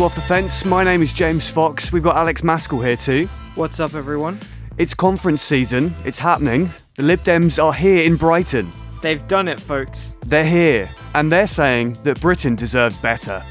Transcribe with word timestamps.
To 0.00 0.06
Off 0.06 0.14
the 0.14 0.22
Fence. 0.22 0.64
My 0.64 0.82
name 0.82 1.02
is 1.02 1.12
James 1.12 1.50
Fox. 1.50 1.92
We've 1.92 2.02
got 2.02 2.16
Alex 2.16 2.40
Maskill 2.40 2.82
here 2.82 2.96
too. 2.96 3.26
What's 3.54 3.80
up, 3.80 3.92
everyone? 3.92 4.40
It's 4.78 4.94
conference 4.94 5.42
season. 5.42 5.94
It's 6.06 6.18
happening. 6.18 6.70
The 6.94 7.02
Lib 7.02 7.20
Dems 7.20 7.62
are 7.62 7.74
here 7.74 8.04
in 8.04 8.16
Brighton. 8.16 8.66
They've 9.02 9.26
done 9.28 9.46
it, 9.46 9.60
folks. 9.60 10.16
They're 10.22 10.42
here, 10.42 10.88
and 11.14 11.30
they're 11.30 11.46
saying 11.46 11.98
that 12.04 12.18
Britain 12.18 12.54
deserves 12.54 12.96
better. 12.96 13.42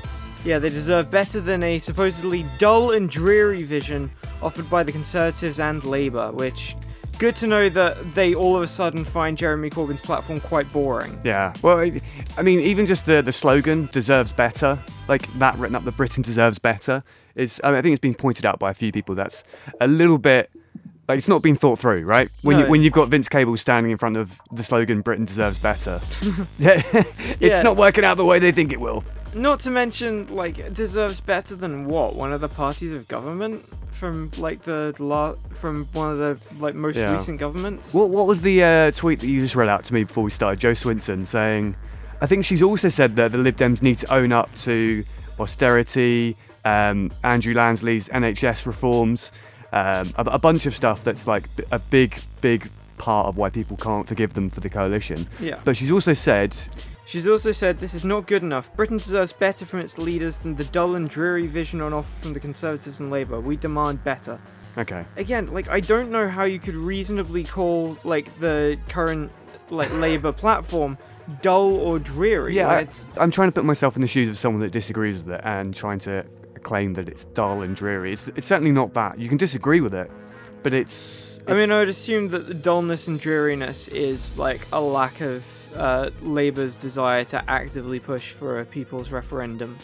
Yeah, 0.44 0.58
they 0.58 0.70
deserve 0.70 1.12
better 1.12 1.40
than 1.40 1.62
a 1.62 1.78
supposedly 1.78 2.44
dull 2.58 2.94
and 2.94 3.08
dreary 3.08 3.62
vision 3.62 4.10
offered 4.42 4.68
by 4.72 4.82
the 4.82 4.92
Conservatives 4.92 5.60
and 5.60 5.84
Labour, 5.84 6.32
which. 6.32 6.76
Good 7.20 7.36
to 7.38 7.48
know 7.48 7.68
that 7.68 8.16
they 8.16 8.34
all 8.34 8.56
of 8.56 8.64
a 8.64 8.68
sudden 8.68 9.04
find 9.04 9.38
Jeremy 9.38 9.70
Corbyn's 9.70 10.00
platform 10.00 10.40
quite 10.40 10.72
boring. 10.72 11.20
Yeah. 11.26 11.54
Well, 11.62 11.78
I- 11.78 12.42
mean, 12.42 12.62
even 12.62 12.86
just 12.86 13.06
the, 13.06 13.22
the 13.22 13.34
slogan 13.34 13.90
deserves 13.92 14.32
better, 14.32 14.80
like 15.10 15.32
that 15.34 15.56
written 15.58 15.76
up, 15.76 15.84
that 15.84 15.98
Britain 15.98 16.24
deserves 16.24 16.60
better, 16.60 17.04
is, 17.36 17.60
I, 17.62 17.72
mean, 17.72 17.78
I 17.78 17.82
think 17.82 17.92
it's 17.94 18.00
been 18.00 18.16
pointed 18.16 18.46
out 18.46 18.58
by 18.58 18.72
a 18.72 18.74
few 18.74 18.94
people 18.94 19.16
that's 19.16 19.44
a 19.82 19.88
little 19.88 20.18
bit. 20.18 20.50
Like 21.10 21.18
it's 21.18 21.28
not 21.28 21.42
been 21.42 21.56
thought 21.56 21.80
through, 21.80 22.06
right? 22.06 22.30
When 22.44 22.60
you 22.60 22.68
when 22.68 22.84
you've 22.84 22.94
got 22.94 23.10
Vince 23.10 23.28
Cable 23.28 23.58
standing 23.58 23.92
in 23.92 23.98
front 23.98 24.16
of 24.16 24.40
the 24.52 24.62
slogan 24.62 25.02
"Britain 25.02 25.26
deserves 25.26 25.58
better," 25.58 26.00
yeah, 26.60 26.84
it's 26.94 27.42
Yeah. 27.42 27.62
not 27.64 27.78
working 27.78 28.06
out 28.06 28.16
the 28.18 28.26
way 28.26 28.38
they 28.38 28.52
think 28.52 28.72
it 28.72 28.80
will. 28.80 29.04
Not 29.34 29.60
to 29.62 29.70
mention, 29.70 30.34
like, 30.36 30.58
it 30.60 30.74
deserves 30.74 31.22
better 31.22 31.56
than 31.56 31.86
what? 31.86 32.16
One 32.16 32.34
of 32.34 32.42
the 32.42 32.50
parties 32.50 32.92
of 32.94 33.08
government 33.08 33.64
from 33.92 34.32
like 34.38 34.64
the 34.64 34.96
la- 35.00 35.36
from 35.52 35.86
one 35.92 36.10
of 36.12 36.18
the 36.20 36.40
like 36.64 36.74
most 36.74 36.96
Yeah. 36.96 37.12
recent 37.12 37.38
governments. 37.38 37.94
What 37.94 38.10
what 38.10 38.28
was 38.28 38.42
the 38.42 38.64
uh, 38.64 38.92
tweet 38.92 39.20
that 39.20 39.28
you 39.28 39.42
just 39.42 39.56
read 39.56 39.68
out 39.68 39.84
to 39.86 39.94
me 39.94 40.06
before 40.06 40.24
we 40.24 40.32
started? 40.32 40.58
Jo 40.60 40.72
Swinson 40.72 41.28
saying, 41.28 41.76
I 42.22 42.26
think 42.26 42.46
she's 42.46 42.62
also 42.64 42.88
said 42.90 43.18
that 43.18 43.34
the 43.34 43.38
Lib 43.38 43.58
Dems 43.58 43.82
need 43.82 43.98
to 44.00 44.14
own 44.14 44.32
up 44.32 44.54
to 44.60 45.04
austerity, 45.40 46.38
um, 46.66 47.12
Andrew 47.24 47.54
Lansley's 47.54 48.08
NHS 48.10 48.66
reforms, 48.66 49.32
um, 49.74 50.14
a, 50.18 50.24
a 50.32 50.40
bunch 50.40 50.66
of 50.66 50.74
stuff 50.74 51.04
that's 51.04 51.28
like 51.28 51.54
b- 51.58 51.64
a 51.72 51.80
big 51.80 52.18
big 52.42 52.70
part 52.98 53.28
of 53.28 53.36
why 53.38 53.50
people 53.50 53.76
can't 53.78 54.08
forgive 54.08 54.34
them 54.34 54.50
for 54.50 54.60
the 54.62 54.70
coalition. 54.70 55.28
Yeah. 55.42 55.60
But 55.66 55.76
she's 55.76 55.92
also 55.92 56.14
said, 56.14 56.58
She's 57.10 57.28
also 57.28 57.52
said 57.52 57.80
this 57.80 57.96
is 57.96 58.06
not 58.06 58.28
good 58.28 58.44
enough. 58.44 58.72
Britain 58.76 58.98
deserves 58.98 59.34
better 59.34 59.66
from 59.66 59.80
its 59.80 59.98
leaders 59.98 60.38
than 60.38 60.56
the 60.56 60.66
dull 60.66 60.94
and 60.94 61.10
dreary 61.10 61.48
vision 61.48 61.82
on 61.82 61.92
offer 61.92 62.22
from 62.22 62.34
the 62.34 62.40
Conservatives 62.40 63.00
and 63.00 63.10
Labour. 63.10 63.40
We 63.40 63.58
demand 63.58 64.04
better. 64.04 64.40
okay, 64.78 65.04
Again, 65.18 65.52
like 65.52 65.68
I 65.70 65.80
don't 65.80 66.12
know 66.12 66.30
how 66.30 66.44
you 66.44 66.60
could 66.60 66.76
reasonably 66.76 67.44
call 67.44 67.98
like 68.04 68.40
the 68.40 68.78
current 68.90 69.32
like 69.72 69.92
Labour 69.96 70.32
platform 70.44 71.00
dull 71.42 71.78
or 71.78 71.98
dreary. 71.98 72.54
yeah, 72.56 72.68
Like, 72.68 72.84
it's, 72.86 73.08
I'm 73.18 73.32
trying 73.32 73.48
to 73.48 73.54
put 73.54 73.66
myself 73.66 73.96
in 73.96 74.04
the 74.04 74.08
shoes 74.08 74.30
of 74.30 74.38
someone 74.38 74.62
that 74.62 74.72
disagrees 74.72 75.24
with 75.24 75.34
it 75.34 75.42
and 75.44 75.74
trying 75.74 75.98
to 76.02 76.24
claim 76.62 76.94
that 76.94 77.10
it's 77.10 77.26
dull 77.26 77.64
and 77.64 77.76
dreary. 77.76 78.14
It's 78.14 78.28
it's 78.36 78.46
certainly 78.46 78.72
not 78.72 78.94
that. 78.94 79.18
You 79.18 79.30
can 79.30 79.40
disagree 79.40 79.82
with 79.82 79.96
it, 79.96 80.12
but 80.62 80.76
it's. 80.76 81.29
I 81.50 81.54
mean, 81.56 81.72
I 81.72 81.80
would 81.80 81.90
assume 81.90 82.30
that 82.30 82.48
the 82.48 82.54
dullness 82.54 83.08
and 83.08 83.20
dreariness 83.20 83.88
is 83.90 84.38
like 84.38 84.68
a 84.72 84.82
lack 84.82 85.22
of 85.22 85.46
uh, 85.76 86.10
Labour's 86.22 86.76
desire 86.78 87.24
to 87.26 87.44
actively 87.50 88.00
push 88.00 88.32
for 88.32 88.60
a 88.60 88.66
people's 88.66 89.12
referendum 89.12 89.78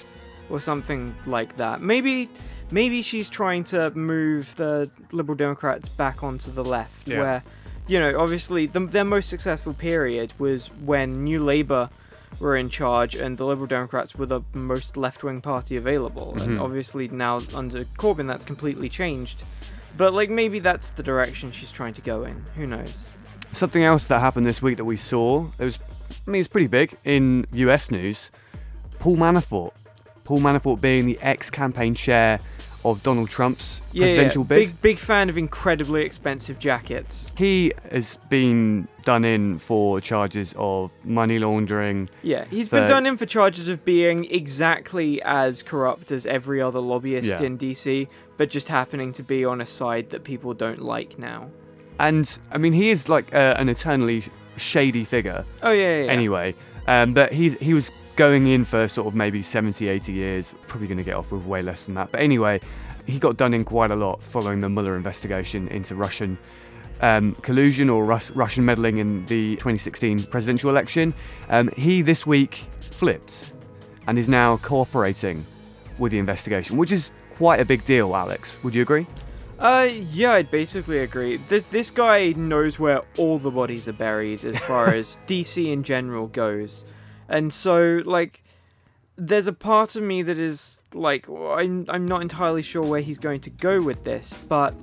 or 0.50 0.60
something 0.60 1.16
like 1.26 1.58
that. 1.58 1.82
Maybe, 1.82 2.30
maybe 2.72 3.02
she's 3.02 3.30
trying 3.30 3.64
to 3.66 3.90
move 3.92 4.56
the 4.56 4.90
Liberal 5.12 5.36
Democrats 5.36 5.90
back 5.90 6.24
onto 6.24 6.52
the 6.52 6.64
left, 6.64 7.08
Yeah. 7.08 7.20
where, 7.20 7.44
you 7.88 8.00
know, 8.00 8.20
obviously 8.20 8.68
the, 8.68 8.82
their 8.82 9.04
most 9.06 9.30
successful 9.30 9.74
period 9.74 10.34
was 10.38 10.68
when 10.84 11.24
New 11.24 11.44
Labour 11.44 11.90
were 12.40 12.56
in 12.58 12.70
charge 12.70 13.16
and 13.16 13.38
the 13.38 13.46
Liberal 13.46 13.68
Democrats 13.68 14.14
were 14.16 14.26
the 14.26 14.42
most 14.54 14.98
left-wing 14.98 15.42
party 15.42 15.78
available. 15.78 16.34
And 16.40 16.58
Mhm. 16.60 16.62
obviously 16.62 17.08
now 17.08 17.42
under 17.56 17.86
Corbyn 17.98 18.28
that's 18.28 18.44
completely 18.44 18.90
changed. 18.90 19.44
But 19.98 20.14
like 20.14 20.30
maybe 20.30 20.60
that's 20.60 20.92
the 20.92 21.04
direction 21.04 21.52
she's 21.52 21.72
trying 21.72 21.94
to 21.94 22.02
go 22.02 22.24
in. 22.24 22.46
Who 22.56 22.68
knows? 22.68 23.10
Something 23.52 23.84
else 23.84 24.06
that 24.06 24.20
happened 24.20 24.46
this 24.46 24.62
week 24.62 24.78
that 24.78 24.86
we 24.86 24.98
saw, 24.98 25.48
it 25.58 25.64
was, 25.64 25.80
I 26.28 26.30
mean, 26.32 26.40
it's 26.40 26.50
pretty 26.50 26.68
big 26.68 26.98
in 27.06 27.46
US 27.54 27.90
news. 27.92 28.32
Paul 29.00 29.16
Manafort. 29.18 29.72
Paul 30.26 30.40
Manafort 30.40 30.82
being 30.82 31.06
the 31.06 31.18
ex 31.22 31.50
campaign 31.50 31.94
chair 31.96 32.40
of 32.84 33.02
Donald 33.02 33.30
Trump's 33.30 33.82
Yeah, 33.92 34.02
yeah, 34.06 34.12
presidential 34.14 34.44
bid. 34.44 34.56
big 34.58 34.82
big 34.82 35.00
fan 35.00 35.30
of 35.30 35.38
incredibly 35.40 36.04
expensive 36.04 36.60
jackets. 36.60 37.34
He 37.38 37.72
has 37.92 38.18
been 38.30 38.88
done 39.04 39.24
in 39.26 39.58
for 39.60 40.00
charges 40.02 40.54
of 40.58 40.92
money 41.04 41.40
laundering. 41.40 42.10
Yeah, 42.22 42.46
he's 42.52 42.70
been 42.70 42.88
done 42.88 43.06
in 43.08 43.18
for 43.18 43.26
charges 43.26 43.70
of 43.70 43.86
being 43.86 44.26
exactly 44.32 45.20
as 45.24 45.64
corrupt 45.64 46.12
as 46.12 46.26
every 46.28 46.62
other 46.62 46.80
lobbyist 46.80 47.28
Yeah. 47.40 47.42
in 47.44 47.58
DC, 47.58 48.08
but 48.38 48.50
just 48.50 48.70
happening 48.70 49.12
to 49.14 49.24
be 49.24 49.46
on 49.46 49.62
a 49.62 49.66
side 49.66 50.10
that 50.10 50.24
people 50.24 50.54
don't 50.54 50.82
like 50.82 51.18
now. 51.18 51.50
And, 52.00 52.38
I 52.52 52.58
mean, 52.58 52.74
he 52.74 52.90
is 52.90 53.08
like 53.08 53.34
uh, 53.34 53.56
an 53.58 53.70
eternally 53.70 54.24
shady 54.58 55.04
figure 55.04 55.46
Oh 55.62 55.72
yeah, 55.72 55.98
yeah. 56.00 56.04
yeah. 56.06 56.12
anyway. 56.12 56.56
Um, 56.88 57.14
but 57.14 57.32
he's, 57.32 57.54
he 57.60 57.74
was 57.74 57.90
going 58.16 58.48
in 58.48 58.66
for 58.66 58.88
sort 58.88 59.08
of 59.08 59.16
maybe 59.16 59.42
70, 59.42 59.88
80 59.88 60.12
years, 60.14 60.56
probably 60.68 60.88
going 60.88 60.98
to 60.98 61.04
get 61.04 61.16
off 61.16 61.32
with 61.32 61.46
way 61.46 61.62
less 61.62 61.86
than 61.86 61.96
that. 61.96 62.12
But 62.12 62.22
anyway, 62.22 62.60
he 63.06 63.20
got 63.20 63.38
done 63.38 63.54
in 63.54 63.64
quite 63.66 63.92
a 63.92 63.96
lot 63.96 64.22
following 64.22 64.60
the 64.60 64.70
Mueller 64.70 64.96
investigation 64.96 65.68
into 65.70 65.96
Russian 65.96 66.38
um, 67.02 67.36
collusion 67.36 67.90
or 67.90 68.06
Rus- 68.06 68.32
Russian 68.32 68.66
meddling 68.66 68.98
in 68.98 69.26
the 69.26 69.56
2016 69.58 70.24
presidential 70.26 70.70
election. 70.70 71.14
Um, 71.50 71.70
he 71.76 72.02
this 72.02 72.26
week 72.26 72.64
flipped 72.80 73.54
and 74.08 74.18
is 74.18 74.30
now 74.30 74.58
cooperating 74.58 75.46
with 75.98 76.12
the 76.12 76.20
investigation, 76.20 76.78
which 76.78 76.92
is 76.92 77.12
quite 77.36 77.60
a 77.60 77.66
big 77.66 77.86
deal, 77.86 78.16
Alex. 78.16 78.58
Would 78.64 78.76
you 78.76 78.82
agree? 78.82 79.08
Uh, 79.58 79.90
yeah, 80.12 80.34
I'd 80.34 80.52
basically 80.52 81.00
agree. 81.00 81.38
This 81.38 81.66
this 81.66 81.90
guy 81.90 82.32
knows 82.32 82.78
where 82.78 83.02
all 83.18 83.38
the 83.40 83.52
bodies 83.52 83.88
are 83.88 83.94
buried 83.94 84.44
as 84.44 84.60
far 84.60 84.88
as 84.94 85.18
DC 85.28 85.72
in 85.72 85.84
general 85.84 86.28
goes, 86.28 86.86
and 87.30 87.54
so 87.54 88.02
like, 88.06 88.44
there's 89.16 89.48
a 89.48 89.54
part 89.54 89.96
of 89.96 90.04
me 90.04 90.24
that 90.24 90.40
is 90.40 90.82
like, 90.94 91.30
I'm 91.30 91.86
I'm 91.88 92.06
not 92.06 92.22
entirely 92.22 92.62
sure 92.62 92.84
where 92.84 93.02
he's 93.02 93.18
going 93.18 93.42
to 93.42 93.50
go 93.50 93.82
with 93.82 94.04
this, 94.04 94.34
but 94.50 94.74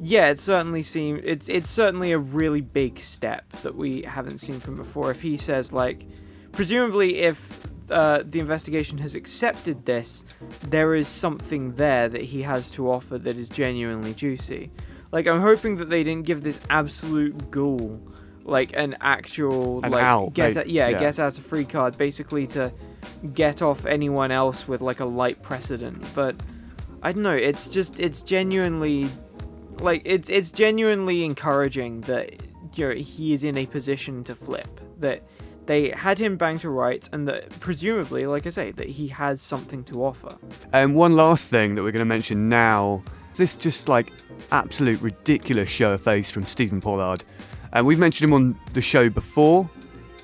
yeah, 0.00 0.28
it 0.28 0.40
certainly 0.40 0.82
seems 0.82 1.20
it's 1.24 1.48
it's 1.48 1.70
certainly 1.70 2.10
a 2.12 2.18
really 2.18 2.60
big 2.60 2.98
step 2.98 3.48
that 3.62 3.76
we 3.76 4.02
haven't 4.02 4.38
seen 4.38 4.58
from 4.58 4.76
before. 4.76 5.12
If 5.12 5.22
he 5.22 5.36
says 5.36 5.72
like, 5.72 6.04
presumably 6.50 7.18
if 7.20 7.56
uh, 7.90 8.22
the 8.24 8.40
investigation 8.40 8.98
has 8.98 9.14
accepted 9.14 9.84
this, 9.86 10.24
there 10.68 10.94
is 10.94 11.08
something 11.08 11.74
there 11.74 12.08
that 12.08 12.22
he 12.22 12.42
has 12.42 12.70
to 12.72 12.90
offer 12.90 13.18
that 13.18 13.36
is 13.36 13.48
genuinely 13.48 14.14
juicy. 14.14 14.70
Like 15.12 15.26
I'm 15.26 15.40
hoping 15.40 15.76
that 15.76 15.88
they 15.90 16.02
didn't 16.04 16.26
give 16.26 16.42
this 16.42 16.58
absolute 16.68 17.50
ghoul 17.50 18.00
like 18.44 18.76
an 18.76 18.96
actual 19.00 19.84
An 19.84 19.90
like 19.90 20.04
out, 20.04 20.34
get 20.34 20.54
they- 20.54 20.60
out, 20.60 20.68
yeah, 20.68 20.88
yeah. 20.88 20.98
get 20.98 21.18
out 21.18 21.36
a 21.36 21.40
free 21.40 21.64
card 21.64 21.98
basically 21.98 22.46
to 22.48 22.72
get 23.34 23.60
off 23.60 23.84
anyone 23.86 24.30
else 24.30 24.68
with 24.68 24.80
like 24.80 25.00
a 25.00 25.04
light 25.04 25.42
precedent. 25.42 26.04
But 26.14 26.36
I 27.02 27.12
don't 27.12 27.22
know, 27.22 27.32
it's 27.32 27.68
just 27.68 27.98
it's 28.00 28.20
genuinely 28.20 29.10
like 29.80 30.02
it's 30.04 30.28
it's 30.28 30.50
genuinely 30.50 31.24
encouraging 31.24 32.02
that 32.02 32.34
you 32.74 32.88
know, 32.88 32.94
he 32.94 33.32
is 33.32 33.44
in 33.44 33.56
a 33.56 33.66
position 33.66 34.22
to 34.24 34.34
flip 34.34 34.80
that 34.98 35.22
they 35.66 35.90
had 35.90 36.18
him 36.18 36.36
bang 36.36 36.58
to 36.58 36.70
rights 36.70 37.08
and 37.12 37.26
that 37.28 37.48
presumably 37.60 38.26
like 38.26 38.46
i 38.46 38.48
say 38.48 38.70
that 38.72 38.88
he 38.88 39.08
has 39.08 39.40
something 39.40 39.82
to 39.84 40.04
offer 40.04 40.36
Um, 40.72 40.94
one 40.94 41.14
last 41.16 41.48
thing 41.48 41.74
that 41.74 41.82
we're 41.82 41.92
going 41.92 42.00
to 42.00 42.04
mention 42.04 42.48
now. 42.48 43.02
This 43.34 43.54
just 43.56 43.88
like 43.88 44.12
absolute 44.50 45.00
ridiculous 45.02 45.68
show 45.68 45.92
of 45.92 46.00
face 46.00 46.30
from 46.30 46.46
Stephen 46.46 46.80
Pollard. 46.80 47.22
And 47.72 47.84
we've 47.86 47.98
mentioned 47.98 48.28
him 48.30 48.34
on 48.34 48.58
the 48.72 48.80
show 48.80 49.10
before. 49.10 49.68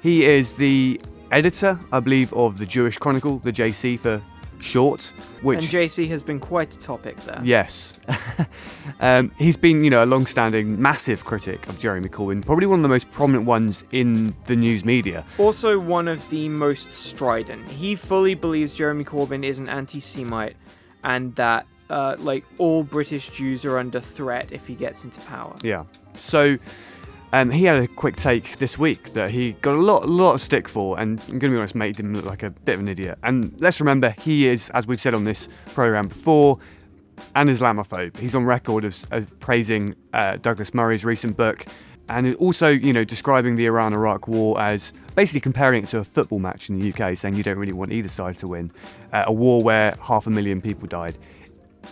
He 0.02 0.24
is 0.24 0.54
the 0.54 0.98
editor, 1.30 1.78
I 1.92 2.00
believe, 2.00 2.32
of 2.32 2.56
the 2.58 2.64
Jewish 2.66 2.96
Chronicle, 2.96 3.38
the 3.40 3.52
JC 3.52 3.98
for 3.98 4.22
short. 4.62 5.12
Which 5.42 5.58
and 5.58 5.68
jc 5.68 6.08
has 6.08 6.22
been 6.22 6.38
quite 6.40 6.74
a 6.74 6.78
topic 6.78 7.16
there 7.24 7.40
Yes. 7.42 7.98
um, 9.00 9.30
he's 9.36 9.56
been, 9.56 9.82
you 9.82 9.90
know, 9.90 10.04
a 10.04 10.06
long 10.06 10.26
standing, 10.26 10.80
massive 10.80 11.24
critic 11.24 11.68
of 11.68 11.78
Jeremy 11.78 12.08
Corbyn, 12.08 12.44
probably 12.44 12.66
one 12.66 12.78
of 12.78 12.82
the 12.82 12.88
most 12.88 13.10
prominent 13.10 13.44
ones 13.44 13.84
in 13.92 14.34
the 14.46 14.54
news 14.56 14.84
media. 14.84 15.24
also 15.38 15.78
one 15.78 16.06
of 16.08 16.28
the 16.30 16.48
most 16.48 16.92
strident 16.94 17.66
he 17.70 17.94
fully 17.96 18.34
believes 18.34 18.74
jeremy 18.76 19.04
corbyn 19.04 19.44
is 19.44 19.58
an 19.58 19.68
anti-semite 19.68 20.56
and 21.04 21.34
that 21.36 21.66
uh, 21.90 22.16
like 22.18 22.44
all 22.58 22.82
british 22.84 23.30
jews 23.30 23.64
are 23.64 23.78
under 23.78 24.00
threat 24.00 24.50
if 24.52 24.66
he 24.66 24.74
gets 24.74 25.04
into 25.04 25.20
power 25.22 25.54
Yeah. 25.62 25.84
So 26.16 26.58
um, 27.32 27.50
he 27.50 27.64
had 27.64 27.76
a 27.76 27.88
quick 27.88 28.17
take 28.17 28.58
this 28.58 28.79
week 28.79 29.11
that 29.14 29.31
he 29.31 29.52
got 29.52 29.75
a 29.75 29.81
lot, 29.81 30.08
lot 30.08 30.34
of 30.34 30.40
stick 30.40 30.69
for, 30.69 31.00
and 31.00 31.19
I'm 31.20 31.38
going 31.38 31.40
to 31.40 31.49
be 31.50 31.56
honest, 31.56 31.75
made 31.75 31.99
him 31.99 32.14
look 32.14 32.26
like 32.26 32.43
a 32.43 32.50
bit 32.50 32.75
of 32.75 32.81
an 32.81 32.88
idiot. 32.88 33.19
And 33.23 33.55
let's 33.58 33.81
remember, 33.81 34.14
he 34.20 34.46
is, 34.49 34.70
as 34.70 34.87
we've 34.87 35.00
said 35.00 35.14
on 35.14 35.25
this 35.25 35.49
program 35.75 36.08
before, 36.08 36.58
an 37.34 37.49
Islamophobe. 37.49 38.19
He's 38.19 38.34
on 38.34 38.44
record 38.44 38.84
of 38.84 39.40
praising 39.40 39.94
uh, 40.12 40.37
Douglas 40.37 40.75
Murray's 40.75 41.05
recent 41.05 41.37
book, 41.37 41.67
And 42.08 42.34
also, 42.37 42.69
you 42.69 42.93
know, 42.93 43.05
describing 43.05 43.56
the 43.56 43.67
Iran 43.67 43.94
Iraq 43.94 44.29
war 44.29 44.61
as 44.61 44.93
basically 45.14 45.40
comparing 45.40 45.84
it 45.84 45.87
to 45.88 45.99
a 45.99 46.05
football 46.05 46.38
match 46.38 46.69
in 46.69 46.79
the 46.79 46.93
UK, 46.93 47.17
saying 47.17 47.37
you 47.37 47.43
don't 47.43 47.58
really 47.58 47.73
want 47.73 47.93
either 47.93 48.08
side 48.08 48.37
to 48.38 48.49
win. 48.49 48.70
Uh, 49.12 49.25
a 49.26 49.32
war 49.32 49.62
where 49.62 49.96
half 50.02 50.26
a 50.26 50.31
million 50.31 50.61
people 50.61 50.87
died. 50.88 51.17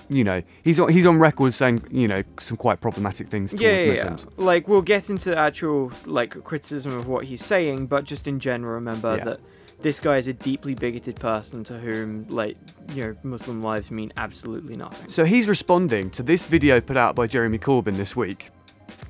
You 0.09 0.25
know, 0.25 0.43
he's 0.63 0.79
on, 0.81 0.89
he's 0.91 1.07
on 1.07 1.19
record 1.19 1.55
saying, 1.55 1.85
you 1.91 2.09
know, 2.09 2.23
some 2.41 2.57
quite 2.57 2.81
problematic 2.81 3.29
things 3.29 3.51
towards 3.51 3.63
Yeah, 3.63 3.79
yeah, 3.81 3.93
yeah. 3.93 4.17
Like 4.37 4.69
we'll 4.69 4.83
get 4.83 5.11
into 5.11 5.37
actual 5.37 5.93
like 6.05 6.43
criticism 6.45 6.93
of 6.97 7.07
what 7.09 7.25
he's 7.25 7.45
saying, 7.45 7.87
but 7.87 8.05
just 8.05 8.27
in 8.29 8.39
general, 8.41 8.75
remember 8.75 9.17
Yeah. 9.17 9.25
that 9.25 9.41
this 9.83 9.99
guy 9.99 10.19
is 10.19 10.29
a 10.29 10.33
deeply 10.35 10.75
bigoted 10.75 11.17
person 11.17 11.65
to 11.65 11.79
whom 11.79 12.27
like 12.29 12.57
you 12.93 13.03
know 13.03 13.17
Muslim 13.23 13.63
lives 13.63 13.91
mean 13.91 14.13
absolutely 14.17 14.77
nothing. 14.77 15.09
So 15.09 15.25
he's 15.25 15.49
responding 15.49 16.11
to 16.11 16.23
this 16.23 16.45
video 16.45 16.81
put 16.81 16.97
out 16.97 17.15
by 17.15 17.27
Jeremy 17.27 17.59
Corbyn 17.59 17.97
this 17.97 18.15
week. 18.15 18.51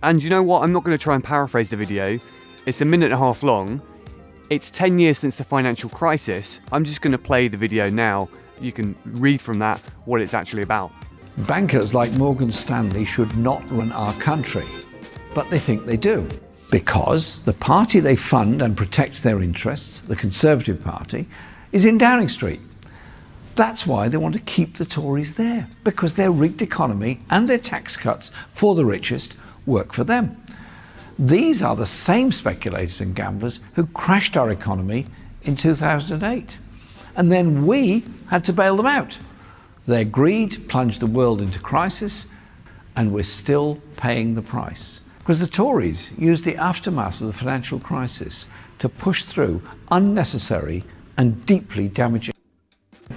And 0.03 0.23
you 0.23 0.31
know 0.31 0.43
what? 0.43 0.62
I'm 0.62 0.73
not 0.73 0.85
going 0.85 0.97
to 0.97 1.03
try 1.03 1.15
and 1.15 1.23
paraphrase 1.25 1.71
the 1.71 1.77
video. 1.77 2.19
It's 2.67 2.81
a 2.81 2.85
minute 2.85 3.06
and 3.06 3.15
a 3.15 3.19
half 3.19 3.43
long. 3.43 3.82
It's 4.49 4.71
10 4.71 4.99
years 4.99 5.19
since 5.19 5.38
the 5.38 5.44
financial 5.44 5.91
crisis. 5.91 6.61
I'm 6.73 6.85
just 6.85 7.03
going 7.03 7.12
to 7.12 7.19
play 7.19 7.49
the 7.49 7.56
video 7.56 7.91
now. 7.91 8.29
You 8.60 8.72
can 8.72 8.94
read 9.04 9.40
from 9.40 9.58
that 9.60 9.80
what 10.04 10.20
it's 10.20 10.34
actually 10.34 10.62
about. 10.62 10.92
Bankers 11.38 11.94
like 11.94 12.12
Morgan 12.12 12.52
Stanley 12.52 13.04
should 13.04 13.36
not 13.36 13.68
run 13.70 13.92
our 13.92 14.12
country, 14.14 14.68
but 15.34 15.48
they 15.48 15.58
think 15.58 15.86
they 15.86 15.96
do. 15.96 16.28
Because 16.70 17.40
the 17.40 17.52
party 17.52 18.00
they 18.00 18.16
fund 18.16 18.62
and 18.62 18.76
protects 18.76 19.22
their 19.22 19.42
interests, 19.42 20.00
the 20.02 20.16
Conservative 20.16 20.82
Party, 20.82 21.26
is 21.72 21.84
in 21.84 21.98
Downing 21.98 22.28
Street. 22.28 22.60
That's 23.56 23.86
why 23.86 24.08
they 24.08 24.18
want 24.18 24.34
to 24.34 24.40
keep 24.42 24.76
the 24.76 24.84
Tories 24.84 25.34
there, 25.34 25.68
because 25.82 26.14
their 26.14 26.30
rigged 26.30 26.62
economy 26.62 27.20
and 27.30 27.48
their 27.48 27.58
tax 27.58 27.96
cuts 27.96 28.30
for 28.52 28.74
the 28.74 28.84
richest 28.84 29.34
work 29.66 29.92
for 29.92 30.04
them. 30.04 30.40
These 31.18 31.62
are 31.62 31.76
the 31.76 31.86
same 31.86 32.32
speculators 32.32 33.00
and 33.00 33.14
gamblers 33.14 33.60
who 33.74 33.86
crashed 33.86 34.36
our 34.36 34.50
economy 34.50 35.06
in 35.42 35.56
2008. 35.56 36.58
And 37.16 37.30
then 37.30 37.66
we 37.66 38.04
had 38.28 38.44
to 38.44 38.52
bail 38.52 38.76
them 38.76 38.86
out. 38.86 39.18
Their 39.86 40.04
greed 40.04 40.68
plunged 40.68 41.00
the 41.00 41.06
world 41.06 41.40
into 41.40 41.58
crisis, 41.58 42.26
and 42.96 43.12
we're 43.12 43.22
still 43.22 43.80
paying 43.96 44.34
the 44.34 44.42
price. 44.42 45.00
Because 45.18 45.40
the 45.40 45.46
Tories 45.46 46.12
used 46.18 46.44
the 46.44 46.56
aftermath 46.56 47.20
of 47.20 47.26
the 47.26 47.32
financial 47.32 47.78
crisis 47.78 48.46
to 48.78 48.88
push 48.88 49.24
through 49.24 49.62
unnecessary 49.90 50.84
and 51.16 51.44
deeply 51.46 51.88
damaging 51.88 52.34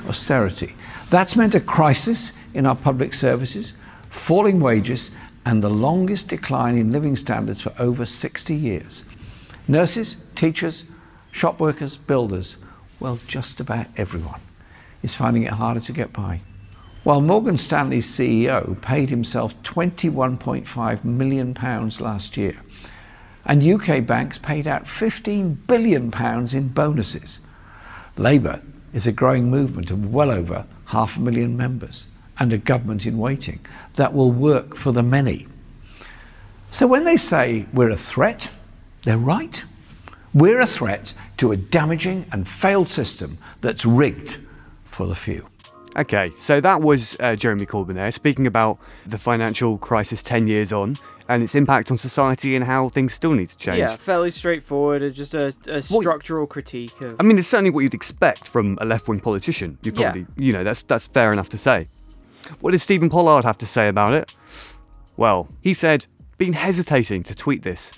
austerity. 0.08 0.76
That's 1.10 1.36
meant 1.36 1.56
a 1.56 1.60
crisis 1.60 2.34
in 2.54 2.66
our 2.66 2.76
public 2.76 3.14
services, 3.14 3.74
falling 4.10 4.60
wages, 4.60 5.12
and 5.46 5.62
the 5.62 5.70
longest 5.70 6.30
decline 6.30 6.78
in 6.78 6.92
living 6.92 7.16
standards 7.16 7.62
for 7.62 7.74
over 7.80 8.06
60 8.06 8.56
years. 8.56 9.04
Nurses, 9.68 10.18
teachers, 10.36 10.84
shop 11.32 11.60
workers, 11.60 11.98
builders, 11.98 12.58
well, 13.04 13.20
just 13.28 13.60
about 13.60 13.86
everyone 13.98 14.40
is 15.04 15.14
finding 15.14 15.44
it 15.44 15.52
harder 15.52 15.82
to 15.82 15.92
get 15.92 16.14
by. 16.14 16.40
While 17.04 17.20
Morgan 17.20 17.58
Stanley's 17.58 18.08
CEO 18.08 18.82
paid 18.82 19.10
himself 19.10 19.62
£21.5 19.64 21.04
million 21.04 21.54
last 22.00 22.38
year, 22.38 22.56
and 23.46 23.62
UK 23.62 24.06
banks 24.06 24.38
paid 24.38 24.68
out 24.68 24.86
£15 24.86 25.68
billion 25.68 26.14
in 26.56 26.70
bonuses. 26.70 27.42
Labour 28.16 28.62
is 28.94 29.06
a 29.06 29.12
growing 29.12 29.52
movement 29.52 29.92
of 29.92 30.14
well 30.14 30.32
over 30.32 30.66
half 30.86 31.18
a 31.18 31.20
million 31.20 31.58
members 31.58 32.08
and 32.40 32.54
a 32.54 32.58
government 32.58 33.06
in 33.06 33.18
waiting 33.18 33.60
that 33.96 34.14
will 34.14 34.32
work 34.32 34.78
for 34.78 34.94
the 34.94 35.04
many. 35.04 35.46
So 36.72 36.88
when 36.88 37.04
they 37.04 37.18
say 37.18 37.66
we're 37.74 37.90
a 37.90 37.98
threat, 37.98 38.50
they're 39.04 39.18
right. 39.18 39.66
We're 40.34 40.62
a 40.62 40.66
threat 40.66 41.14
to 41.38 41.52
a 41.52 41.58
damaging 41.58 42.26
and 42.32 42.48
failed 42.48 42.88
system 42.88 43.38
that's 43.62 43.86
rigged 43.86 44.38
for 44.86 45.06
the 45.06 45.16
few. 45.16 45.48
Okay, 45.96 46.30
so 46.40 46.60
that 46.60 46.82
was 46.82 47.16
uh, 47.20 47.36
Jeremy 47.36 47.68
Corbyn 47.68 47.94
there 47.94 48.12
speaking 48.12 48.48
about 48.48 48.80
the 49.06 49.20
financial 49.20 49.78
crisis 49.78 50.24
10 50.24 50.48
years 50.48 50.74
on 50.74 50.98
and 51.30 51.44
its 51.44 51.54
impact 51.54 51.92
on 51.92 51.98
society 52.00 52.56
and 52.56 52.66
how 52.66 52.90
things 52.90 53.14
still 53.14 53.34
need 53.34 53.50
to 53.50 53.58
change. 53.58 53.78
Yeah, 53.78 53.96
fairly 53.96 54.32
straightforward. 54.32 55.04
uh, 55.04 55.10
Just 55.10 55.36
a, 55.36 55.56
a 55.68 55.84
structural 55.84 56.48
critique 56.48 57.00
of. 57.02 57.16
I 57.20 57.24
mean, 57.24 57.38
it's 57.38 57.48
certainly 57.48 57.70
what 57.70 57.82
you'd 57.82 57.94
expect 57.94 58.48
from 58.48 58.78
a 58.82 58.86
left-wing 58.86 59.20
politician. 59.20 59.78
You 59.84 59.94
Yeah. 59.96 60.16
you 60.36 60.52
know, 60.52 60.64
that's 60.64 60.82
that's 60.82 61.06
fair 61.06 61.32
enough 61.32 61.50
to 61.50 61.58
say. 61.60 61.88
What 62.60 62.72
did 62.72 62.80
Stephen 62.80 63.10
Pollard 63.10 63.46
have 63.46 63.58
to 63.60 63.66
say 63.68 63.88
about 63.88 64.14
it? 64.16 64.34
Well, 65.16 65.48
he 65.62 65.76
said, 65.76 66.08
"Been 66.40 66.54
hesitating 66.54 67.22
to 67.24 67.36
tweet 67.36 67.62
this. 67.62 67.94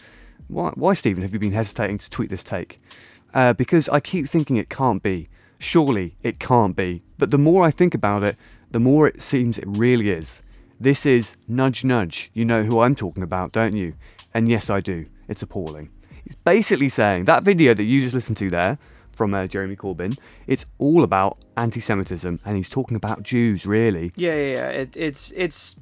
Why, 0.48 0.72
why, 0.76 0.94
Stephen, 0.94 1.24
have 1.24 1.34
you 1.34 1.40
been 1.40 1.52
hesitating 1.52 1.98
to 2.00 2.10
tweet 2.10 2.30
this 2.30 2.44
take? 2.44 2.82
Uh, 3.34 3.54
because 3.54 3.90
I 3.90 4.00
keep 4.00 4.30
thinking 4.30 4.58
it 4.58 4.70
can't 4.70 5.02
be. 5.02 5.28
Surely 5.60 6.16
it 6.24 6.40
can't 6.40 6.76
be. 6.76 7.04
But 7.18 7.32
the 7.32 7.38
more 7.38 7.66
I 7.66 7.72
think 7.72 7.94
about 7.94 8.24
it, 8.24 8.38
the 8.72 8.80
more 8.80 9.08
it 9.08 9.22
seems 9.22 9.58
it 9.58 9.66
really 9.68 10.10
is. 10.10 10.44
This 10.80 11.06
is 11.06 11.36
nudge, 11.48 11.84
nudge. 11.84 12.30
You 12.34 12.46
know 12.46 12.64
who 12.64 12.82
I'm 12.82 12.96
talking 12.96 13.24
about, 13.24 13.52
don't 13.52 13.76
you? 13.76 13.96
And 14.34 14.50
yes, 14.50 14.70
I 14.70 14.82
do. 14.82 15.06
It's 15.28 15.42
appalling. 15.42 15.90
It's 16.26 16.36
basically 16.36 16.90
saying 16.90 17.26
that 17.26 17.44
video 17.44 17.74
that 17.74 17.84
you 17.84 18.02
just 18.02 18.14
listened 18.14 18.38
to 18.38 18.50
there 18.50 18.78
from 19.16 19.34
uh, 19.34 19.48
Jeremy 19.48 19.76
Corbyn, 19.76 20.18
it's 20.46 20.66
all 20.78 21.04
about 21.04 21.38
anti-Semitism, 21.58 22.40
and 22.44 22.56
he's 22.58 22.70
talking 22.70 22.98
about 22.98 23.24
Jews, 23.24 23.66
really. 23.66 24.12
Yeah, 24.16 24.36
yeah, 24.36 24.54
yeah. 24.54 24.70
It, 24.70 24.98
it's 24.98 25.32
it's 25.32 25.76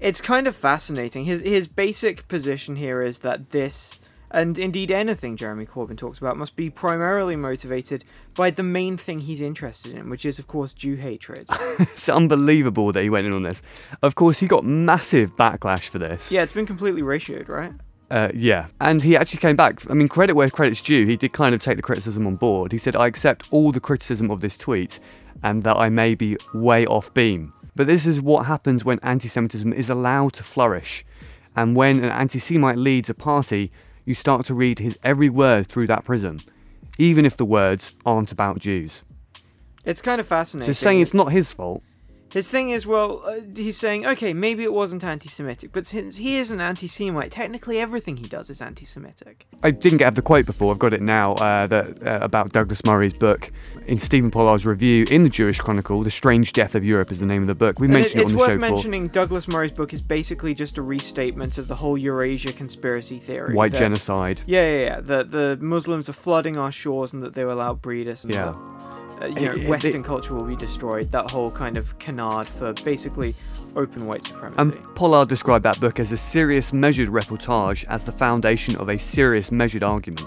it's 0.00 0.20
kind 0.20 0.46
of 0.46 0.54
fascinating. 0.54 1.24
His 1.24 1.40
his 1.40 1.66
basic 1.66 2.28
position 2.28 2.76
here 2.76 3.02
is 3.02 3.20
that 3.20 3.50
this 3.50 3.98
and 4.30 4.58
indeed 4.58 4.90
anything 4.90 5.36
Jeremy 5.36 5.64
Corbyn 5.64 5.96
talks 5.96 6.18
about 6.18 6.36
must 6.36 6.54
be 6.54 6.68
primarily 6.68 7.34
motivated 7.34 8.04
by 8.34 8.50
the 8.50 8.62
main 8.62 8.96
thing 8.96 9.20
he's 9.20 9.40
interested 9.40 9.94
in, 9.94 10.10
which 10.10 10.24
is 10.24 10.38
of 10.38 10.46
course 10.46 10.72
Jew 10.72 10.96
hatred. 10.96 11.48
It's 11.80 12.08
unbelievable 12.08 12.92
that 12.92 13.02
he 13.02 13.10
went 13.10 13.26
in 13.26 13.32
on 13.32 13.42
this. 13.42 13.62
Of 14.02 14.14
course, 14.14 14.38
he 14.38 14.46
got 14.46 14.64
massive 14.64 15.36
backlash 15.36 15.88
for 15.88 15.98
this. 15.98 16.30
yeah, 16.30 16.42
it's 16.42 16.52
been 16.52 16.66
completely 16.66 17.02
ratioed, 17.02 17.48
right? 17.48 17.72
Uh, 18.10 18.30
yeah, 18.34 18.68
and 18.80 19.02
he 19.02 19.16
actually 19.16 19.38
came 19.40 19.54
back. 19.56 19.88
I 19.90 19.94
mean, 19.94 20.08
credit 20.08 20.34
where 20.34 20.48
credit's 20.48 20.80
due. 20.80 21.04
He 21.04 21.16
did 21.16 21.32
kind 21.32 21.54
of 21.54 21.60
take 21.60 21.76
the 21.76 21.82
criticism 21.82 22.26
on 22.26 22.36
board. 22.36 22.72
He 22.72 22.78
said, 22.78 22.96
"I 22.96 23.06
accept 23.06 23.48
all 23.50 23.70
the 23.70 23.80
criticism 23.80 24.30
of 24.30 24.40
this 24.40 24.56
tweet, 24.56 24.98
and 25.42 25.62
that 25.64 25.76
I 25.76 25.88
may 25.90 26.14
be 26.14 26.36
way 26.54 26.86
off 26.86 27.12
beam." 27.12 27.52
But 27.78 27.86
this 27.86 28.06
is 28.06 28.20
what 28.20 28.46
happens 28.46 28.84
when 28.84 28.98
anti-Semitism 29.04 29.72
is 29.72 29.88
allowed 29.88 30.32
to 30.32 30.42
flourish, 30.42 31.04
and 31.54 31.76
when 31.76 32.02
an 32.02 32.10
anti-Semite 32.10 32.76
leads 32.76 33.08
a 33.08 33.14
party, 33.14 33.70
you 34.04 34.14
start 34.14 34.44
to 34.46 34.54
read 34.54 34.80
his 34.80 34.98
every 35.04 35.28
word 35.28 35.68
through 35.68 35.86
that 35.86 36.04
prism, 36.04 36.40
even 36.98 37.24
if 37.24 37.36
the 37.36 37.44
words 37.44 37.94
aren't 38.04 38.32
about 38.32 38.58
Jews. 38.58 39.04
It's 39.84 40.02
kind 40.02 40.20
of 40.20 40.26
fascinating. 40.26 40.74
So 40.74 40.76
saying 40.76 41.02
it's 41.02 41.14
not 41.14 41.30
his 41.30 41.52
fault. 41.52 41.84
His 42.30 42.50
thing 42.50 42.70
is, 42.70 42.86
well, 42.86 43.22
uh, 43.24 43.40
he's 43.56 43.78
saying, 43.78 44.04
okay, 44.06 44.34
maybe 44.34 44.62
it 44.62 44.72
wasn't 44.72 45.02
anti 45.02 45.28
Semitic, 45.28 45.72
but 45.72 45.86
since 45.86 46.16
he 46.18 46.36
is 46.36 46.50
an 46.50 46.60
anti 46.60 46.86
Semite, 46.86 47.30
technically 47.30 47.78
everything 47.80 48.18
he 48.18 48.26
does 48.28 48.50
is 48.50 48.60
anti 48.60 48.84
Semitic. 48.84 49.46
I 49.62 49.70
didn't 49.70 49.98
get 49.98 50.14
the 50.14 50.20
quote 50.22 50.44
before. 50.44 50.70
I've 50.72 50.78
got 50.78 50.92
it 50.92 51.00
now. 51.00 51.34
Uh, 51.34 51.66
that 51.68 52.06
uh, 52.06 52.18
about 52.20 52.52
Douglas 52.52 52.84
Murray's 52.84 53.14
book 53.14 53.50
in 53.86 53.98
Stephen 53.98 54.30
Pollard's 54.30 54.66
review 54.66 55.06
in 55.10 55.22
the 55.22 55.28
Jewish 55.30 55.58
Chronicle. 55.58 56.02
The 56.02 56.10
Strange 56.10 56.52
Death 56.52 56.74
of 56.74 56.84
Europe 56.84 57.10
is 57.10 57.18
the 57.20 57.26
name 57.26 57.42
of 57.42 57.48
the 57.48 57.54
book. 57.54 57.78
We 57.78 57.86
And 57.86 57.94
it, 57.94 57.98
mentioned 57.98 58.20
it, 58.20 58.22
it's 58.24 58.30
on 58.32 58.36
the 58.36 58.38
show. 58.40 58.44
It's 58.52 58.60
worth 58.60 58.70
mentioning 58.70 59.06
Douglas 59.06 59.48
Murray's 59.48 59.72
book 59.72 59.92
is 59.94 60.02
basically 60.02 60.54
just 60.54 60.76
a 60.76 60.82
restatement 60.82 61.56
of 61.56 61.66
the 61.68 61.76
whole 61.76 61.98
Eurabia 61.98 62.54
conspiracy 62.54 63.18
theory. 63.18 63.54
White 63.54 63.72
that- 63.72 63.78
genocide. 63.78 64.42
Yeah, 64.46 64.70
yeah, 64.70 64.84
yeah. 64.84 65.00
That 65.00 65.30
the 65.30 65.58
Muslims 65.60 66.08
are 66.08 66.12
flooding 66.14 66.58
our 66.58 66.70
shores 66.72 67.14
and 67.14 67.22
that 67.22 67.34
they 67.34 67.44
will 67.46 67.60
outbreed 67.60 68.06
us. 68.08 68.24
And 68.24 68.34
Yeah. 68.34 68.44
that, 68.46 68.77
uh, 69.20 69.26
you 69.26 69.46
know, 69.46 69.52
It- 69.52 69.68
Western 69.68 70.00
it- 70.02 70.04
culture 70.04 70.34
will 70.34 70.44
be 70.44 70.56
destroyed. 70.56 71.10
That 71.12 71.30
whole 71.30 71.50
kind 71.50 71.76
of 71.76 71.98
canard 71.98 72.48
for 72.48 72.72
basically 72.84 73.34
open 73.76 74.06
white 74.06 74.24
supremacy. 74.24 74.60
And 74.60 74.94
Pollard 74.94 75.28
described 75.28 75.64
that 75.64 75.80
book 75.80 75.98
as 76.00 76.12
a 76.12 76.16
serious, 76.16 76.72
measured 76.72 77.08
reportage 77.08 77.84
as 77.88 78.04
the 78.04 78.12
foundation 78.12 78.76
of 78.76 78.88
a 78.88 78.98
serious, 78.98 79.50
measured 79.52 79.82
argument. 79.82 80.26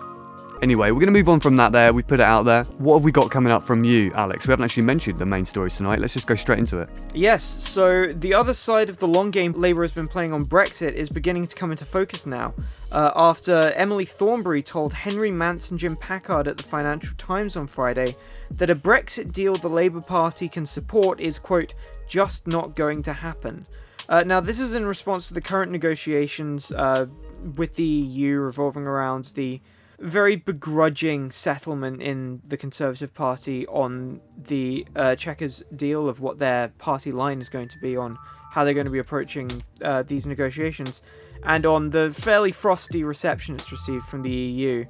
Anyway, 0.62 0.92
we're 0.92 1.00
going 1.00 1.12
to 1.12 1.20
move 1.20 1.28
on 1.28 1.40
from 1.40 1.58
that 1.58 1.72
there. 1.72 1.92
We've 1.92 2.06
put 2.06 2.20
it 2.20 2.24
out 2.24 2.44
there. 2.44 2.66
What 2.78 2.94
have 2.94 3.04
we 3.04 3.12
got 3.12 3.32
coming 3.32 3.52
up 3.52 3.64
from 3.64 3.84
you, 3.84 4.14
Alex? 4.14 4.46
We 4.46 4.52
haven't 4.52 4.66
actually 4.66 4.84
mentioned 4.84 5.18
the 5.18 5.26
main 5.26 5.44
stories 5.44 5.76
tonight. 5.76 5.98
Let's 5.98 6.14
just 6.14 6.28
go 6.28 6.36
straight 6.36 6.60
into 6.60 6.78
it. 6.78 6.90
Yes, 7.16 7.42
so 7.44 8.14
the 8.14 8.36
other 8.36 8.54
side 8.54 8.88
of 8.88 9.00
the 9.00 9.08
long 9.08 9.32
game 9.32 9.54
Labour 9.54 9.82
has 9.82 9.92
been 9.92 10.08
playing 10.08 10.34
on 10.34 10.46
Brexit 10.46 10.94
is 10.94 11.10
beginning 11.10 11.48
to 11.48 11.56
come 11.56 11.72
into 11.72 11.84
focus 11.84 12.28
now. 12.28 12.54
Uh, 12.92 13.10
after 13.16 13.74
Emily 13.76 14.06
Thornberry 14.06 14.62
told 14.62 14.94
Henry 14.94 15.32
Mance 15.32 15.72
and 15.72 15.80
Jim 15.80 15.96
Pickard 15.96 16.48
at 16.48 16.58
the 16.58 16.64
Financial 16.64 17.16
Times 17.18 17.58
on 17.58 17.66
Friday 17.66 18.16
that 18.52 18.70
a 18.70 18.76
Brexit 18.76 19.32
deal 19.32 19.56
the 19.56 19.68
Labour 19.68 20.02
Party 20.02 20.48
can 20.48 20.68
support 20.68 21.20
is, 21.20 21.40
quote, 21.40 21.74
just 22.08 22.46
not 22.46 22.76
going 22.76 23.02
to 23.02 23.14
happen. 23.14 23.66
Uh, 24.08 24.24
now, 24.28 24.40
this 24.40 24.60
is 24.60 24.76
in 24.76 24.86
response 24.86 25.28
to 25.30 25.34
the 25.34 25.42
current 25.42 25.72
negotiations 25.72 26.72
uh, 26.74 27.08
with 27.56 27.74
the 27.74 27.84
EU 27.84 28.38
revolving 28.38 28.86
around 28.86 29.26
the 29.34 29.60
very 30.02 30.36
begrudging 30.36 31.32
settlement 31.32 32.02
in 32.02 32.42
the 32.48 32.58
Conservative 32.58 33.14
Party 33.14 33.68
on 33.68 34.20
the 34.36 34.86
uh, 34.96 35.16
Chequers 35.16 35.64
deal 35.76 36.10
of 36.10 36.20
what 36.20 36.40
their 36.40 36.70
party 36.80 37.12
line 37.12 37.40
is 37.40 37.50
going 37.50 37.68
to 37.70 37.78
be 37.78 37.96
on 37.96 38.18
how 38.52 38.66
they're 38.66 38.74
going 38.74 38.86
to 38.86 38.92
be 38.92 39.00
approaching 39.00 39.64
uh, 39.82 40.04
these 40.04 40.28
negotiations, 40.28 41.02
and 41.44 41.66
on 41.66 41.92
the 41.92 42.12
fairly 42.12 42.52
frosty 42.52 43.04
reception 43.04 43.56
it's 43.56 43.72
received 43.72 44.06
from 44.06 44.24
the 44.24 44.36
EU. 44.36 44.86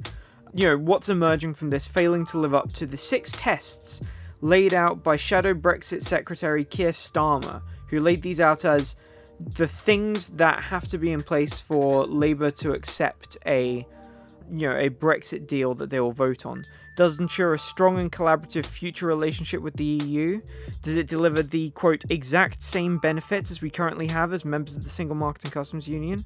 You 0.54 0.68
know, 0.68 0.78
what's 0.78 1.10
emerging 1.10 1.54
from 1.54 1.70
this 1.70 1.88
failing 1.88 2.26
to 2.28 2.40
live 2.40 2.56
up 2.56 2.74
to 2.74 2.86
the 2.86 2.98
six 2.98 3.32
tests 3.32 4.02
laid 4.42 4.74
out 4.74 5.04
by 5.04 5.16
Shadow 5.16 5.54
Brexit 5.54 6.02
Secretary 6.02 6.66
Keir 6.66 6.90
Starmer, 6.90 7.62
who 7.90 8.00
laid 8.00 8.24
these 8.24 8.42
out 8.42 8.66
as 8.66 8.96
the 9.40 9.68
things 9.68 10.30
that 10.30 10.60
have 10.60 10.88
to 10.88 10.98
be 10.98 11.12
in 11.12 11.22
place 11.22 11.62
for 11.62 12.06
Labour 12.06 12.52
to 12.52 12.74
accept 12.74 13.38
a 13.46 13.86
you 14.50 14.70
know 14.70 14.76
a 14.76 14.90
Brexit 14.90 15.48
deal 15.48 15.74
that 15.76 15.90
they 15.90 16.00
will 16.00 16.12
vote 16.12 16.46
on? 16.46 16.64
Does 16.96 17.20
ensure 17.20 17.54
a 17.54 17.60
strong 17.60 18.00
and 18.00 18.12
collaborative 18.12 18.66
future 18.66 19.08
relationship 19.08 19.62
with 19.62 19.76
the 19.76 19.84
EU? 19.84 20.42
Does 20.82 20.98
it 20.98 21.08
deliver 21.08 21.42
the 21.42 21.70
quote 21.72 22.04
exact 22.10 22.62
same 22.62 22.98
benefits 22.98 23.50
as 23.52 23.62
we 23.62 23.70
currently 23.70 24.08
have 24.08 24.34
as 24.34 24.44
members 24.44 24.78
of 24.78 24.84
the 24.84 24.90
Single 24.90 25.16
Market 25.16 25.46
and 25.46 25.54
Customs 25.54 25.88
Union? 25.88 26.24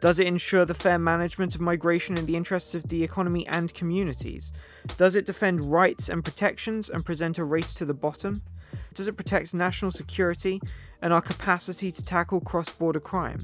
Does 0.00 0.18
it 0.18 0.26
ensure 0.26 0.64
the 0.64 0.74
fair 0.74 0.98
management 0.98 1.54
of 1.54 1.60
migration 1.60 2.18
in 2.18 2.26
the 2.26 2.36
interests 2.36 2.74
of 2.74 2.88
the 2.88 3.02
economy 3.02 3.46
and 3.46 3.72
communities? 3.72 4.52
Does 4.98 5.16
it 5.16 5.24
defend 5.24 5.72
rights 5.72 6.08
and 6.08 6.22
protections 6.22 6.90
and 6.90 7.04
present 7.04 7.38
a 7.38 7.44
race 7.44 7.72
to 7.74 7.84
the 7.84 7.94
bottom? 7.94 8.42
Does 8.94 9.08
it 9.08 9.16
protect 9.16 9.54
national 9.54 9.90
security 9.90 10.60
and 11.00 11.12
our 11.12 11.22
capacity 11.22 11.90
to 11.90 12.04
tackle 12.04 12.40
cross 12.40 12.68
border 12.68 13.00
crime? 13.00 13.38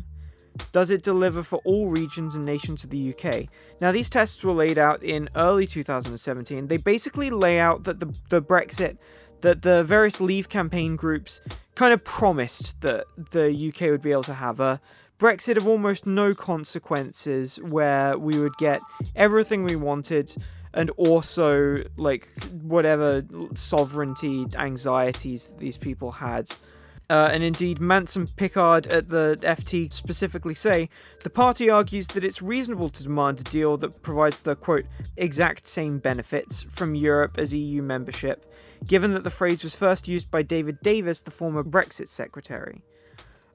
Does 0.73 0.91
it 0.91 1.03
deliver 1.03 1.43
for 1.43 1.61
all 1.65 1.89
regions 1.89 2.35
and 2.35 2.45
nations 2.45 2.85
of 2.85 2.91
the 2.91 3.15
UK? 3.15 3.47
Now, 3.81 3.93
these 3.93 4.11
tests 4.11 4.43
were 4.43 4.53
laid 4.53 4.79
out 4.79 5.03
in 5.03 5.29
early 5.37 5.67
2017. 5.67 6.67
They 6.67 6.77
basically 6.77 7.31
lay 7.31 7.59
out 7.59 7.85
that 7.85 8.01
the, 8.01 8.19
the 8.29 8.43
Brexit, 8.43 8.99
that 9.41 9.63
the 9.63 9.85
various 9.85 10.21
Leave 10.21 10.49
campaign 10.49 10.97
groups 10.97 11.41
kind 11.75 11.93
of 11.93 12.05
promised 12.05 12.81
that 12.83 13.07
the 13.31 13.69
UK 13.69 13.91
would 13.91 14.03
be 14.03 14.13
able 14.13 14.23
to 14.25 14.35
have 14.35 14.61
a 14.61 14.81
Brexit 15.19 15.57
of 15.57 15.69
almost 15.69 16.07
no 16.07 16.35
consequences, 16.35 17.57
where 17.63 18.19
we 18.19 18.41
would 18.41 18.57
get 18.57 18.83
everything 19.15 19.63
we 19.63 19.77
wanted 19.77 20.35
and 20.75 20.91
also 20.91 21.77
like 21.97 22.29
whatever 22.63 23.25
sovereignty 23.55 24.47
anxieties 24.57 25.55
these 25.59 25.77
people 25.77 26.11
had 26.11 26.51
uh, 27.13 27.29
and 27.31 27.43
indeed, 27.43 27.79
Mance 27.79 28.17
and 28.17 28.35
Pickard 28.37 28.87
at 28.87 29.11
the 29.11 29.39
FT 29.43 29.93
specifically 29.93 30.55
say 30.55 30.89
the 31.25 31.29
party 31.29 31.69
argues 31.69 32.07
that 32.09 32.25
it's 32.25 32.41
reasonable 32.41 32.89
to 32.89 33.03
demand 33.03 33.39
a 33.39 33.45
deal 33.45 33.77
that 33.77 34.03
provides 34.03 34.41
the 34.41 34.57
quote 34.57 34.87
exact 35.19 35.67
same 35.67 35.99
benefits 35.99 36.63
from 36.63 36.95
Europe 36.95 37.37
as 37.37 37.53
EU 37.53 37.83
membership, 37.83 38.51
given 38.87 39.13
that 39.13 39.25
the 39.25 39.31
phrase 39.31 39.63
was 39.63 39.75
first 39.77 40.09
used 40.09 40.31
by 40.31 40.41
David 40.41 40.81
Davis, 40.81 41.21
the 41.21 41.31
former 41.31 41.63
Brexit 41.63 42.09
secretary. 42.09 42.81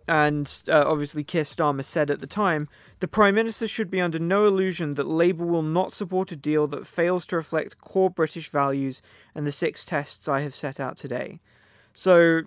And 0.07 0.61
uh, 0.69 0.83
obviously, 0.85 1.23
Keir 1.23 1.41
Starmer 1.41 1.83
said 1.83 2.11
at 2.11 2.21
the 2.21 2.27
time 2.27 2.69
the 2.99 3.07
Prime 3.07 3.33
Minister 3.33 3.67
should 3.67 3.89
be 3.89 3.99
under 3.99 4.19
no 4.19 4.45
illusion 4.45 4.93
that 4.93 5.07
Labour 5.07 5.47
will 5.47 5.63
not 5.63 5.91
support 5.91 6.31
a 6.31 6.35
deal 6.35 6.67
that 6.67 6.85
fails 6.85 7.25
to 7.25 7.37
reflect 7.37 7.81
core 7.81 8.11
British 8.11 8.49
values 8.49 9.01
and 9.33 9.47
the 9.47 9.51
six 9.51 9.83
tests 9.83 10.27
I 10.27 10.41
have 10.41 10.53
set 10.53 10.79
out 10.79 10.95
today. 10.95 11.39
So, 11.91 12.43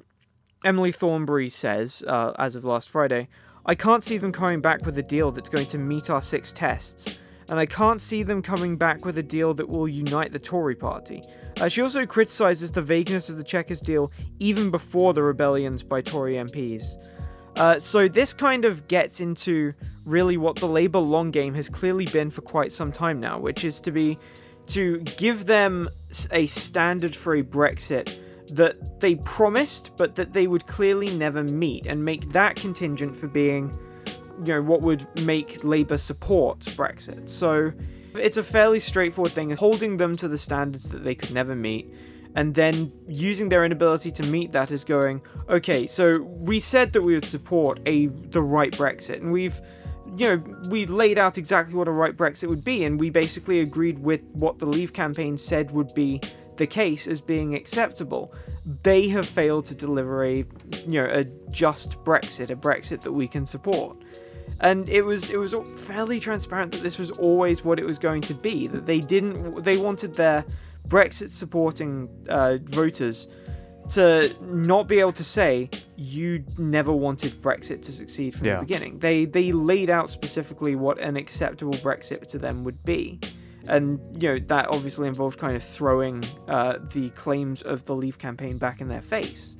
Emily 0.65 0.93
Thornberry 0.93 1.49
says, 1.49 2.05
uh, 2.07 2.33
as 2.39 2.55
of 2.55 2.65
last 2.65 2.91
Friday, 2.91 3.29
I 3.65 3.75
can't 3.75 4.05
see 4.05 4.19
them 4.19 4.33
coming 4.33 4.61
back 4.61 4.85
with 4.85 4.99
a 4.99 5.03
deal 5.03 5.31
that's 5.31 5.49
going 5.49 5.67
to 5.69 5.79
meet 5.79 6.11
our 6.11 6.21
six 6.21 6.53
tests, 6.53 7.09
and 7.49 7.59
I 7.59 7.65
can't 7.65 8.01
see 8.01 8.23
them 8.23 8.43
coming 8.43 8.77
back 8.77 9.05
with 9.05 9.17
a 9.17 9.23
deal 9.23 9.55
that 9.55 9.69
will 9.69 9.89
unite 9.89 10.33
the 10.33 10.39
Tory 10.39 10.75
party. 10.75 11.23
Uh, 11.57 11.69
she 11.69 11.81
also 11.81 12.05
criticises 12.05 12.73
the 12.73 12.83
vagueness 12.83 13.31
of 13.31 13.37
the 13.37 13.45
Chequers 13.45 13.81
deal 13.81 14.13
even 14.39 14.71
before 14.71 15.15
the 15.15 15.23
rebellions 15.23 15.83
by 15.83 16.03
Tory 16.03 16.35
MPs. 16.35 16.97
Uh, 17.57 17.79
so 17.79 18.07
this 18.07 18.33
kind 18.35 18.65
of 18.65 18.87
gets 18.87 19.21
into 19.21 19.73
really 20.05 20.37
what 20.37 20.61
the 20.61 20.69
Labour 20.69 21.01
long 21.01 21.31
game 21.31 21.55
has 21.55 21.69
clearly 21.69 22.07
been 22.07 22.31
for 22.31 22.43
quite 22.43 22.71
some 22.71 22.93
time 22.93 23.19
now, 23.19 23.39
which 23.39 23.65
is 23.65 23.81
to 23.81 23.91
be 23.91 24.19
to 24.67 24.99
give 25.17 25.47
them 25.47 25.89
a 26.31 26.47
standard 26.47 27.17
for 27.17 27.35
a 27.35 27.43
Brexit 27.43 28.17
that 28.51 29.01
they 29.01 29.15
promised, 29.17 29.97
but 29.97 30.15
that 30.17 30.33
they 30.33 30.47
would 30.47 30.67
clearly 30.67 31.15
never 31.15 31.43
meet, 31.43 31.87
and 31.87 32.05
make 32.05 32.33
that 32.33 32.57
contingent 32.57 33.17
for 33.17 33.29
being, 33.29 33.77
you 34.45 34.55
know, 34.55 34.63
what 34.63 34.83
would 34.83 35.07
make 35.17 35.63
Labour 35.63 35.97
support 35.97 36.61
Brexit. 36.77 37.29
So 37.29 37.73
it's 38.15 38.37
a 38.37 38.43
fairly 38.43 38.81
straightforward 38.81 39.35
thing, 39.35 39.51
holding 39.57 39.97
them 39.97 40.17
to 40.17 40.29
the 40.29 40.39
standards 40.39 40.91
that 40.91 41.05
they 41.05 41.15
could 41.15 41.31
never 41.31 41.55
meet, 41.55 41.95
and 42.35 42.55
then 42.55 42.93
using 43.09 43.49
their 43.49 43.65
inability 43.65 44.11
to 44.13 44.23
meet 44.23 44.53
that 44.53 44.71
as 44.71 44.85
going, 44.85 45.23
okay, 45.49 45.87
so 45.87 46.21
we 46.21 46.61
said 46.61 46.93
that 46.93 47.03
we 47.03 47.15
would 47.15 47.27
support 47.27 47.81
a 47.87 48.07
the 48.07 48.43
right 48.43 48.73
Brexit, 48.73 49.17
and 49.17 49.33
we've 49.33 49.61
you 50.17 50.27
know, 50.27 50.69
we 50.69 50.87
laid 50.87 51.19
out 51.19 51.39
exactly 51.39 51.75
what 51.75 51.87
a 51.87 51.93
right 51.93 52.17
Brexit 52.17 52.49
would 52.49 52.65
be, 52.65 52.85
and 52.85 52.99
we 52.99 53.11
basically 53.11 53.61
agreed 53.61 53.99
with 54.01 54.21
what 54.33 54.59
the 54.59 54.67
Leave 54.67 54.93
campaign 54.93 55.39
said 55.39 55.71
would 55.71 55.95
be 55.95 56.21
the 56.61 56.67
case 56.67 57.09
as 57.09 57.23
being 57.23 57.55
acceptable. 57.55 58.33
They 58.83 59.09
have 59.09 59.27
failed 59.27 59.65
to 59.67 59.75
deliver 59.75 60.25
a, 60.25 60.45
you 60.71 61.01
know, 61.01 61.07
a 61.07 61.25
just 61.51 61.99
Brexit, 62.05 62.51
a 62.51 62.55
Brexit 62.55 63.03
that 63.03 63.13
we 63.13 63.27
can 63.27 63.47
support. 63.47 63.97
And 64.61 64.87
it 64.91 65.03
was 65.03 65.31
it 65.31 65.39
was 65.39 65.55
fairly 65.77 66.21
transparent 66.21 66.73
that 66.73 66.83
this 66.83 66.99
was 66.99 67.11
always 67.13 67.65
what 67.65 67.79
it 67.79 67.87
was 67.87 67.99
going 67.99 68.21
to 68.23 68.35
be. 68.35 68.67
That 68.67 68.85
they 68.85 69.01
didn't 69.01 69.65
they 69.65 69.79
wanted 69.79 70.17
their 70.17 70.45
Brexit 70.87 71.31
supporting 71.31 72.11
uh, 72.29 72.59
voters 72.65 73.29
to 73.91 74.37
not 74.43 74.87
be 74.87 75.01
able 75.01 75.13
to 75.13 75.25
say 75.25 75.71
you 75.97 76.45
never 76.59 76.93
wanted 76.93 77.41
Brexit 77.41 77.81
to 77.83 77.93
succeed 77.93 78.35
from 78.35 78.49
yeah. 78.49 78.57
the 78.57 78.61
beginning. 78.61 78.99
They 78.99 79.25
they 79.25 79.53
laid 79.53 79.89
out 79.89 80.11
specifically 80.11 80.77
what 80.77 80.99
an 80.99 81.17
acceptable 81.17 81.79
Brexit 81.79 82.27
to 82.27 82.39
them 82.39 82.65
would 82.65 82.85
be 82.85 83.19
and 83.71 84.01
you 84.21 84.29
know 84.29 84.39
that 84.49 84.69
obviously 84.69 85.09
involved 85.09 85.39
kind 85.39 85.57
of 85.57 85.63
throwing 85.63 86.27
uh, 86.49 86.79
the 86.93 87.11
claims 87.11 87.63
of 87.63 87.85
the 87.85 87.95
Leave 87.95 88.19
campaign 88.19 88.59
back 88.59 88.81
in 88.81 88.89
their 88.89 89.01
face. 89.01 89.57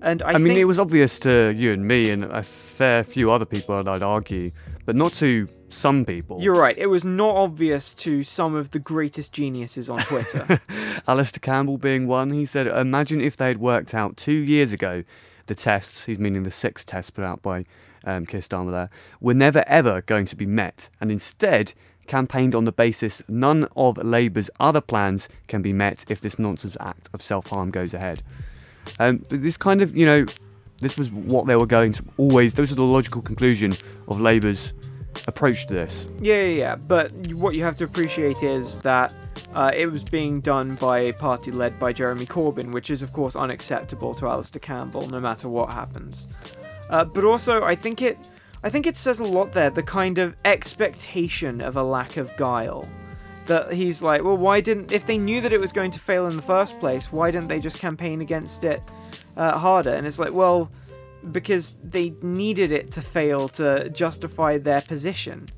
And 0.00 0.20
I, 0.22 0.32
I 0.32 0.38
mean, 0.38 0.56
it 0.56 0.64
was 0.64 0.80
obvious 0.80 1.20
to 1.20 1.54
you 1.56 1.72
and 1.72 1.86
me 1.86 2.10
and 2.10 2.24
a 2.24 2.42
fair 2.42 3.04
few 3.04 3.30
other 3.30 3.44
people, 3.44 3.76
I'd 3.88 4.02
argue, 4.02 4.50
but 4.84 4.96
not 4.96 5.12
to 5.14 5.48
some 5.68 6.04
people. 6.04 6.42
You're 6.42 6.56
right. 6.56 6.76
It 6.76 6.88
was 6.88 7.04
not 7.04 7.36
obvious 7.36 7.94
to 7.94 8.24
some 8.24 8.56
of 8.56 8.72
the 8.72 8.80
greatest 8.80 9.32
geniuses 9.32 9.88
on 9.88 9.98
Twitter. 10.00 10.60
Alastair 11.06 11.40
Campbell 11.40 11.78
being 11.78 12.08
one. 12.08 12.30
He 12.30 12.46
said, 12.46 12.66
"Imagine 12.66 13.20
if 13.20 13.36
they 13.36 13.48
had 13.48 13.58
worked 13.58 13.94
out 13.94 14.16
two 14.16 14.32
years 14.32 14.72
ago 14.72 15.04
the 15.46 15.54
tests. 15.54 16.04
He's 16.04 16.18
meaning 16.18 16.42
the 16.42 16.50
six 16.50 16.84
tests 16.84 17.10
put 17.10 17.24
out 17.24 17.42
by 17.42 17.64
um, 18.04 18.26
Keir 18.26 18.40
Starmer 18.40 18.72
there 18.72 18.90
were 19.20 19.34
never 19.34 19.62
ever 19.66 20.02
going 20.02 20.26
to 20.26 20.36
be 20.36 20.46
met, 20.46 20.88
and 21.00 21.10
instead." 21.10 21.74
Campaigned 22.06 22.54
on 22.54 22.64
the 22.64 22.72
basis 22.72 23.22
none 23.28 23.68
of 23.76 23.96
Labour's 23.98 24.50
other 24.60 24.80
plans 24.80 25.28
can 25.48 25.62
be 25.62 25.72
met 25.72 26.04
if 26.08 26.20
this 26.20 26.38
nonsense 26.38 26.76
act 26.80 27.08
of 27.12 27.22
self 27.22 27.48
harm 27.48 27.70
goes 27.70 27.94
ahead. 27.94 28.22
Um, 28.98 29.24
this 29.28 29.56
kind 29.56 29.82
of, 29.82 29.96
you 29.96 30.04
know, 30.04 30.26
this 30.78 30.98
was 30.98 31.10
what 31.10 31.46
they 31.46 31.56
were 31.56 31.66
going 31.66 31.92
to 31.92 32.04
always, 32.16 32.54
this 32.54 32.70
was 32.70 32.76
the 32.76 32.82
logical 32.82 33.22
conclusion 33.22 33.72
of 34.08 34.20
Labour's 34.20 34.72
approach 35.26 35.66
to 35.66 35.74
this. 35.74 36.08
Yeah, 36.20 36.42
yeah, 36.42 36.54
yeah. 36.54 36.76
But 36.76 37.12
what 37.28 37.54
you 37.54 37.62
have 37.64 37.76
to 37.76 37.84
appreciate 37.84 38.42
is 38.42 38.78
that 38.80 39.14
uh, 39.54 39.70
it 39.74 39.86
was 39.86 40.02
being 40.02 40.40
done 40.40 40.74
by 40.76 40.98
a 40.98 41.12
party 41.12 41.50
led 41.50 41.78
by 41.78 41.92
Jeremy 41.92 42.26
Corbyn, 42.26 42.72
which 42.72 42.90
is, 42.90 43.02
of 43.02 43.12
course, 43.12 43.36
unacceptable 43.36 44.14
to 44.16 44.26
Alastair 44.26 44.60
Campbell, 44.60 45.08
no 45.08 45.20
matter 45.20 45.48
what 45.48 45.70
happens. 45.72 46.28
Uh, 46.90 47.04
but 47.04 47.24
also, 47.24 47.62
I 47.62 47.74
think 47.74 48.02
it 48.02 48.18
I 48.64 48.70
think 48.70 48.86
it 48.86 48.96
says 48.96 49.20
a 49.20 49.24
lot 49.24 49.52
there, 49.52 49.70
the 49.70 49.82
kind 49.82 50.18
of 50.18 50.36
expectation 50.44 51.60
of 51.60 51.76
a 51.76 51.82
lack 51.82 52.16
of 52.16 52.36
guile. 52.36 52.88
That 53.46 53.72
he's 53.72 54.02
like, 54.02 54.22
well, 54.22 54.36
why 54.36 54.60
didn't, 54.60 54.92
if 54.92 55.04
they 55.04 55.18
knew 55.18 55.40
that 55.40 55.52
it 55.52 55.60
was 55.60 55.72
going 55.72 55.90
to 55.90 55.98
fail 55.98 56.28
in 56.28 56.36
the 56.36 56.42
first 56.42 56.78
place, 56.78 57.10
why 57.10 57.32
didn't 57.32 57.48
they 57.48 57.58
just 57.58 57.80
campaign 57.80 58.20
against 58.20 58.62
it 58.62 58.80
uh, 59.36 59.58
harder? 59.58 59.90
And 59.90 60.06
it's 60.06 60.20
like, 60.20 60.32
well, 60.32 60.70
because 61.32 61.76
they 61.82 62.10
needed 62.22 62.70
it 62.70 62.92
to 62.92 63.02
fail 63.02 63.48
to 63.48 63.88
justify 63.90 64.58
their 64.58 64.80
position. 64.80 65.48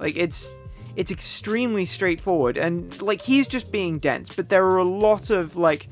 Like, 0.00 0.16
it's, 0.16 0.52
it's 0.96 1.12
extremely 1.12 1.84
straightforward, 1.84 2.56
and 2.56 3.00
like, 3.00 3.22
he's 3.22 3.46
just 3.46 3.70
being 3.70 4.00
dense, 4.00 4.34
but 4.34 4.48
there 4.48 4.66
are 4.66 4.78
a 4.78 4.84
lot 4.84 5.30
of, 5.30 5.56
like, 5.56 5.88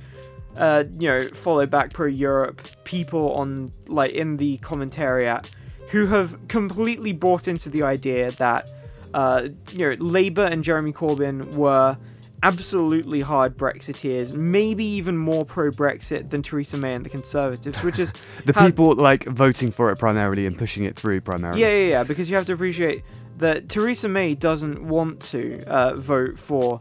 uh, 0.56 0.84
you 0.98 1.08
know, 1.08 1.20
follow 1.20 1.66
back 1.66 1.92
pro 1.92 2.06
Europe 2.06 2.62
people 2.82 3.34
on, 3.34 3.72
like, 3.86 4.10
in 4.10 4.38
the 4.38 4.58
commentariat 4.58 5.52
who 5.90 6.06
have 6.06 6.36
completely 6.48 7.12
bought 7.12 7.48
into 7.48 7.70
the 7.70 7.82
idea 7.82 8.30
that 8.32 8.70
uh, 9.14 9.48
you 9.72 9.78
know 9.78 10.04
Labour 10.04 10.44
and 10.44 10.62
Jeremy 10.62 10.92
Corbyn 10.92 11.54
were 11.54 11.96
absolutely 12.42 13.20
hard 13.20 13.56
Brexiteers, 13.56 14.32
maybe 14.34 14.84
even 14.84 15.16
more 15.16 15.44
pro-Brexit 15.44 16.30
than 16.30 16.42
Theresa 16.42 16.76
May 16.76 16.94
and 16.94 17.04
the 17.04 17.10
Conservatives, 17.10 17.82
which 17.82 17.98
is 17.98 18.12
the 18.44 18.52
how... 18.52 18.66
people 18.66 18.94
like 18.94 19.24
voting 19.24 19.72
for 19.72 19.90
it 19.90 19.98
primarily 19.98 20.46
and 20.46 20.56
pushing 20.56 20.84
it 20.84 20.96
through 20.96 21.20
primarily. 21.20 21.60
Yeah, 21.60 21.68
yeah, 21.68 21.88
yeah. 21.88 22.04
Because 22.04 22.30
you 22.30 22.36
have 22.36 22.46
to 22.46 22.52
appreciate 22.52 23.02
that 23.38 23.68
Theresa 23.68 24.08
May 24.08 24.34
doesn't 24.34 24.82
want 24.82 25.20
to 25.20 25.64
uh, 25.66 25.94
vote 25.96 26.38
for 26.38 26.80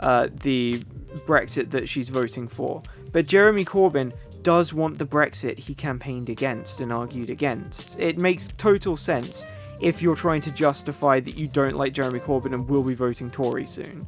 uh, 0.00 0.28
the 0.42 0.82
Brexit 1.26 1.70
that 1.70 1.88
she's 1.88 2.08
voting 2.08 2.48
for, 2.48 2.82
but 3.12 3.26
Jeremy 3.26 3.64
Corbyn 3.64 4.12
does 4.48 4.72
want 4.72 4.98
the 4.98 5.04
Brexit 5.04 5.58
he 5.58 5.74
campaigned 5.74 6.30
against 6.30 6.80
and 6.80 6.90
argued 6.90 7.28
against. 7.28 8.00
It 8.00 8.16
makes 8.16 8.48
total 8.56 8.96
sense 8.96 9.44
if 9.78 10.00
you're 10.00 10.16
trying 10.16 10.40
to 10.40 10.50
justify 10.50 11.20
that 11.20 11.36
you 11.36 11.46
don't 11.46 11.76
like 11.76 11.92
Jeremy 11.92 12.18
Corbyn 12.18 12.54
and 12.54 12.66
will 12.66 12.82
be 12.82 12.94
voting 12.94 13.30
Tory 13.30 13.66
soon. 13.66 14.06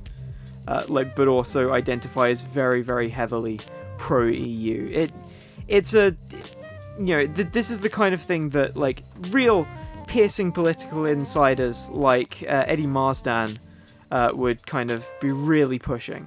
Uh, 0.67 0.83
like, 0.89 1.15
but 1.15 1.29
also 1.29 1.75
identify 1.75 2.31
as 2.31 2.41
very, 2.41 2.81
very 2.81 3.11
heavily 3.11 3.61
pro 3.99 4.29
EU. 4.29 4.89
It, 4.91 5.13
it's 5.69 5.93
a, 5.93 6.17
you 6.99 7.15
know, 7.19 7.27
th- 7.27 7.53
this 7.53 7.71
is 7.71 7.81
the 7.81 7.91
kind 7.91 8.15
of 8.15 8.23
thing 8.23 8.49
that 8.49 8.79
like 8.79 9.03
real 9.33 9.69
piercing 10.07 10.53
political 10.53 11.05
insiders 11.05 11.91
like 11.91 12.43
uh, 12.45 12.65
Eddie 12.67 12.87
Marsden 12.87 13.59
uh, 14.11 14.31
would 14.33 14.67
kind 14.67 14.91
of 14.91 15.07
be 15.21 15.33
really 15.33 15.79
pushing. 15.79 16.27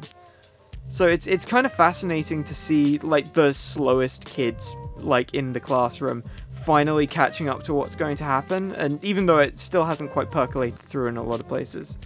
So 0.87 1.07
it's 1.07 1.25
it's 1.27 1.45
kind 1.45 1.65
of 1.65 1.73
fascinating 1.73 2.43
to 2.43 2.53
see 2.53 2.99
like 2.99 3.33
the 3.33 3.51
slowest 3.51 4.25
kids 4.25 4.75
like 4.97 5.33
in 5.33 5.51
the 5.51 5.59
classroom 5.59 6.23
finally 6.51 7.07
catching 7.07 7.49
up 7.49 7.63
to 7.63 7.73
what's 7.73 7.95
going 7.95 8.15
to 8.15 8.23
happen 8.23 8.73
and 8.75 9.03
even 9.03 9.25
though 9.25 9.39
it 9.39 9.59
still 9.59 9.83
hasn't 9.83 10.11
quite 10.11 10.29
percolated 10.29 10.77
through 10.77 11.07
in 11.07 11.17
a 11.17 11.23
lot 11.23 11.39
of 11.39 11.47
places. 11.47 11.97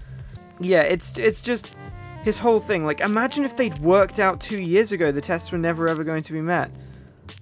Yeah, 0.60 0.82
it's 0.82 1.18
it's 1.18 1.42
just 1.42 1.76
his 2.24 2.40
whole 2.40 2.60
thing 2.60 2.86
like 2.86 3.02
imagine 3.02 3.44
if 3.44 3.56
they'd 3.56 3.78
worked 3.80 4.20
out 4.20 4.40
2 4.40 4.62
years 4.62 4.92
ago 4.92 5.12
the 5.12 5.22
tests 5.22 5.52
were 5.52 5.58
never 5.58 5.88
ever 5.90 6.04
going 6.04 6.24
to 6.24 6.34
be 6.34 6.42
met. 6.42 6.72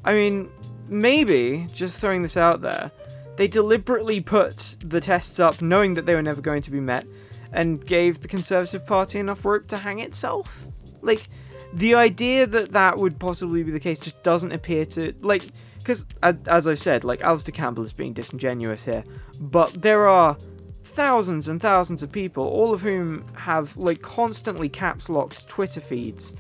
I 0.03 0.15
mean, 0.15 0.49
maybe 0.89 1.67
just 1.71 1.99
throwing 1.99 2.21
this 2.21 2.37
out 2.37 2.61
there, 2.61 2.91
they 3.35 3.47
deliberately 3.47 4.19
put 4.19 4.77
the 4.83 4.99
tests 4.99 5.39
up 5.39 5.61
knowing 5.61 5.93
that 5.93 6.05
they 6.05 6.15
were 6.15 6.23
never 6.23 6.41
going 6.41 6.63
to 6.63 6.71
be 6.71 6.79
met 6.79 7.05
and 7.51 7.85
gave 7.85 8.19
the 8.19 8.27
Conservative 8.27 8.85
Party 8.85 9.19
enough 9.19 9.45
rope 9.45 9.67
to 9.67 9.77
hang 9.77 9.99
itself. 9.99 10.67
Like, 11.05 11.29
the 11.73 11.95
idea 11.95 12.47
that 12.47 12.71
that 12.71 12.97
would 12.97 13.19
possibly 13.19 13.63
be 13.63 13.71
the 13.71 13.79
case 13.79 13.99
just 13.99 14.21
doesn't 14.23 14.51
appear 14.51 14.85
to 14.85 15.13
like 15.21 15.43
because 15.79 16.05
as 16.23 16.67
I've 16.67 16.79
said, 16.79 17.03
like 17.03 17.21
Alastair 17.21 17.53
Campbell 17.53 17.83
is 17.83 17.93
being 17.93 18.13
disingenuous 18.13 18.85
here, 18.85 19.03
but 19.39 19.81
there 19.81 20.07
are 20.07 20.35
thousands 20.83 21.47
and 21.47 21.61
thousands 21.61 22.01
of 22.01 22.11
people, 22.11 22.47
all 22.47 22.73
of 22.73 22.81
whom 22.81 23.25
have 23.35 23.75
like 23.77 24.01
constantly 24.01 24.69
caps 24.69 25.09
locked 25.09 25.47
Twitter 25.47 25.81
feeds, 25.81 26.33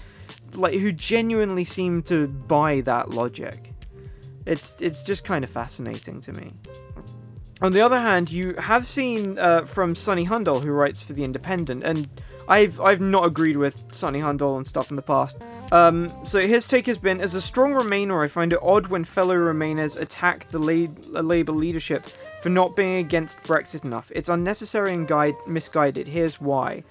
like 0.53 0.73
who 0.73 0.91
genuinely 0.91 1.63
seem 1.63 2.01
to 2.03 2.27
buy 2.27 2.81
that 2.81 3.11
logic. 3.11 3.73
It's 4.45 4.75
it's 4.79 5.03
just 5.03 5.25
kind 5.25 5.43
of 5.43 5.49
fascinating 5.49 6.21
to 6.21 6.33
me. 6.33 6.53
On 7.61 7.71
the 7.71 7.81
other 7.81 7.99
hand, 7.99 8.31
you 8.31 8.53
have 8.55 8.85
seen 8.87 9.37
uh, 9.37 9.65
from 9.65 9.95
Sunny 9.95 10.25
Hundal, 10.25 10.61
who 10.61 10.71
writes 10.71 11.03
for 11.03 11.13
the 11.13 11.23
Independent, 11.23 11.83
and 11.83 12.07
I've 12.47 12.79
I've 12.79 13.01
not 13.01 13.25
agreed 13.25 13.57
with 13.57 13.85
Sunny 13.91 14.19
Hundal 14.19 14.57
and 14.57 14.67
stuff 14.67 14.89
in 14.89 14.95
the 14.95 15.01
past. 15.01 15.41
Um, 15.71 16.09
so 16.23 16.41
his 16.41 16.67
take 16.67 16.85
has 16.85 16.99
been, 16.99 17.19
as 17.19 17.33
a 17.33 17.41
strong 17.41 17.73
Remainer, 17.73 18.23
I 18.23 18.27
find 18.27 18.53
it 18.53 18.59
odd 18.61 18.87
when 18.87 19.03
fellow 19.03 19.35
Remainers 19.35 19.99
attack 19.99 20.49
the 20.49 20.59
La- 20.59 21.21
Labour 21.21 21.53
leadership 21.53 22.05
for 22.41 22.49
not 22.49 22.75
being 22.75 22.97
against 22.97 23.39
Brexit 23.41 23.83
enough. 23.83 24.11
It's 24.13 24.29
unnecessary 24.29 24.93
and 24.93 25.07
guide- 25.07 25.35
misguided. 25.47 26.07
Here's 26.07 26.39
why. 26.39 26.83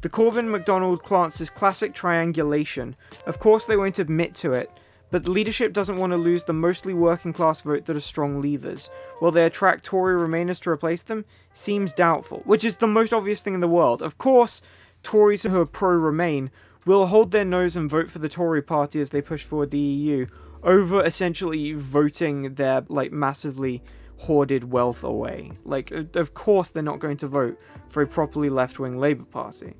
The 0.00 0.08
Corbyn 0.08 0.50
McDonnell 0.50 1.00
class 1.00 1.40
is 1.40 1.50
classic 1.50 1.94
triangulation. 1.94 2.96
Of 3.26 3.38
course, 3.38 3.66
they 3.66 3.76
won't 3.76 4.00
admit 4.00 4.34
to 4.36 4.52
it, 4.52 4.70
but 5.12 5.28
leadership 5.28 5.72
doesn't 5.72 5.96
want 5.98 6.12
to 6.12 6.16
lose 6.16 6.42
the 6.44 6.52
mostly 6.52 6.92
working 6.94 7.32
class 7.32 7.62
vote 7.62 7.86
that 7.86 7.96
are 7.96 8.00
strong 8.00 8.42
Leavers. 8.42 8.90
Will 9.20 9.30
they 9.30 9.46
attract 9.46 9.84
Tory 9.84 10.16
Remainers 10.16 10.60
to 10.62 10.70
replace 10.70 11.04
them? 11.04 11.24
Seems 11.52 11.92
doubtful, 11.92 12.42
which 12.44 12.64
is 12.64 12.76
the 12.76 12.88
most 12.88 13.12
obvious 13.12 13.40
thing 13.40 13.54
in 13.54 13.60
the 13.60 13.68
world. 13.68 14.02
Of 14.02 14.18
course, 14.18 14.62
Tories 15.06 15.44
who 15.44 15.60
are 15.60 15.66
pro 15.66 15.90
Remain 15.94 16.50
will 16.84 17.06
hold 17.06 17.30
their 17.30 17.44
nose 17.44 17.76
and 17.76 17.88
vote 17.88 18.10
for 18.10 18.18
the 18.18 18.28
Tory 18.28 18.60
party 18.60 19.00
as 19.00 19.10
they 19.10 19.22
push 19.22 19.44
forward 19.44 19.70
the 19.70 19.78
EU 19.78 20.26
over 20.64 21.04
essentially 21.04 21.74
voting 21.74 22.54
their 22.54 22.84
like 22.88 23.12
massively 23.12 23.84
hoarded 24.18 24.72
wealth 24.72 25.04
away. 25.04 25.52
Like, 25.64 25.92
of 25.92 26.34
course, 26.34 26.70
they're 26.70 26.82
not 26.82 26.98
going 26.98 27.18
to 27.18 27.28
vote 27.28 27.56
for 27.86 28.02
a 28.02 28.06
properly 28.08 28.50
left 28.50 28.80
wing 28.80 28.98
Labour 28.98 29.26
Party. 29.26 29.74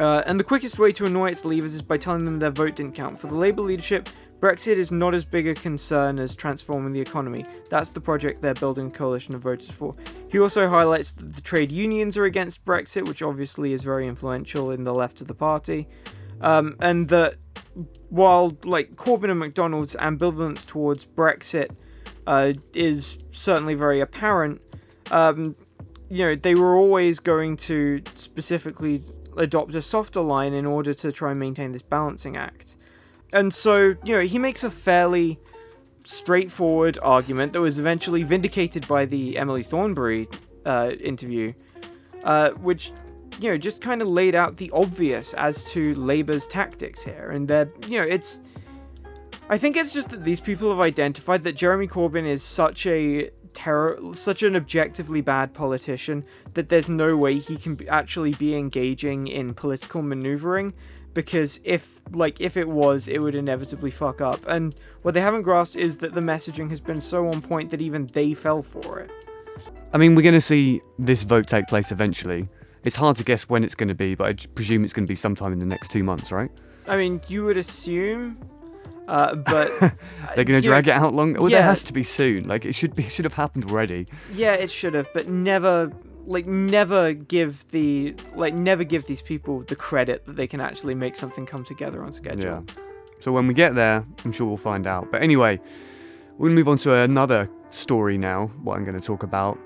Uh, 0.00 0.24
and 0.26 0.40
the 0.40 0.44
quickest 0.44 0.76
way 0.76 0.90
to 0.90 1.06
annoy 1.06 1.30
its 1.30 1.44
leaders 1.44 1.74
is 1.74 1.80
by 1.80 1.96
telling 1.96 2.24
them 2.24 2.40
their 2.40 2.50
vote 2.50 2.74
didn't 2.74 2.96
count. 2.96 3.16
For 3.16 3.28
the 3.28 3.36
Labour 3.36 3.62
leadership, 3.62 4.08
Brexit 4.40 4.76
is 4.76 4.92
not 4.92 5.14
as 5.14 5.24
big 5.24 5.48
a 5.48 5.54
concern 5.54 6.18
as 6.18 6.36
transforming 6.36 6.92
the 6.92 7.00
economy. 7.00 7.44
That's 7.70 7.90
the 7.90 8.00
project 8.00 8.42
they're 8.42 8.54
building 8.54 8.88
a 8.88 8.90
coalition 8.90 9.34
of 9.34 9.42
voters 9.42 9.70
for. 9.70 9.94
He 10.28 10.38
also 10.38 10.68
highlights 10.68 11.12
that 11.12 11.34
the 11.34 11.40
trade 11.40 11.72
unions 11.72 12.16
are 12.16 12.24
against 12.24 12.64
Brexit, 12.64 13.06
which 13.06 13.22
obviously 13.22 13.72
is 13.72 13.84
very 13.84 14.06
influential 14.06 14.70
in 14.70 14.84
the 14.84 14.94
left 14.94 15.20
of 15.20 15.28
the 15.28 15.34
party. 15.34 15.88
Um, 16.40 16.76
and 16.80 17.08
that 17.08 17.36
while 18.10 18.56
like 18.64 18.96
Corbyn 18.96 19.30
and 19.30 19.42
McDonnell's 19.42 19.96
ambivalence 19.96 20.66
towards 20.66 21.04
Brexit 21.06 21.70
uh, 22.26 22.52
is 22.74 23.24
certainly 23.30 23.74
very 23.74 24.00
apparent, 24.00 24.60
um, 25.10 25.56
you 26.10 26.24
know 26.24 26.34
they 26.34 26.54
were 26.54 26.76
always 26.76 27.18
going 27.18 27.56
to 27.56 28.02
specifically 28.14 29.02
adopt 29.36 29.74
a 29.74 29.82
softer 29.82 30.20
line 30.20 30.52
in 30.52 30.66
order 30.66 30.94
to 30.94 31.10
try 31.10 31.30
and 31.30 31.40
maintain 31.40 31.72
this 31.72 31.82
balancing 31.82 32.36
act. 32.36 32.76
And 33.34 33.52
so, 33.52 33.96
you 34.04 34.14
know, 34.14 34.20
he 34.20 34.38
makes 34.38 34.64
a 34.64 34.70
fairly 34.70 35.38
straightforward 36.04 36.98
argument 37.02 37.52
that 37.52 37.60
was 37.60 37.78
eventually 37.78 38.22
vindicated 38.22 38.86
by 38.86 39.04
the 39.04 39.36
Emily 39.36 39.62
Thornberry 39.62 40.28
uh, 40.64 40.92
interview, 41.00 41.52
uh, 42.22 42.50
which 42.50 42.92
you 43.40 43.50
know, 43.50 43.58
just 43.58 43.82
kind 43.82 44.00
of 44.00 44.08
laid 44.08 44.36
out 44.36 44.56
the 44.56 44.70
obvious 44.72 45.34
as 45.34 45.64
to 45.64 45.94
Labour's 45.94 46.46
tactics 46.46 47.02
here. 47.02 47.30
And 47.30 47.48
they're, 47.48 47.70
you 47.88 48.00
know, 48.00 48.06
it's. 48.06 48.40
I 49.50 49.58
think 49.58 49.76
it's 49.76 49.92
just 49.92 50.08
that 50.10 50.24
these 50.24 50.40
people 50.40 50.70
have 50.70 50.80
identified 50.80 51.42
that 51.42 51.52
Jeremy 51.52 51.86
Corbyn 51.86 52.26
is 52.26 52.42
such 52.42 52.86
a 52.86 53.30
terror, 53.52 53.98
such 54.12 54.42
an 54.42 54.56
objectively 54.56 55.20
bad 55.20 55.52
politician 55.52 56.24
that 56.54 56.70
there's 56.70 56.88
no 56.88 57.16
way 57.16 57.38
he 57.38 57.56
can 57.56 57.78
actually 57.88 58.32
be 58.32 58.54
engaging 58.56 59.26
in 59.26 59.52
political 59.52 60.00
maneuvering 60.00 60.72
because 61.14 61.60
if 61.64 62.00
like 62.12 62.40
if 62.40 62.56
it 62.56 62.68
was 62.68 63.08
it 63.08 63.22
would 63.22 63.34
inevitably 63.34 63.90
fuck 63.90 64.20
up 64.20 64.40
and 64.46 64.74
what 65.02 65.14
they 65.14 65.20
haven't 65.20 65.42
grasped 65.42 65.76
is 65.76 65.98
that 65.98 66.12
the 66.12 66.20
messaging 66.20 66.68
has 66.68 66.80
been 66.80 67.00
so 67.00 67.28
on 67.28 67.40
point 67.40 67.70
that 67.70 67.80
even 67.80 68.06
they 68.12 68.34
fell 68.34 68.62
for 68.62 69.00
it 69.00 69.10
i 69.92 69.96
mean 69.96 70.14
we're 70.14 70.22
going 70.22 70.34
to 70.34 70.40
see 70.40 70.80
this 70.98 71.22
vote 71.22 71.46
take 71.46 71.66
place 71.68 71.90
eventually 71.92 72.48
it's 72.84 72.96
hard 72.96 73.16
to 73.16 73.24
guess 73.24 73.48
when 73.48 73.64
it's 73.64 73.74
going 73.74 73.88
to 73.88 73.94
be, 73.94 74.14
but 74.14 74.28
I 74.28 74.46
presume 74.54 74.84
it's 74.84 74.92
going 74.92 75.06
to 75.06 75.10
be 75.10 75.16
sometime 75.16 75.52
in 75.52 75.58
the 75.58 75.66
next 75.66 75.90
two 75.90 76.04
months, 76.04 76.30
right? 76.30 76.50
I 76.86 76.96
mean, 76.96 77.20
you 77.28 77.44
would 77.46 77.56
assume, 77.56 78.38
uh, 79.08 79.34
but 79.34 79.78
they're 80.34 80.44
going 80.44 80.60
to 80.60 80.66
drag 80.66 80.86
it 80.86 80.92
out 80.92 81.14
long. 81.14 81.32
Well, 81.34 81.50
yeah. 81.50 81.58
there 81.58 81.66
has 81.66 81.82
to 81.84 81.92
be 81.94 82.04
soon. 82.04 82.46
Like 82.46 82.66
it 82.66 82.74
should 82.74 82.94
be, 82.94 83.04
should 83.04 83.24
have 83.24 83.34
happened 83.34 83.64
already. 83.64 84.06
Yeah, 84.34 84.52
it 84.52 84.70
should 84.70 84.92
have, 84.94 85.08
but 85.14 85.28
never, 85.28 85.90
like 86.26 86.46
never 86.46 87.12
give 87.12 87.68
the, 87.70 88.14
like 88.34 88.54
never 88.54 88.84
give 88.84 89.06
these 89.06 89.22
people 89.22 89.62
the 89.62 89.76
credit 89.76 90.26
that 90.26 90.36
they 90.36 90.46
can 90.46 90.60
actually 90.60 90.94
make 90.94 91.16
something 91.16 91.46
come 91.46 91.64
together 91.64 92.02
on 92.02 92.12
schedule. 92.12 92.64
Yeah. 92.66 92.74
So 93.20 93.32
when 93.32 93.46
we 93.46 93.54
get 93.54 93.74
there, 93.74 94.04
I'm 94.24 94.32
sure 94.32 94.46
we'll 94.46 94.56
find 94.56 94.86
out. 94.86 95.10
But 95.10 95.22
anyway, 95.22 95.60
we'll 96.38 96.52
move 96.52 96.68
on 96.68 96.78
to 96.78 96.94
another 96.94 97.48
story 97.70 98.18
now. 98.18 98.48
What 98.62 98.76
I'm 98.76 98.84
going 98.84 98.98
to 98.98 99.06
talk 99.06 99.22
about 99.22 99.58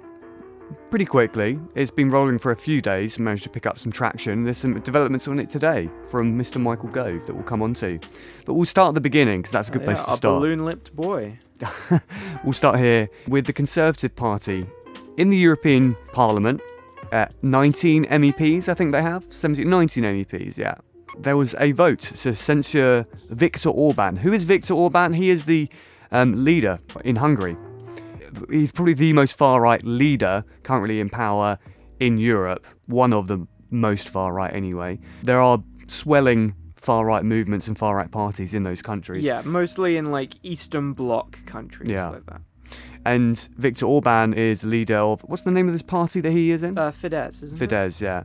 pretty 0.91 1.05
quickly. 1.05 1.59
It's 1.75 1.91
been 1.91 2.09
rolling 2.09 2.39
for 2.39 2.53
a 2.53 2.57
few 2.57 2.81
days, 2.81 3.19
managed 3.19 3.45
to 3.45 3.51
pick 3.51 3.67
up 3.67 3.79
some 3.79 3.93
traction. 3.93 4.45
There's 4.45 4.59
some 4.59 4.79
developments 4.81 5.29
on 5.29 5.39
it 5.39 5.51
today 5.51 5.91
from 6.09 6.39
Mr. 6.39 6.61
Michael 6.61 6.89
Gove 6.89 7.27
that 7.27 7.35
we'll 7.35 7.45
come 7.45 7.63
on 7.63 7.75
to. 7.75 7.99
But 8.47 8.55
we'll 8.55 8.67
start 8.67 8.91
at 8.91 8.95
the 8.95 9.01
beginning 9.01 9.41
because 9.41 9.53
that's 9.53 9.69
a 9.69 9.73
good 9.73 9.83
oh, 9.83 9.87
place 9.87 10.03
to 10.03 10.13
a 10.13 10.17
start. 10.17 10.41
balloon 10.41 10.65
lipped 10.65 10.95
boy. 10.95 11.39
we'll 12.45 12.53
start 12.53 12.79
here 12.79 13.09
with 13.27 13.47
the 13.47 13.53
Conservative 13.53 14.15
Party. 14.15 14.65
In 15.19 15.29
the 15.29 15.37
European 15.37 15.97
Parliament, 16.13 16.63
uh, 17.13 17.27
19 17.43 18.07
MEPs, 18.07 18.69
I 18.69 18.75
think 18.75 18.93
they 18.93 19.03
have, 19.03 19.27
17, 19.29 19.69
19 19.69 20.05
MEPs, 20.05 20.57
yeah. 20.57 20.77
There 21.19 21.37
was 21.37 21.55
a 21.59 21.73
vote 21.73 22.01
to 22.01 22.35
censure 22.35 23.07
Viktor 23.29 23.71
Orban. 23.71 24.17
Who 24.17 24.33
is 24.33 24.45
Viktor 24.45 24.75
Orban? 24.75 25.13
He 25.13 25.31
is 25.31 25.45
the 25.45 25.69
um, 26.13 26.45
leader 26.45 26.79
in 27.05 27.17
Hungary 27.17 27.57
he's 28.51 28.73
probably 28.73 28.95
the 28.95 29.13
most 29.13 29.37
far 29.37 29.61
right 29.61 29.83
leader 29.85 30.45
currently 30.63 31.01
in 31.01 31.09
power 31.09 31.59
in 32.01 32.19
Europe, 32.19 32.67
one 32.87 33.13
of 33.13 33.29
the 33.29 33.47
most 33.71 34.09
far 34.09 34.33
right 34.33 34.55
anyway. 34.55 34.99
There 35.23 35.41
are 35.41 35.63
swelling 35.89 36.55
far 36.77 37.05
right 37.05 37.25
movements 37.25 37.67
and 37.67 37.77
far 37.77 37.97
right 37.97 38.11
parties 38.11 38.55
in 38.55 38.63
those 38.63 38.83
countries. 38.83 39.25
Yeah, 39.25 39.43
mostly 39.45 39.97
in 39.97 40.11
like 40.11 40.35
Eastern 40.43 40.93
Bloc 40.93 41.45
countries 41.47 41.91
yeah. 41.91 42.09
like 42.09 42.27
that. 42.27 42.41
And 43.13 43.37
Viktor 43.57 43.87
Orban 43.87 44.35
is 44.35 44.65
leader 44.65 44.99
of 44.99 45.23
what's 45.23 45.43
the 45.43 45.51
name 45.51 45.67
of 45.67 45.73
this 45.73 45.83
party 45.83 46.21
that 46.21 46.31
he 46.31 46.51
is 46.51 46.63
in? 46.63 46.77
Uh, 46.77 46.91
Fidesz, 46.91 47.43
isn't 47.43 47.59
Fidesz, 47.59 48.01
it? 48.01 48.05
yeah. 48.05 48.25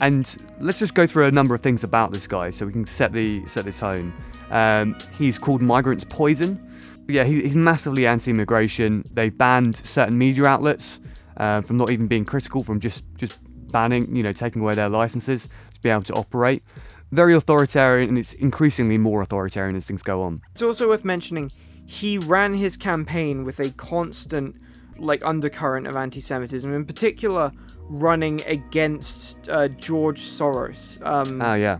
And 0.00 0.36
let's 0.60 0.78
just 0.78 0.94
go 0.94 1.06
through 1.06 1.26
a 1.26 1.30
number 1.30 1.54
of 1.54 1.62
things 1.62 1.82
about 1.82 2.12
this 2.12 2.26
guy 2.26 2.50
so 2.50 2.66
we 2.66 2.72
can 2.72 2.86
set 2.86 3.12
the 3.12 3.46
set 3.46 3.64
the 3.64 3.72
tone. 3.72 4.12
Um, 4.50 4.96
he's 5.18 5.38
called 5.38 5.62
migrants 5.62 6.04
poison 6.04 6.64
yeah, 7.08 7.24
he, 7.24 7.42
he's 7.42 7.56
massively 7.56 8.06
anti-immigration. 8.06 9.02
They 9.12 9.30
banned 9.30 9.76
certain 9.76 10.16
media 10.16 10.44
outlets 10.44 11.00
uh, 11.38 11.62
from 11.62 11.78
not 11.78 11.90
even 11.90 12.06
being 12.06 12.24
critical, 12.24 12.62
from 12.62 12.80
just 12.80 13.02
just 13.16 13.38
banning, 13.72 14.14
you 14.14 14.22
know, 14.22 14.32
taking 14.32 14.62
away 14.62 14.74
their 14.74 14.88
licenses 14.88 15.48
to 15.74 15.80
be 15.80 15.88
able 15.88 16.02
to 16.04 16.14
operate. 16.14 16.62
Very 17.10 17.34
authoritarian, 17.34 18.10
and 18.10 18.18
it's 18.18 18.34
increasingly 18.34 18.98
more 18.98 19.22
authoritarian 19.22 19.74
as 19.74 19.86
things 19.86 20.02
go 20.02 20.22
on. 20.22 20.42
It's 20.52 20.62
also 20.62 20.88
worth 20.88 21.04
mentioning 21.04 21.50
he 21.88 22.18
ran 22.18 22.52
his 22.52 22.76
campaign 22.76 23.44
with 23.44 23.58
a 23.60 23.70
constant 23.70 24.54
like 24.98 25.24
undercurrent 25.24 25.86
of 25.86 25.96
anti-Semitism, 25.96 26.72
in 26.74 26.84
particular 26.84 27.50
running 27.88 28.42
against 28.46 29.48
uh, 29.48 29.68
George 29.68 30.20
Soros. 30.20 31.04
Um, 31.06 31.40
Ah, 31.40 31.54
yeah. 31.54 31.78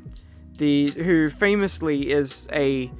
the 0.57 0.91
who 0.93 1.29
famously 1.29 2.11
is 2.11 2.49
a 2.53 2.91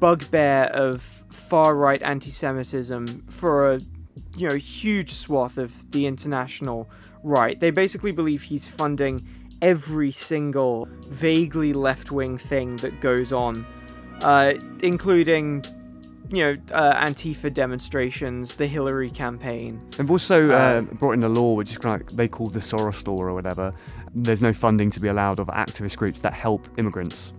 bugbear 0.00 0.64
of 0.72 1.02
far-right 1.30 2.02
anti-Semitism 2.02 3.24
for 3.28 3.72
a 3.74 3.80
you 4.36 4.48
know 4.48 4.54
huge 4.54 5.12
swath 5.12 5.58
of 5.58 5.90
the 5.90 6.06
international 6.06 6.88
right. 7.22 7.60
They 7.60 7.70
basically 7.70 8.12
believe 8.12 8.42
he's 8.42 8.68
funding 8.68 9.26
every 9.60 10.10
single 10.10 10.88
vaguely 11.08 11.72
left-wing 11.74 12.38
thing 12.38 12.76
that 12.78 13.00
goes 13.00 13.32
on, 13.32 13.66
uh, 14.22 14.54
including 14.82 15.64
you 16.30 16.42
know 16.44 16.56
uh, 16.72 16.94
Antifa 17.06 17.52
demonstrations, 17.52 18.54
the 18.54 18.66
Hillary 18.66 19.10
campaign. 19.10 19.80
They've 19.96 20.10
also 20.10 20.50
uh, 20.50 20.56
Uh, 20.56 20.80
brought 20.94 21.12
in 21.12 21.22
a 21.24 21.28
law 21.28 21.54
which 21.54 21.70
is 21.70 21.78
kind 21.78 22.00
of 22.00 22.08
like 22.08 22.16
they 22.16 22.28
call 22.28 22.48
the 22.48 22.60
Soros 22.60 23.06
law 23.06 23.18
or 23.18 23.34
whatever. 23.34 23.72
There's 24.14 24.42
no 24.42 24.52
funding 24.52 24.90
to 24.90 25.00
be 25.00 25.08
allowed 25.08 25.38
of 25.38 25.48
activist 25.48 25.96
groups 25.96 26.20
that 26.22 26.32
help 26.32 26.68
immigrants. 26.78 27.34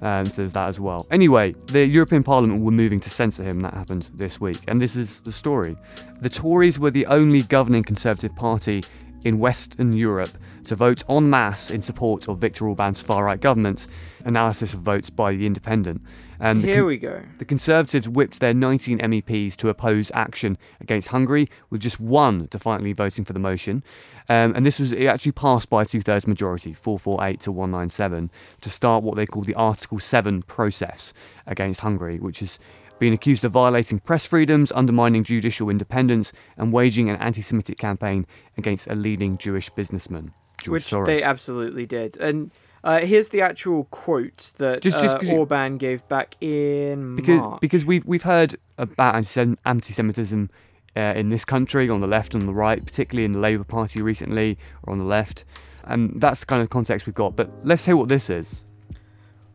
Um, 0.00 0.26
so 0.26 0.42
there's 0.42 0.52
that 0.52 0.68
as 0.68 0.78
well. 0.78 1.06
Anyway, 1.10 1.54
the 1.66 1.84
European 1.84 2.22
Parliament 2.22 2.62
were 2.62 2.70
moving 2.70 3.00
to 3.00 3.10
censor 3.10 3.42
him. 3.42 3.60
That 3.62 3.74
happened 3.74 4.08
this 4.14 4.40
week, 4.40 4.60
and 4.68 4.80
this 4.80 4.94
is 4.94 5.20
the 5.22 5.32
story. 5.32 5.76
The 6.20 6.28
Tories 6.28 6.78
were 6.78 6.92
the 6.92 7.06
only 7.06 7.42
governing 7.42 7.82
Conservative 7.82 8.34
party 8.36 8.84
in 9.24 9.40
Western 9.40 9.92
Europe 9.92 10.30
to 10.66 10.76
vote 10.76 11.02
en 11.08 11.28
masse 11.28 11.70
in 11.70 11.82
support 11.82 12.28
of 12.28 12.38
Viktor 12.38 12.68
Orban's 12.68 13.02
far-right 13.02 13.40
government. 13.40 13.88
Analysis 14.24 14.74
of 14.74 14.80
votes 14.80 15.10
by 15.10 15.34
the 15.34 15.46
Independent. 15.46 16.00
And 16.40 16.62
Here 16.62 16.76
con- 16.76 16.86
we 16.86 16.98
go. 16.98 17.22
the 17.38 17.44
Conservatives 17.44 18.08
whipped 18.08 18.40
their 18.40 18.54
19 18.54 18.98
MEPs 18.98 19.56
to 19.56 19.68
oppose 19.68 20.10
action 20.14 20.56
against 20.80 21.08
Hungary, 21.08 21.48
with 21.70 21.80
just 21.80 21.98
one 21.98 22.46
defiantly 22.50 22.92
voting 22.92 23.24
for 23.24 23.32
the 23.32 23.38
motion. 23.40 23.82
Um, 24.28 24.54
and 24.54 24.64
this 24.64 24.78
was 24.78 24.92
it 24.92 25.06
actually 25.06 25.32
passed 25.32 25.68
by 25.68 25.82
a 25.82 25.84
two 25.84 26.00
thirds 26.02 26.26
majority, 26.26 26.72
448 26.72 27.40
to 27.40 27.52
197, 27.52 28.30
to 28.60 28.70
start 28.70 29.02
what 29.02 29.16
they 29.16 29.26
call 29.26 29.42
the 29.42 29.54
Article 29.54 29.98
7 29.98 30.42
process 30.42 31.12
against 31.46 31.80
Hungary, 31.80 32.18
which 32.18 32.40
has 32.40 32.58
been 32.98 33.12
accused 33.12 33.44
of 33.44 33.52
violating 33.52 34.00
press 34.00 34.26
freedoms, 34.26 34.70
undermining 34.72 35.24
judicial 35.24 35.70
independence, 35.70 36.32
and 36.56 36.72
waging 36.72 37.08
an 37.08 37.16
anti 37.16 37.42
Semitic 37.42 37.78
campaign 37.78 38.26
against 38.56 38.86
a 38.88 38.94
leading 38.94 39.38
Jewish 39.38 39.70
businessman, 39.70 40.32
George 40.62 40.72
which 40.72 40.84
Soros. 40.84 41.06
they 41.06 41.22
absolutely 41.22 41.86
did. 41.86 42.16
And 42.18 42.50
uh, 42.84 43.00
here's 43.00 43.28
the 43.30 43.40
actual 43.40 43.84
quote 43.84 44.52
that 44.58 44.82
Just- 44.82 45.00
just 45.00 45.16
uh, 45.16 45.18
'cause 45.18 45.28
you- 45.28 45.36
Orban 45.38 45.76
gave 45.78 46.06
back 46.08 46.36
in 46.40 47.16
because 47.16 47.38
March. 47.40 47.60
because 47.60 47.84
we've 47.84 48.04
we've 48.06 48.22
heard 48.22 48.56
about 48.78 49.14
anti- 49.16 49.56
anti-Semitism 49.66 50.50
uh, 50.96 51.00
in 51.16 51.28
this 51.28 51.44
country 51.44 51.88
on 51.90 52.00
the 52.00 52.06
left 52.06 52.34
and 52.34 52.42
on 52.42 52.46
the 52.46 52.54
right, 52.54 52.84
particularly 52.84 53.24
in 53.24 53.32
the 53.32 53.38
Labour 53.38 53.64
Party 53.64 54.00
recently 54.02 54.58
or 54.84 54.92
on 54.92 54.98
the 54.98 55.04
left, 55.04 55.44
and 55.84 56.20
that's 56.20 56.40
the 56.40 56.46
kind 56.46 56.62
of 56.62 56.70
context 56.70 57.06
we've 57.06 57.14
got. 57.14 57.36
But 57.36 57.50
let's 57.64 57.84
hear 57.84 57.96
what 57.96 58.08
this 58.08 58.28
is. 58.30 58.64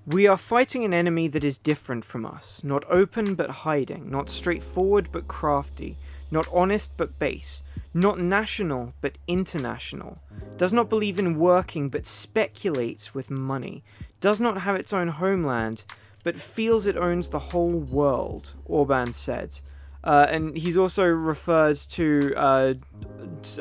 We 0.05 0.27
are 0.27 0.37
fighting 0.37 0.83
an 0.83 0.93
enemy 0.93 1.29
that 1.29 1.45
is 1.45 1.57
different 1.57 2.03
from 2.03 2.25
us, 2.25 2.61
not 2.63 2.83
open 2.89 3.35
but 3.35 3.49
hiding, 3.49 4.11
not 4.11 4.29
straightforward 4.29 5.07
but 5.13 5.29
crafty, 5.29 5.95
not 6.29 6.45
honest 6.51 6.97
but 6.97 7.17
base, 7.19 7.63
not 7.93 8.19
national 8.19 8.93
but 9.01 9.17
international, 9.27 10.19
does 10.57 10.73
not 10.73 10.89
believe 10.89 11.19
in 11.19 11.37
working 11.37 11.89
but 11.89 12.05
speculates 12.05 13.13
with 13.13 13.29
money, 13.29 13.83
does 14.19 14.41
not 14.41 14.61
have 14.61 14.75
its 14.75 14.93
own 14.93 15.07
homeland 15.07 15.83
but 16.23 16.39
feels 16.39 16.87
it 16.87 16.97
owns 16.97 17.29
the 17.29 17.39
whole 17.39 17.79
world, 17.79 18.55
Orban 18.65 19.13
said. 19.13 19.59
Uh, 20.03 20.25
and 20.29 20.57
he's 20.57 20.77
also 20.77 21.05
referred 21.05 21.75
to 21.75 22.33
uh, 22.35 22.73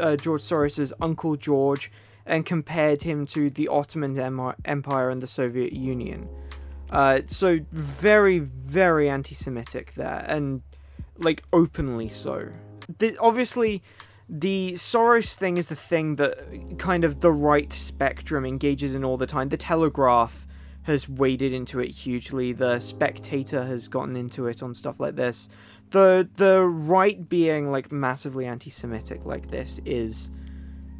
uh, 0.00 0.16
George 0.16 0.40
Soros's 0.40 0.92
Uncle 1.00 1.36
George 1.36 1.90
and 2.24 2.46
compared 2.46 3.02
him 3.02 3.26
to 3.26 3.50
the 3.50 3.68
Ottoman 3.68 4.18
Empire 4.64 5.10
and 5.10 5.20
the 5.20 5.26
Soviet 5.26 5.72
Union. 5.72 6.28
Uh, 6.90 7.20
so 7.26 7.60
very, 7.70 8.38
very 8.38 9.08
anti-Semitic 9.08 9.94
there, 9.94 10.24
and 10.28 10.62
like 11.18 11.42
openly 11.52 12.08
so. 12.08 12.50
The, 12.98 13.16
obviously, 13.18 13.82
the 14.32 14.72
Soros 14.72 15.34
thing 15.36 15.58
is 15.58 15.68
the 15.68 15.76
thing 15.76 16.16
that 16.16 16.78
kind 16.78 17.04
of 17.04 17.20
the 17.20 17.30
right 17.30 17.70
spectrum 17.70 18.46
engages 18.46 18.94
in 18.94 19.04
all 19.04 19.18
the 19.18 19.26
time. 19.26 19.50
The 19.50 19.58
Telegraph 19.58 20.46
has 20.84 21.06
waded 21.06 21.52
into 21.52 21.80
it 21.80 21.90
hugely. 21.90 22.54
The 22.54 22.78
Spectator 22.78 23.62
has 23.62 23.88
gotten 23.88 24.16
into 24.16 24.46
it 24.46 24.62
on 24.62 24.74
stuff 24.74 24.98
like 24.98 25.16
this. 25.16 25.50
The 25.90 26.26
the 26.36 26.62
right 26.62 27.28
being 27.28 27.70
like 27.70 27.92
massively 27.92 28.46
anti-Semitic 28.46 29.26
like 29.26 29.50
this 29.50 29.78
is 29.84 30.30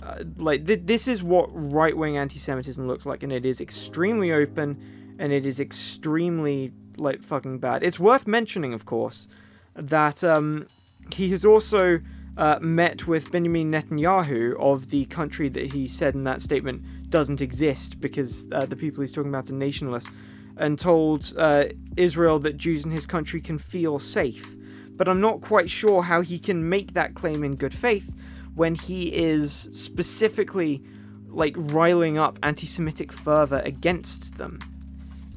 uh, 0.03 0.25
like 0.37 0.67
th- 0.67 0.83
this 0.85 1.09
is 1.09 1.23
what 1.23 1.49
right 1.53 1.97
wing 1.97 2.19
anti 2.19 2.39
Semitism 2.39 2.87
looks 2.87 3.07
like, 3.07 3.23
and 3.23 3.33
it 3.33 3.47
is 3.47 3.63
extremely 3.63 4.31
open, 4.31 5.17
and 5.19 5.33
it 5.33 5.47
is 5.47 5.59
extremely 5.59 6.71
like 6.99 7.23
fucking 7.23 7.61
bad. 7.61 7.83
It's 7.83 7.99
worth 7.99 8.27
mentioning, 8.27 8.75
of 8.75 8.85
course, 8.85 9.27
that 9.75 10.23
um, 10.23 10.67
he 11.15 11.31
has 11.31 11.47
also 11.47 12.01
uh, 12.37 12.59
met 12.61 13.07
with 13.07 13.31
Benjamin 13.31 13.71
Netanyahu 13.71 14.59
of 14.59 14.91
the 14.91 15.05
country 15.07 15.49
that 15.51 15.73
he 15.73 15.87
said 15.87 16.15
in 16.15 16.23
that 16.23 16.41
statement 16.41 17.11
doesn't 17.11 17.41
exist 17.41 18.01
because 18.01 18.47
uh, 18.53 18.65
the 18.65 18.77
people 18.77 19.03
he's 19.03 19.13
talking 19.13 19.31
about 19.31 19.51
are 19.51 19.55
nationalists, 19.55 20.11
and 20.57 20.79
told 20.79 21.33
uh, 21.37 21.65
Israel 21.97 22.39
that 22.39 22.57
Jews 22.57 22.85
in 22.85 22.91
his 22.91 23.07
country 23.07 23.41
can 23.41 23.59
feel 23.59 23.99
safe. 23.99 24.57
But 24.97 25.09
I'm 25.09 25.21
not 25.21 25.41
quite 25.41 25.71
sure 25.71 26.03
how 26.03 26.21
he 26.21 26.39
can 26.39 26.69
make 26.69 26.93
that 26.93 27.15
claim 27.15 27.43
in 27.43 27.57
good 27.57 27.75
faith 27.75 28.15
when 28.55 28.75
he 28.75 29.15
is 29.15 29.71
specifically 29.73 30.83
like 31.29 31.55
riling 31.57 32.19
up 32.19 32.39
anti-Semitic 32.43 33.13
fervor 33.13 33.63
against 33.65 34.37
them. 34.37 34.59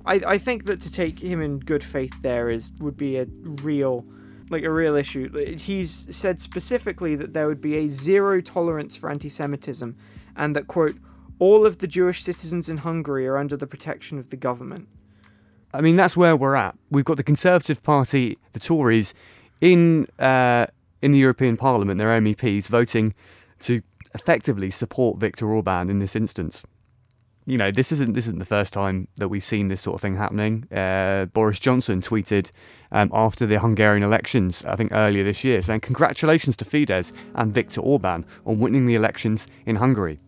I, 0.05 0.15
I 0.27 0.37
think 0.37 0.65
that 0.65 0.81
to 0.81 0.91
take 0.91 1.19
him 1.19 1.41
in 1.41 1.59
good 1.59 1.83
faith 1.83 2.13
there 2.21 2.49
is 2.49 2.73
would 2.79 2.97
be 2.97 3.17
a 3.17 3.25
real 3.63 4.05
like 4.49 4.63
a 4.63 4.71
real 4.71 4.95
issue. 4.95 5.55
He's 5.57 6.07
said 6.15 6.39
specifically 6.39 7.15
that 7.15 7.33
there 7.33 7.47
would 7.47 7.61
be 7.61 7.75
a 7.77 7.87
zero 7.87 8.41
tolerance 8.41 8.95
for 8.95 9.09
anti-Semitism 9.09 9.95
and 10.35 10.55
that 10.55 10.67
quote 10.67 10.95
all 11.39 11.65
of 11.65 11.79
the 11.79 11.87
Jewish 11.87 12.23
citizens 12.23 12.69
in 12.69 12.77
Hungary 12.77 13.27
are 13.27 13.37
under 13.37 13.57
the 13.57 13.67
protection 13.67 14.17
of 14.17 14.29
the 14.29 14.37
government. 14.37 14.87
I 15.73 15.81
mean, 15.81 15.95
that's 15.97 16.15
where 16.15 16.35
we're 16.35 16.55
at. 16.55 16.77
We've 16.89 17.03
got 17.03 17.17
the 17.17 17.23
Conservative 17.23 17.83
Party, 17.83 18.37
the 18.53 18.59
Tories, 18.59 19.13
in 19.59 20.07
uh, 20.19 20.67
in 21.01 21.11
the 21.11 21.19
European 21.19 21.57
Parliament, 21.57 21.97
their 21.97 22.19
MEPs 22.21 22.67
voting 22.67 23.13
to 23.59 23.81
effectively 24.13 24.71
support 24.71 25.17
Viktor 25.17 25.51
Orban 25.51 25.89
in 25.89 25.99
this 25.99 26.15
instance. 26.15 26.63
You 27.47 27.59
know, 27.59 27.71
this 27.71 27.91
isn't 27.91 28.13
this 28.13 28.25
isn't 28.25 28.39
the 28.39 28.45
first 28.45 28.73
time 28.73 29.07
that 29.17 29.29
we've 29.29 29.43
seen 29.43 29.67
this 29.67 29.81
sort 29.81 29.95
of 29.95 30.01
thing 30.01 30.17
happening. 30.17 30.67
Uh, 30.71 31.25
Boris 31.25 31.59
Johnson 31.59 32.01
tweeted 32.01 32.51
um, 32.91 33.11
after 33.13 33.45
the 33.45 33.59
Hungarian 33.59 34.01
elections, 34.01 34.65
I 34.65 34.75
think 34.75 34.91
earlier 34.91 35.23
this 35.23 35.43
year, 35.43 35.61
saying 35.61 35.81
congratulations 35.81 36.57
to 36.57 36.65
Fidesz 36.65 37.11
and 37.35 37.53
Viktor 37.53 37.81
Orban 37.81 38.25
on 38.47 38.59
winning 38.59 38.87
the 38.87 38.95
elections 38.95 39.45
in 39.67 39.75
Hungary. 39.75 40.19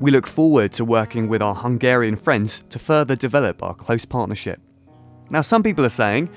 We 0.00 0.10
look 0.10 0.26
forward 0.26 0.72
to 0.72 0.84
working 0.86 1.28
with 1.28 1.42
our 1.42 1.54
Hungarian 1.54 2.16
friends 2.16 2.64
to 2.70 2.78
further 2.78 3.14
develop 3.14 3.62
our 3.62 3.74
close 3.74 4.06
partnership. 4.06 4.58
Now, 5.30 5.42
some 5.42 5.62
people 5.62 5.84
are 5.84 5.90
saying 5.90 6.30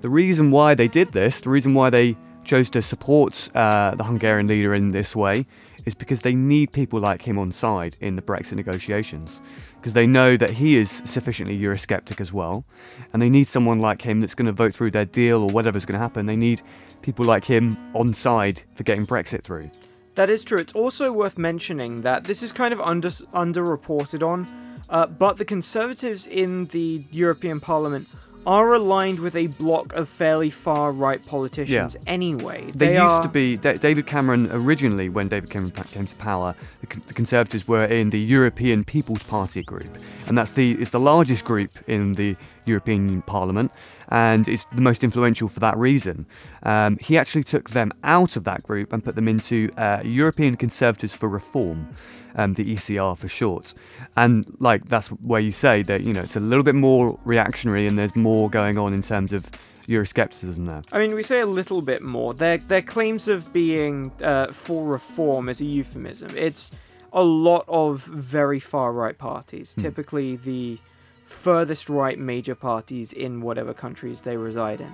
the 0.00 0.08
reason 0.08 0.52
why 0.52 0.74
they 0.74 0.88
did 0.88 1.10
this, 1.10 1.40
the 1.40 1.50
reason 1.50 1.74
why 1.74 1.90
they 1.90 2.16
chose 2.44 2.70
to 2.70 2.82
support 2.82 3.50
uh, 3.54 3.96
the 3.96 4.04
Hungarian 4.04 4.46
leader 4.46 4.74
in 4.74 4.92
this 4.92 5.16
way, 5.16 5.44
is 5.86 5.94
because 5.94 6.20
they 6.20 6.34
need 6.34 6.72
people 6.72 7.00
like 7.00 7.22
him 7.22 7.38
on 7.38 7.52
side 7.52 7.96
in 8.00 8.16
the 8.16 8.22
Brexit 8.22 8.54
negotiations. 8.54 9.40
Because 9.76 9.92
they 9.92 10.06
know 10.06 10.36
that 10.36 10.50
he 10.50 10.76
is 10.76 10.90
sufficiently 10.90 11.58
Eurosceptic 11.58 12.20
as 12.20 12.32
well, 12.32 12.64
and 13.12 13.22
they 13.22 13.30
need 13.30 13.48
someone 13.48 13.78
like 13.78 14.02
him 14.02 14.20
that's 14.20 14.34
going 14.34 14.46
to 14.46 14.52
vote 14.52 14.74
through 14.74 14.90
their 14.90 15.04
deal 15.04 15.42
or 15.42 15.48
whatever's 15.48 15.86
going 15.86 15.98
to 15.98 16.02
happen. 16.02 16.26
They 16.26 16.36
need 16.36 16.60
people 17.02 17.24
like 17.24 17.44
him 17.44 17.78
on 17.94 18.12
side 18.12 18.62
for 18.74 18.82
getting 18.82 19.06
Brexit 19.06 19.42
through. 19.42 19.70
That 20.16 20.28
is 20.28 20.44
true. 20.44 20.58
It's 20.58 20.72
also 20.72 21.12
worth 21.12 21.38
mentioning 21.38 22.00
that 22.00 22.24
this 22.24 22.42
is 22.42 22.50
kind 22.50 22.72
of 22.72 22.80
under 22.80 23.08
underreported 23.08 24.26
on, 24.26 24.48
uh, 24.88 25.06
but 25.06 25.36
the 25.36 25.44
Conservatives 25.44 26.26
in 26.26 26.64
the 26.66 27.04
European 27.12 27.60
Parliament 27.60 28.08
are 28.46 28.74
aligned 28.74 29.18
with 29.18 29.34
a 29.34 29.48
block 29.48 29.92
of 29.94 30.08
fairly 30.08 30.50
far 30.50 30.92
right 30.92 31.24
politicians 31.26 31.96
anyway. 32.06 32.70
They, 32.74 32.92
used 32.92 33.00
are- 33.02 33.22
to 33.22 33.28
be 33.28 33.56
Da- 33.56 33.76
David 33.76 34.06
Cameron 34.06 34.48
originally 34.52 35.08
when 35.08 35.28
David 35.28 35.50
Cameron 35.50 35.72
came 35.72 36.06
to 36.06 36.14
power. 36.16 36.54
The, 36.80 36.86
Con- 36.86 37.02
the 37.08 37.14
Conservatives 37.14 37.66
were 37.66 37.84
in 37.84 38.10
the 38.10 38.20
European 38.20 38.84
People's 38.84 39.22
Party 39.24 39.62
group, 39.62 39.88
and 40.28 40.38
that's 40.38 40.52
the 40.52 40.72
it's 40.80 40.90
the 40.90 41.00
largest 41.00 41.44
group 41.44 41.70
in 41.88 42.12
the 42.14 42.36
European 42.66 43.22
Parliament, 43.22 43.70
and 44.08 44.48
is 44.48 44.66
the 44.74 44.82
most 44.82 45.02
influential 45.04 45.48
for 45.48 45.60
that 45.60 45.76
reason. 45.76 46.26
Um, 46.62 46.98
he 46.98 47.16
actually 47.18 47.44
took 47.44 47.70
them 47.70 47.92
out 48.04 48.36
of 48.36 48.44
that 48.44 48.62
group 48.62 48.92
and 48.92 49.02
put 49.04 49.14
them 49.14 49.28
into 49.28 49.70
uh, 49.76 50.00
European 50.04 50.56
Conservatives 50.56 51.14
for 51.14 51.28
Reform, 51.28 51.88
um, 52.34 52.54
the 52.54 52.64
ECR 52.64 53.16
for 53.16 53.28
short. 53.28 53.74
And 54.16 54.46
like 54.60 54.88
that's 54.88 55.08
where 55.08 55.40
you 55.40 55.52
say 55.52 55.82
that 55.84 56.02
you 56.02 56.12
know 56.12 56.22
it's 56.22 56.36
a 56.36 56.40
little 56.40 56.64
bit 56.64 56.74
more 56.74 57.18
reactionary 57.24 57.86
and 57.86 57.98
there's 57.98 58.16
more 58.16 58.48
going 58.50 58.78
on 58.78 58.92
in 58.94 59.02
terms 59.02 59.32
of 59.32 59.50
Euroscepticism 59.88 60.66
there. 60.68 60.82
I 60.92 60.98
mean, 60.98 61.14
we 61.14 61.22
say 61.22 61.40
a 61.40 61.46
little 61.46 61.80
bit 61.80 62.02
more. 62.02 62.34
Their 62.34 62.58
their 62.58 62.82
claims 62.82 63.28
of 63.28 63.52
being 63.52 64.10
uh, 64.22 64.48
for 64.52 64.84
reform 64.84 65.48
is 65.48 65.60
a 65.60 65.64
euphemism. 65.64 66.36
It's 66.36 66.72
a 67.12 67.22
lot 67.22 67.64
of 67.68 68.04
very 68.04 68.60
far 68.60 68.92
right 68.92 69.16
parties, 69.16 69.74
Hmm. 69.74 69.82
typically 69.82 70.36
the 70.36 70.78
furthest 71.26 71.88
right 71.88 72.18
major 72.18 72.54
parties 72.54 73.12
in 73.12 73.40
whatever 73.40 73.74
countries 73.74 74.22
they 74.22 74.36
reside 74.36 74.80
in. 74.80 74.92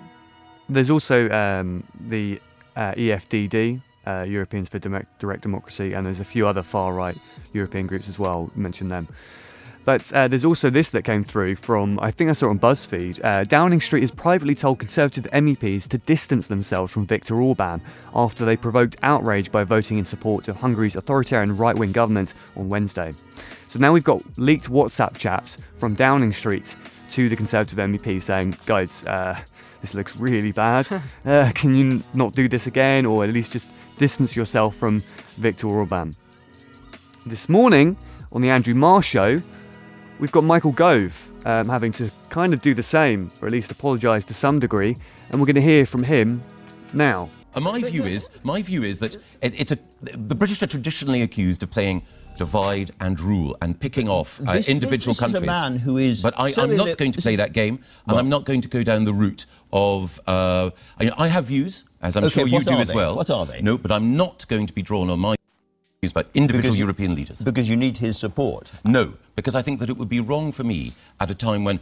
There's 0.68 0.90
also 0.90 1.30
um, 1.30 1.84
the 2.08 2.40
uh, 2.76 2.92
EFDD, 2.92 3.82
uh, 4.06 4.24
Europeans 4.26 4.68
for 4.68 4.78
Demo- 4.78 5.04
Direct 5.18 5.42
Democracy, 5.42 5.92
and 5.92 6.06
there's 6.06 6.20
a 6.20 6.24
few 6.24 6.46
other 6.46 6.62
far 6.62 6.94
right 6.94 7.16
European 7.52 7.86
groups 7.86 8.08
as 8.08 8.18
well. 8.18 8.50
Mention 8.54 8.88
them. 8.88 9.08
But 9.84 10.12
uh, 10.12 10.28
there's 10.28 10.44
also 10.44 10.70
this 10.70 10.90
that 10.90 11.02
came 11.02 11.24
through 11.24 11.56
from, 11.56 11.98
I 12.00 12.10
think 12.10 12.30
I 12.30 12.34
saw 12.34 12.46
it 12.46 12.50
on 12.50 12.58
BuzzFeed. 12.60 13.24
Uh, 13.24 13.44
Downing 13.44 13.80
Street 13.80 14.02
has 14.02 14.10
privately 14.10 14.54
told 14.54 14.78
Conservative 14.78 15.26
MEPs 15.32 15.88
to 15.88 15.98
distance 15.98 16.46
themselves 16.46 16.92
from 16.92 17.06
Viktor 17.06 17.40
Orban 17.40 17.82
after 18.14 18.44
they 18.44 18.56
provoked 18.56 18.96
outrage 19.02 19.50
by 19.50 19.64
voting 19.64 19.98
in 19.98 20.04
support 20.04 20.46
of 20.48 20.56
Hungary's 20.56 20.94
authoritarian 20.94 21.56
right 21.56 21.76
wing 21.76 21.92
government 21.92 22.34
on 22.56 22.68
Wednesday. 22.68 23.12
So 23.66 23.78
now 23.78 23.92
we've 23.92 24.04
got 24.04 24.22
leaked 24.38 24.70
WhatsApp 24.70 25.16
chats 25.16 25.58
from 25.78 25.94
Downing 25.94 26.32
Street 26.32 26.76
to 27.10 27.28
the 27.28 27.36
Conservative 27.36 27.78
MEP 27.78 28.22
saying, 28.22 28.56
guys, 28.66 29.04
uh, 29.06 29.38
this 29.80 29.94
looks 29.94 30.16
really 30.16 30.52
bad. 30.52 30.88
Uh, 31.24 31.52
can 31.54 31.72
you 31.72 32.02
not 32.14 32.34
do 32.34 32.48
this 32.48 32.66
again, 32.66 33.06
or 33.06 33.22
at 33.22 33.30
least 33.30 33.52
just 33.52 33.68
distance 33.96 34.34
yourself 34.34 34.74
from 34.74 35.02
Viktor 35.36 35.68
Orban? 35.68 36.16
This 37.26 37.48
morning 37.48 37.96
on 38.32 38.42
the 38.42 38.50
Andrew 38.50 38.74
Marr 38.74 39.02
show, 39.02 39.40
we've 40.18 40.32
got 40.32 40.44
Michael 40.44 40.72
Gove 40.72 41.32
um, 41.46 41.68
having 41.68 41.92
to 41.92 42.10
kind 42.30 42.52
of 42.54 42.60
do 42.60 42.74
the 42.74 42.82
same, 42.82 43.30
or 43.40 43.46
at 43.46 43.52
least 43.52 43.70
apologise 43.70 44.24
to 44.26 44.34
some 44.34 44.58
degree, 44.58 44.96
and 45.30 45.40
we're 45.40 45.46
going 45.46 45.56
to 45.56 45.62
hear 45.62 45.86
from 45.86 46.02
him 46.02 46.42
now. 46.92 47.28
Uh, 47.54 47.60
my 47.60 47.82
view 47.82 48.04
is 48.04 48.30
my 48.44 48.62
view 48.62 48.82
is 48.82 48.98
that 49.00 49.14
it, 49.42 49.60
it's 49.60 49.72
a 49.72 49.78
the 50.00 50.34
British 50.34 50.62
are 50.62 50.66
traditionally 50.66 51.20
accused 51.22 51.62
of 51.62 51.70
playing 51.70 52.02
divide 52.38 52.90
and 53.00 53.20
rule 53.20 53.54
and 53.60 53.78
picking 53.78 54.08
off 54.08 54.40
uh, 54.48 54.54
This- 54.54 54.68
individual 54.70 55.12
this 55.12 55.18
is 55.22 55.34
a 55.34 55.38
countries. 55.38 55.46
man 55.46 55.76
who 55.76 55.98
is 55.98 56.22
But 56.22 56.32
I, 56.40 56.50
so 56.50 56.62
I'm 56.62 56.74
not 56.76 56.96
going 56.96 57.12
to 57.12 57.20
play 57.20 57.36
that 57.36 57.52
game, 57.52 57.74
and 57.74 57.82
Well- 58.06 58.18
I'm 58.18 58.30
not 58.30 58.46
going 58.46 58.62
to 58.62 58.68
go 58.68 58.82
down 58.82 59.04
the 59.04 59.12
route 59.12 59.44
of. 59.70 60.18
Uh, 60.26 60.70
I, 60.98 61.10
I 61.18 61.28
have 61.28 61.44
views, 61.44 61.84
as 62.00 62.16
I'm 62.16 62.24
Okay, 62.24 62.40
sure 62.40 62.48
you 62.48 62.60
do 62.64 62.74
are 62.74 62.80
as 62.80 62.88
they? 62.88 62.94
well. 62.94 63.16
What 63.16 63.28
are 63.28 63.44
they? 63.44 63.60
No, 63.60 63.76
but 63.76 63.92
I'm 63.92 64.16
not 64.16 64.46
going 64.48 64.66
to 64.66 64.72
be 64.72 64.80
drawn 64.80 65.10
on 65.10 65.20
my 65.20 65.34
about 66.10 66.26
individual 66.34 66.62
Because- 66.72 66.78
European 66.78 67.14
leaders. 67.14 67.42
Because 67.42 67.68
you 67.68 67.76
need 67.76 67.98
his 67.98 68.18
support. 68.18 68.72
No, 68.84 69.14
because 69.36 69.54
I 69.54 69.62
think 69.62 69.78
that 69.78 69.88
it 69.88 69.96
would 69.96 70.08
be 70.08 70.18
wrong 70.20 70.50
for 70.50 70.64
me 70.64 70.92
at 71.20 71.30
a 71.30 71.34
time 71.34 71.62
when 71.62 71.78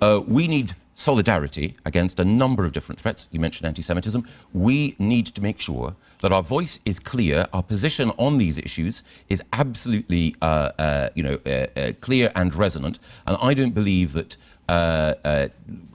uh, 0.00 0.20
we 0.26 0.46
need 0.46 0.74
solidarity 0.94 1.74
against 1.84 2.20
a 2.20 2.24
number 2.24 2.64
of 2.64 2.72
different 2.72 3.00
threats. 3.00 3.26
You 3.32 3.40
mentioned 3.40 3.66
anti 3.66 3.82
Semitism. 3.82 4.24
We 4.52 4.94
need 5.00 5.26
to 5.26 5.42
make 5.42 5.58
sure 5.60 5.96
that 6.20 6.30
our 6.30 6.42
voice 6.42 6.78
is 6.84 7.00
clear, 7.00 7.46
our 7.52 7.62
position 7.62 8.12
on 8.18 8.38
these 8.38 8.58
issues 8.58 9.02
is 9.28 9.42
absolutely 9.52 10.36
uh, 10.40 10.70
uh, 10.78 11.08
you 11.16 11.22
know, 11.24 11.38
uh, 11.44 11.66
uh, 11.76 11.92
clear 12.00 12.30
and 12.36 12.54
resonant. 12.54 13.00
And 13.26 13.36
I 13.42 13.54
don't 13.54 13.74
believe 13.74 14.12
that. 14.12 14.36
Uh, 14.70 15.14
uh, 15.24 15.48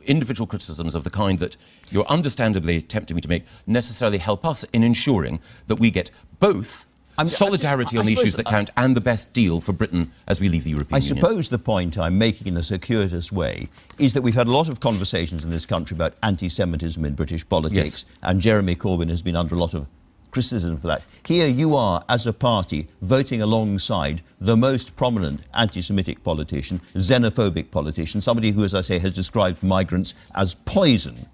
individual 0.05 0.47
criticisms 0.47 0.95
of 0.95 1.03
the 1.03 1.09
kind 1.11 1.37
that 1.37 1.55
you're 1.91 2.07
understandably 2.07 2.81
tempting 2.81 3.13
me 3.13 3.21
to 3.21 3.29
make 3.29 3.43
necessarily 3.67 4.17
help 4.17 4.43
us 4.43 4.63
in 4.73 4.81
ensuring 4.81 5.39
that 5.67 5.75
we 5.75 5.91
get 5.91 6.09
both 6.39 6.87
I'm- 7.17 7.27
just- 7.27 7.37
solidarity 7.37 7.97
I 7.97 7.99
on 7.99 8.05
the 8.05 8.13
issues 8.13 8.35
that 8.35 8.45
count 8.45 8.69
and 8.75 8.95
the 8.95 9.01
best 9.01 9.33
deal 9.33 9.61
for 9.61 9.71
Britain 9.73 10.11
as 10.27 10.39
we 10.41 10.49
leave 10.49 10.63
the 10.63 10.71
European 10.71 10.95
I 10.95 11.05
Union. 11.05 11.17
I 11.17 11.29
suppose 11.29 11.49
the 11.49 11.59
point 11.59 11.97
I'm 11.97 12.17
making 12.17 12.47
in 12.47 12.57
a 12.57 12.63
circuitous 12.63 13.31
way 13.31 13.69
is 13.99 14.13
that 14.13 14.21
we've 14.21 14.33
had 14.35 14.47
a 14.47 14.51
lot 14.51 14.69
of 14.69 14.79
conversations 14.79 15.43
in 15.43 15.49
this 15.49 15.65
country 15.65 15.95
about 15.95 16.13
anti 16.23 16.49
Semitism 16.49 17.03
in 17.05 17.13
British 17.13 17.47
politics, 17.47 17.77
Yes. 17.91 18.05
and 18.23 18.41
Jeremy 18.41 18.75
Corbyn 18.75 19.09
has 19.09 19.21
been 19.21 19.35
under 19.35 19.55
a 19.55 19.59
lot 19.59 19.73
of 19.73 19.87
criticism 20.31 20.77
for 20.77 20.87
that. 20.87 21.03
Here 21.27 21.47
you 21.47 21.75
are, 21.75 22.03
as 22.09 22.25
a 22.25 22.33
party, 22.33 22.87
voting 23.03 23.39
alongside 23.41 24.23
the 24.41 24.57
most 24.57 24.95
prominent 24.95 25.41
anti 25.53 25.81
Semitic 25.81 26.23
politician, 26.23 26.81
xenophobic 26.95 27.69
politician, 27.69 28.19
somebody 28.21 28.49
who, 28.51 28.63
as 28.63 28.73
I 28.73 28.81
say, 28.81 28.97
has 28.97 29.13
described 29.13 29.61
migrants 29.61 30.15
as 30.33 30.55
poison. 30.65 31.27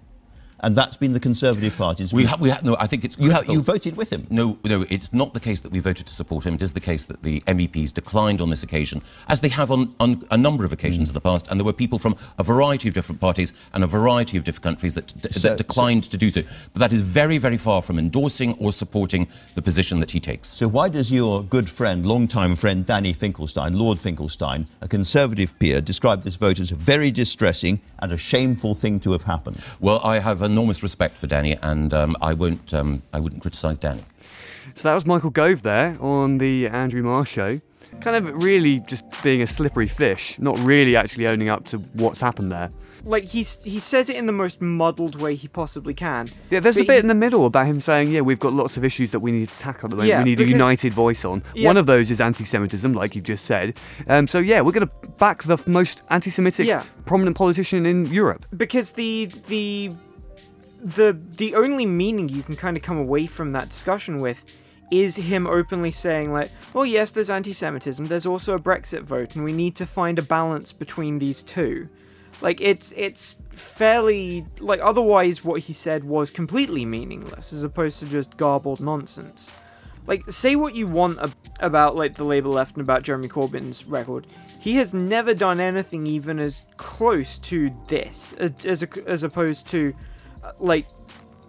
And 0.62 0.74
that's 0.76 0.96
been 0.96 1.12
the 1.12 1.20
Conservative 1.20 1.76
Party's 1.76 2.12
We 2.12 2.24
ha- 2.24 2.36
we 2.38 2.50
ha- 2.50 2.60
no, 2.62 2.76
I 2.78 2.86
think 2.86 3.04
it's 3.04 3.18
you, 3.18 3.32
ha- 3.32 3.42
you 3.48 3.62
voted 3.62 3.96
with 3.96 4.12
him. 4.12 4.26
No, 4.30 4.58
no, 4.64 4.84
it's 4.90 5.12
not 5.12 5.32
the 5.34 5.40
case 5.40 5.60
that 5.60 5.72
we 5.72 5.78
voted 5.80 6.06
to 6.06 6.12
support 6.12 6.44
him. 6.44 6.54
It 6.54 6.62
is 6.62 6.72
the 6.74 6.80
case 6.80 7.04
that 7.06 7.22
the 7.22 7.40
MEPs 7.42 7.92
declined 7.94 8.40
on 8.40 8.50
this 8.50 8.62
occasion, 8.62 9.02
as 9.28 9.40
they 9.40 9.48
have 9.48 9.70
on, 9.70 9.94
on 10.00 10.22
a 10.30 10.36
number 10.36 10.64
of 10.64 10.72
occasions 10.72 11.08
Mm. 11.08 11.10
in 11.12 11.14
the 11.14 11.20
past. 11.20 11.48
And 11.50 11.58
there 11.58 11.64
were 11.64 11.72
people 11.72 11.98
from 11.98 12.16
a 12.38 12.42
variety 12.42 12.88
of 12.88 12.94
different 12.94 13.20
parties 13.20 13.52
and 13.72 13.82
a 13.82 13.86
variety 13.86 14.36
of 14.36 14.44
different 14.44 14.64
countries 14.64 14.94
that, 14.94 15.14
d- 15.20 15.28
So- 15.32 15.48
that 15.48 15.58
declined 15.58 16.04
to 16.04 16.16
do 16.18 16.28
so. 16.30 16.42
But 16.72 16.80
that 16.80 16.92
is 16.92 17.00
very, 17.00 17.38
very 17.38 17.56
far 17.56 17.80
from 17.82 17.98
endorsing 17.98 18.52
or 18.54 18.72
supporting 18.72 19.28
the 19.54 19.62
position 19.62 20.00
that 20.00 20.10
he 20.10 20.20
takes. 20.20 20.48
So 20.48 20.68
why 20.68 20.88
does 20.90 21.10
your 21.10 21.42
good 21.42 21.70
friend, 21.70 22.04
long-time 22.04 22.54
friend 22.56 22.84
Danny 22.84 23.12
Finkelstein, 23.12 23.78
Lord 23.78 23.98
Finkelstein, 23.98 24.66
a 24.82 24.88
Conservative 24.88 25.58
peer, 25.58 25.80
describe 25.80 26.22
this 26.22 26.36
vote 26.36 26.60
as 26.60 26.70
very 26.70 27.10
distressing 27.10 27.80
and 28.00 28.12
a 28.12 28.16
shameful 28.16 28.74
thing 28.74 29.00
to 29.00 29.12
have 29.12 29.22
happened? 29.24 29.58
Well, 29.80 30.00
I 30.04 30.18
have 30.18 30.42
enormous 30.50 30.82
respect 30.82 31.16
for 31.16 31.26
Danny, 31.26 31.56
and 31.62 31.92
um, 31.94 32.16
I 32.20 32.34
won't. 32.34 32.72
Um, 32.74 33.02
I 33.12 33.20
wouldn't 33.20 33.42
criticise 33.42 33.78
Danny. 33.78 34.04
So 34.76 34.88
that 34.88 34.94
was 34.94 35.06
Michael 35.06 35.30
Gove 35.30 35.62
there 35.62 35.96
on 36.00 36.38
the 36.38 36.66
Andrew 36.68 37.02
Marr 37.02 37.24
show. 37.24 37.60
Kind 38.00 38.16
of 38.24 38.42
really 38.42 38.80
just 38.80 39.02
being 39.22 39.42
a 39.42 39.46
slippery 39.46 39.88
fish, 39.88 40.38
not 40.38 40.58
really 40.60 40.94
actually 40.96 41.26
owning 41.26 41.48
up 41.48 41.66
to 41.66 41.78
what's 41.78 42.20
happened 42.20 42.52
there. 42.52 42.70
Like 43.02 43.24
he's 43.24 43.64
he 43.64 43.78
says 43.80 44.08
it 44.10 44.16
in 44.16 44.26
the 44.26 44.32
most 44.32 44.60
muddled 44.60 45.18
way 45.20 45.34
he 45.34 45.48
possibly 45.48 45.92
can. 45.94 46.30
Yeah, 46.50 46.60
there's 46.60 46.76
a 46.76 46.84
bit 46.84 46.92
he- 46.92 46.98
in 46.98 47.06
the 47.08 47.14
middle 47.14 47.46
about 47.46 47.66
him 47.66 47.80
saying, 47.80 48.10
yeah, 48.12 48.20
we've 48.20 48.38
got 48.38 48.52
lots 48.52 48.76
of 48.76 48.84
issues 48.84 49.10
that 49.12 49.20
we 49.20 49.32
need 49.32 49.48
to 49.48 49.58
tackle 49.58 49.86
at 49.86 49.90
the 49.90 49.96
moment. 49.96 50.08
Yeah, 50.10 50.18
we 50.18 50.24
need 50.30 50.40
a 50.40 50.46
united 50.46 50.92
voice 50.92 51.24
on. 51.24 51.42
Yeah. 51.54 51.66
One 51.66 51.78
of 51.78 51.86
those 51.86 52.10
is 52.10 52.20
anti 52.20 52.44
Semitism, 52.44 52.92
like 52.92 53.16
you've 53.16 53.24
just 53.24 53.46
said. 53.46 53.76
Um, 54.06 54.28
so, 54.28 54.38
yeah, 54.38 54.60
we're 54.60 54.72
going 54.72 54.86
to 54.86 55.08
back 55.18 55.42
the 55.44 55.60
most 55.66 56.02
anti 56.10 56.30
Semitic 56.30 56.66
Yeah. 56.66 56.84
prominent 57.06 57.36
politician 57.36 57.86
in 57.86 58.04
Europe. 58.06 58.44
because 58.56 58.92
the 58.92 59.30
the 59.48 59.90
the 60.80 61.18
the 61.36 61.54
only 61.54 61.86
meaning 61.86 62.28
you 62.28 62.42
can 62.42 62.56
kind 62.56 62.76
of 62.76 62.82
come 62.82 62.98
away 62.98 63.26
from 63.26 63.52
that 63.52 63.68
discussion 63.68 64.18
with 64.18 64.44
is 64.90 65.16
him 65.16 65.46
openly 65.46 65.90
saying 65.90 66.32
like 66.32 66.50
well 66.72 66.86
yes 66.86 67.10
there's 67.10 67.30
anti-semitism 67.30 68.06
there's 68.06 68.26
also 68.26 68.54
a 68.54 68.58
brexit 68.58 69.02
vote 69.02 69.34
and 69.36 69.44
we 69.44 69.52
need 69.52 69.76
to 69.76 69.86
find 69.86 70.18
a 70.18 70.22
balance 70.22 70.72
between 70.72 71.18
these 71.18 71.42
two 71.42 71.88
like 72.40 72.60
it's 72.60 72.92
it's 72.96 73.38
fairly 73.50 74.44
like 74.58 74.80
otherwise 74.82 75.44
what 75.44 75.60
he 75.60 75.72
said 75.72 76.02
was 76.02 76.30
completely 76.30 76.84
meaningless 76.84 77.52
as 77.52 77.62
opposed 77.62 78.00
to 78.00 78.06
just 78.06 78.36
garbled 78.36 78.80
nonsense 78.80 79.52
like 80.06 80.28
say 80.28 80.56
what 80.56 80.74
you 80.74 80.86
want 80.86 81.18
ab- 81.20 81.34
about 81.60 81.94
like 81.94 82.14
the 82.16 82.24
Labour 82.24 82.48
left 82.48 82.76
and 82.76 82.82
about 82.82 83.02
Jeremy 83.02 83.28
Corbyn's 83.28 83.86
record. 83.86 84.26
He 84.58 84.76
has 84.76 84.92
never 84.92 85.34
done 85.34 85.60
anything 85.60 86.06
even 86.06 86.38
as 86.38 86.62
close 86.76 87.38
to 87.40 87.70
this 87.86 88.34
as 88.34 88.64
as, 88.64 88.82
as 88.82 89.22
opposed 89.22 89.68
to 89.68 89.94
like 90.58 90.86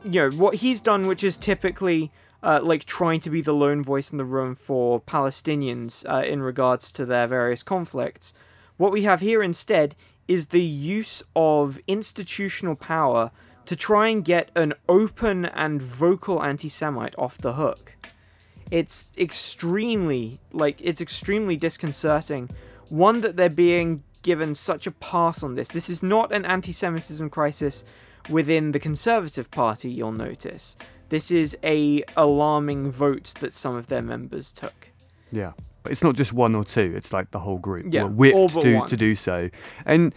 you 0.03 0.29
know 0.29 0.29
what 0.31 0.55
he's 0.55 0.81
done, 0.81 1.07
which 1.07 1.23
is 1.23 1.37
typically 1.37 2.11
uh, 2.43 2.59
like 2.61 2.85
trying 2.85 3.19
to 3.21 3.29
be 3.29 3.41
the 3.41 3.53
lone 3.53 3.83
voice 3.83 4.11
in 4.11 4.17
the 4.17 4.25
room 4.25 4.55
for 4.55 4.99
Palestinians 4.99 6.05
uh, 6.09 6.25
in 6.25 6.41
regards 6.41 6.91
to 6.93 7.05
their 7.05 7.27
various 7.27 7.63
conflicts. 7.63 8.33
What 8.77 8.91
we 8.91 9.03
have 9.03 9.21
here 9.21 9.43
instead 9.43 9.95
is 10.27 10.47
the 10.47 10.61
use 10.61 11.21
of 11.35 11.79
institutional 11.87 12.75
power 12.75 13.31
to 13.65 13.75
try 13.75 14.07
and 14.07 14.25
get 14.25 14.49
an 14.55 14.73
open 14.89 15.45
and 15.45 15.81
vocal 15.81 16.41
anti-Semite 16.43 17.13
off 17.17 17.37
the 17.37 17.53
hook 17.53 17.95
it's 18.71 19.09
extremely 19.17 20.39
like 20.53 20.79
it's 20.81 21.01
extremely 21.01 21.57
disconcerting 21.57 22.49
one 22.89 23.21
that 23.21 23.35
they're 23.35 23.49
being 23.49 24.03
given 24.23 24.55
such 24.55 24.87
a 24.87 24.91
pass 24.91 25.43
on 25.43 25.55
this 25.55 25.67
this 25.67 25.89
is 25.89 26.01
not 26.01 26.33
an 26.33 26.45
anti-semitism 26.45 27.29
crisis 27.29 27.83
within 28.29 28.71
the 28.71 28.79
conservative 28.79 29.49
party 29.51 29.89
you'll 29.89 30.11
notice 30.11 30.77
this 31.09 31.31
is 31.31 31.57
a 31.63 32.03
alarming 32.15 32.91
vote 32.91 33.33
that 33.39 33.53
some 33.53 33.75
of 33.75 33.87
their 33.87 34.01
members 34.01 34.51
took 34.51 34.89
Yeah. 35.31 35.53
But 35.83 35.91
it's 35.91 36.03
not 36.03 36.15
just 36.15 36.31
one 36.31 36.53
or 36.55 36.63
two, 36.63 36.93
it's 36.95 37.11
like 37.11 37.31
the 37.31 37.39
whole 37.39 37.57
group. 37.57 37.87
Yeah, 37.89 38.03
were 38.03 38.31
all 38.31 38.47
whipped 38.49 38.61
to, 38.61 38.77
one. 38.77 38.89
to 38.89 38.97
do 38.97 39.15
so. 39.15 39.49
And 39.85 40.13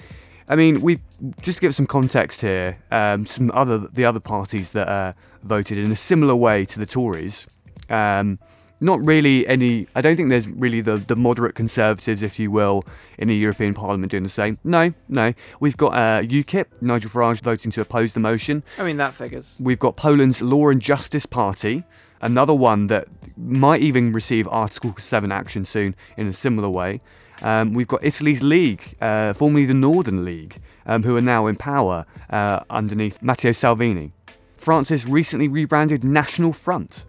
I 0.49 0.57
mean, 0.57 0.83
we 0.83 1.01
just 1.41 1.59
to 1.59 1.63
give 1.63 1.75
some 1.75 1.87
context 1.87 2.43
here. 2.43 2.79
Um, 2.91 3.27
some 3.27 3.51
other 3.55 3.79
the 3.79 4.05
other 4.05 4.21
parties 4.21 4.73
that 4.73 4.89
uh, 4.89 5.13
voted 5.43 5.79
in 5.79 5.91
a 5.91 5.97
similar 5.97 6.35
way 6.35 6.65
to 6.67 6.79
the 6.79 6.87
Tories. 6.87 7.47
Um, 7.89 8.39
not 8.85 9.05
really 9.05 9.47
any. 9.47 9.89
I 9.95 10.01
don't 10.01 10.17
think 10.17 10.29
there's 10.29 10.47
really 10.47 10.81
the, 10.81 10.99
the 10.99 11.17
moderate 11.17 11.55
conservatives, 11.55 12.23
if 12.23 12.39
you 12.39 12.51
will, 12.51 12.85
in 13.19 13.29
the 13.29 13.37
European 13.37 13.75
Parliament 13.75 14.11
doing 14.11 14.23
the 14.23 14.29
same. 14.29 14.59
No, 14.63 14.93
no. 15.09 15.33
We've 15.59 15.77
got 15.77 15.95
uh, 15.95 16.23
UKIP, 16.23 16.67
Nigel 16.81 17.11
Farage 17.11 17.41
voting 17.41 17.71
to 17.73 17.81
oppose 17.81 18.13
the 18.13 18.21
motion. 18.21 18.63
I 18.79 18.85
mean, 18.85 18.99
that 18.99 19.15
figures. 19.15 19.59
We've 19.63 19.79
got 19.79 19.97
Poland's 19.97 20.43
Law 20.43 20.69
and 20.69 20.81
Justice 20.81 21.27
Party, 21.27 21.85
another 22.21 22.55
one 22.55 22.89
that 22.89 23.09
might 23.37 23.81
even 23.81 24.13
receive 24.13 24.47
Article 24.49 24.95
7 24.97 25.33
action 25.33 25.65
soon 25.65 25.97
in 26.17 26.27
a 26.27 26.33
similar 26.33 26.69
way. 26.69 27.01
Um, 27.43 27.73
we've 27.75 27.89
got 27.89 28.05
Italy's 28.05 28.43
League, 28.43 28.97
uh, 29.01 29.33
formerly 29.33 29.65
the 29.65 29.75
Northern 29.75 30.25
League, 30.25 30.61
um, 30.87 31.03
who 31.03 31.17
are 31.17 31.21
now 31.21 31.47
in 31.47 31.57
power 31.57 32.07
uh, 32.31 32.61
underneath 32.71 33.21
Matteo 33.23 33.53
Salvini. 33.53 34.13
France's 34.57 35.05
recently 35.05 35.49
rebranded 35.49 36.05
National 36.05 36.53
Front, 36.53 37.05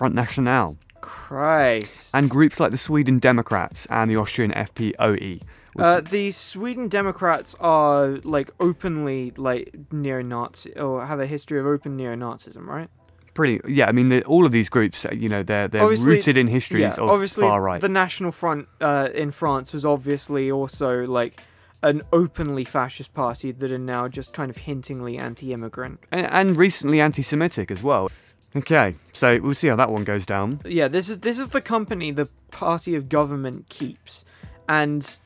Front 0.00 0.14
National, 0.14 0.78
Christ. 1.02 2.14
and 2.14 2.30
groups 2.30 2.58
like 2.58 2.70
the 2.70 2.78
Sweden 2.78 3.18
Democrats 3.18 3.84
and 3.90 4.10
the 4.10 4.16
Austrian 4.16 4.50
FPOE. 4.52 5.42
Uh, 5.78 6.00
the 6.00 6.30
Sweden 6.30 6.88
Democrats 6.88 7.54
are 7.60 8.16
like 8.24 8.50
openly 8.60 9.30
like 9.36 9.74
neo-Nazi 9.92 10.72
or 10.76 11.04
have 11.04 11.20
a 11.20 11.26
history 11.26 11.60
of 11.60 11.66
open 11.66 11.98
neo-Nazism, 11.98 12.66
right? 12.66 12.88
pretty, 13.34 13.60
yeah. 13.68 13.88
I 13.88 13.92
mean, 13.92 14.08
the, 14.08 14.24
all 14.24 14.46
of 14.46 14.52
these 14.52 14.70
groups, 14.70 15.04
uh, 15.04 15.10
you 15.12 15.28
know, 15.28 15.42
they're 15.42 15.68
they're 15.68 15.82
Obviously- 15.82 16.14
rooted 16.14 16.38
in 16.38 16.46
histories 16.46 16.96
yeah, 16.96 17.04
of 17.04 17.10
obviously 17.10 17.42
far 17.42 17.60
right. 17.60 17.82
the 17.82 17.90
National 17.90 18.32
Front 18.32 18.68
uh, 18.80 19.10
in 19.12 19.32
France 19.32 19.74
was 19.74 19.84
obviously 19.84 20.50
also 20.50 21.06
like 21.06 21.42
an 21.82 22.00
openly 22.10 22.64
fascist 22.64 23.12
party 23.12 23.52
that 23.52 23.70
are 23.70 23.76
now 23.78 24.08
just 24.08 24.32
kind 24.32 24.48
of 24.48 24.56
hintingly 24.56 25.18
anti-immigrant. 25.18 26.00
and, 26.10 26.26
and 26.26 26.56
recently 26.56 27.02
anti-Semitic 27.02 27.70
as 27.70 27.82
well. 27.82 28.10
Okay, 28.56 28.94
so 29.12 29.38
we'll 29.40 29.54
see 29.54 29.68
how 29.68 29.76
that 29.76 29.90
one 29.90 30.04
goes 30.04 30.26
down. 30.26 30.60
Yeah, 30.64 30.88
this 30.88 31.08
is 31.08 31.20
this 31.20 31.38
is 31.38 31.50
the 31.50 31.60
company 31.60 32.10
the 32.10 32.28
party 32.50 32.94
of 32.96 33.08
government 33.08 33.68
keeps, 33.68 34.24
and 34.68 35.18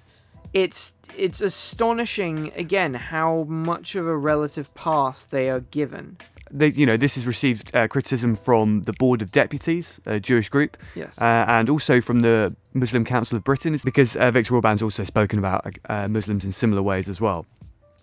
it's 0.53 0.95
it's 1.17 1.41
astonishing 1.41 2.53
again 2.55 2.95
how 2.95 3.45
much 3.45 3.95
of 3.95 4.07
a 4.07 4.17
relative 4.17 4.75
pass 4.75 5.25
they 5.25 5.49
are 5.49 5.61
given. 5.61 6.19
They, 6.51 6.69
you 6.69 6.87
know, 6.87 6.97
this 6.97 7.17
has 7.17 7.27
received 7.27 7.75
uh, 7.75 7.89
criticism 7.89 8.37
from 8.37 8.83
the 8.83 8.93
Board 8.93 9.23
of 9.23 9.33
Deputies, 9.33 9.99
a 10.07 10.21
Jewish 10.21 10.49
group, 10.51 10.77
Yes. 10.95 11.21
uh, 11.21 11.45
and 11.49 11.69
also 11.69 12.01
from 12.01 12.21
the 12.21 12.55
Muslim 12.75 13.05
Council 13.05 13.37
of 13.37 13.43
Britain, 13.43 13.75
It's 13.75 13.83
because 13.83 14.15
uh, 14.15 14.31
Viktor 14.31 14.55
Orban's 14.55 14.83
also 14.83 15.03
spoken 15.03 15.39
about 15.41 15.67
uh, 15.89 16.07
Muslims 16.07 16.45
in 16.45 16.53
similar 16.53 16.83
ways 16.83 17.09
as 17.09 17.21
well. 17.21 17.47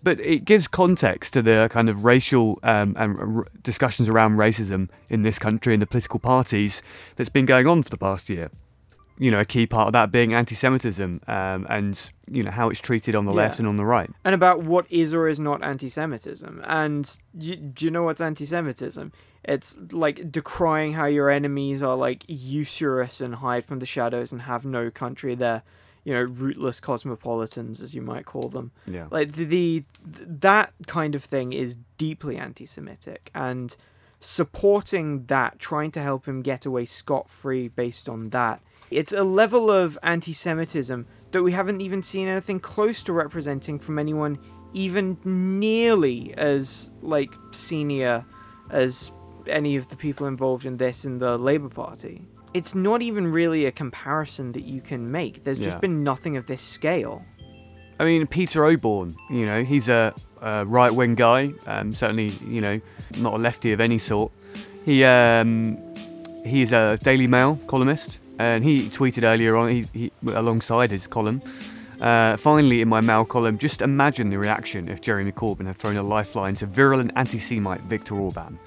But 0.02 0.20
it 0.20 0.44
gives 0.44 0.66
context 0.66 1.32
to 1.34 1.42
the 1.42 1.68
kind 1.70 1.88
of 1.88 2.04
racial 2.04 2.58
um, 2.62 2.96
and 2.98 3.18
r- 3.18 3.46
discussions 3.62 4.08
around 4.08 4.36
racism 4.36 4.88
in 5.08 5.22
this 5.22 5.38
country 5.38 5.74
and 5.74 5.80
the 5.80 5.86
political 5.86 6.18
parties 6.18 6.82
that's 7.16 7.30
been 7.30 7.46
going 7.46 7.66
on 7.66 7.82
for 7.82 7.90
the 7.90 7.96
past 7.96 8.28
year. 8.28 8.50
You 9.18 9.30
know, 9.30 9.38
a 9.38 9.44
key 9.44 9.66
part 9.66 9.86
of 9.86 9.92
that 9.92 10.10
being 10.10 10.34
anti-Semitism 10.34 11.20
um, 11.28 11.66
and 11.68 12.10
you 12.28 12.42
know 12.42 12.50
how 12.50 12.70
it's 12.70 12.80
treated 12.80 13.14
on 13.14 13.26
the 13.26 13.32
left 13.32 13.58
and 13.58 13.68
on 13.68 13.76
the 13.76 13.84
right. 13.84 14.10
and 14.24 14.34
about 14.34 14.62
what 14.62 14.86
is 14.90 15.14
or 15.14 15.28
is 15.28 15.38
not 15.38 15.62
anti-Semitism. 15.62 16.62
And 16.66 17.18
do, 17.36 17.54
do 17.54 17.84
you 17.84 17.90
know 17.90 18.02
what's 18.02 18.20
anti-Semitism? 18.20 19.12
It's 19.44 19.76
like 19.92 20.32
decrying 20.32 20.94
how 20.94 21.06
your 21.06 21.30
enemies 21.30 21.82
are 21.82 21.94
like 21.94 22.24
usurious 22.26 23.20
and 23.20 23.36
hide 23.36 23.64
from 23.64 23.78
the 23.78 23.86
shadows 23.86 24.32
and 24.32 24.42
have 24.42 24.64
no 24.64 24.90
country. 24.90 25.34
They're, 25.36 25.62
you 26.04 26.12
know, 26.12 26.22
rootless 26.22 26.80
cosmopolitans, 26.80 27.80
as 27.80 27.94
you 27.94 28.02
might 28.02 28.26
call 28.26 28.48
them. 28.48 28.72
Yeah. 28.86 29.06
Like 29.10 29.32
the, 29.32 29.44
the 29.44 29.84
that 30.04 30.72
kind 30.86 31.14
of 31.14 31.22
thing 31.22 31.52
is 31.52 31.76
deeply 31.98 32.36
anti-Semitic, 32.36 33.30
and 33.34 33.76
supporting 34.20 35.26
that, 35.26 35.58
trying 35.58 35.90
to 35.92 36.00
help 36.00 36.26
him 36.26 36.42
get 36.42 36.66
away 36.66 36.84
scot-free 36.84 37.68
based 37.68 38.08
on 38.08 38.30
that. 38.30 38.60
It's 38.90 39.12
a 39.12 39.24
level 39.24 39.70
of 39.70 39.98
anti-Semitism 40.02 41.06
that 41.30 41.42
we 41.42 41.52
haven't 41.52 41.80
even 41.80 42.02
seen 42.02 42.28
anything 42.28 42.60
close 42.60 43.02
to 43.04 43.12
representing 43.12 43.78
from 43.78 43.98
anyone 43.98 44.38
even 44.74 45.18
nearly 45.24 46.34
as 46.36 46.90
like 47.00 47.32
senior 47.50 48.24
as 48.70 49.12
any 49.46 49.76
of 49.76 49.88
the 49.88 49.96
people 49.96 50.26
involved 50.26 50.66
in 50.66 50.76
this 50.76 51.04
in 51.04 51.18
the 51.18 51.36
Labour 51.38 51.68
Party. 51.68 52.24
It's 52.54 52.74
not 52.74 53.00
even 53.02 53.32
really 53.32 53.64
a 53.66 53.72
comparison 53.72 54.52
that 54.52 54.64
you 54.64 54.80
can 54.80 55.10
make. 55.10 55.44
There's 55.44 55.58
Yeah. 55.58 55.66
just 55.66 55.80
been 55.80 56.04
nothing 56.04 56.36
of 56.36 56.46
this 56.46 56.60
scale. 56.60 57.24
I 57.98 58.04
mean, 58.04 58.26
Peter 58.26 58.60
Oborne, 58.64 59.14
you 59.30 59.44
know, 59.46 59.62
he's 59.64 59.88
a, 59.88 60.12
a 60.40 60.66
right 60.66 60.92
wing 60.94 61.14
guy, 61.14 61.52
um, 61.66 61.94
certainly, 61.94 62.28
you 62.46 62.60
know, 62.60 62.80
not 63.18 63.34
a 63.34 63.38
lefty 63.38 63.72
of 63.72 63.80
any 63.80 63.98
sort. 63.98 64.32
He 64.84 65.04
um, 65.04 65.78
he's 66.44 66.72
a 66.72 66.98
Daily 67.02 67.26
Mail 67.26 67.58
columnist, 67.68 68.18
and 68.38 68.64
he 68.64 68.88
tweeted 68.88 69.22
earlier 69.22 69.56
on, 69.56 69.70
he, 69.70 69.86
he 69.92 70.12
alongside 70.26 70.90
his 70.90 71.06
column, 71.06 71.40
uh, 72.00 72.36
finally 72.36 72.80
in 72.82 72.88
my 72.88 73.00
Mail 73.00 73.24
column, 73.24 73.56
just 73.56 73.80
imagine 73.80 74.28
the 74.30 74.38
reaction 74.38 74.88
if 74.88 75.00
Jeremy 75.00 75.30
Corbyn 75.32 75.66
had 75.66 75.76
thrown 75.76 75.96
a 75.96 76.02
lifeline 76.02 76.56
to 76.56 76.66
virulent 76.66 77.12
anti 77.14 77.38
Semite 77.38 77.82
Viktor 77.82 78.16
Orban. 78.16 78.58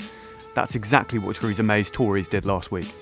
That's 0.56 0.76
exactly 0.76 1.20
what 1.20 1.36
Theresa 1.36 1.64
May's 1.64 1.92
Tories 1.92 2.30
did 2.30 2.46
last 2.46 2.72
week. 2.72 2.94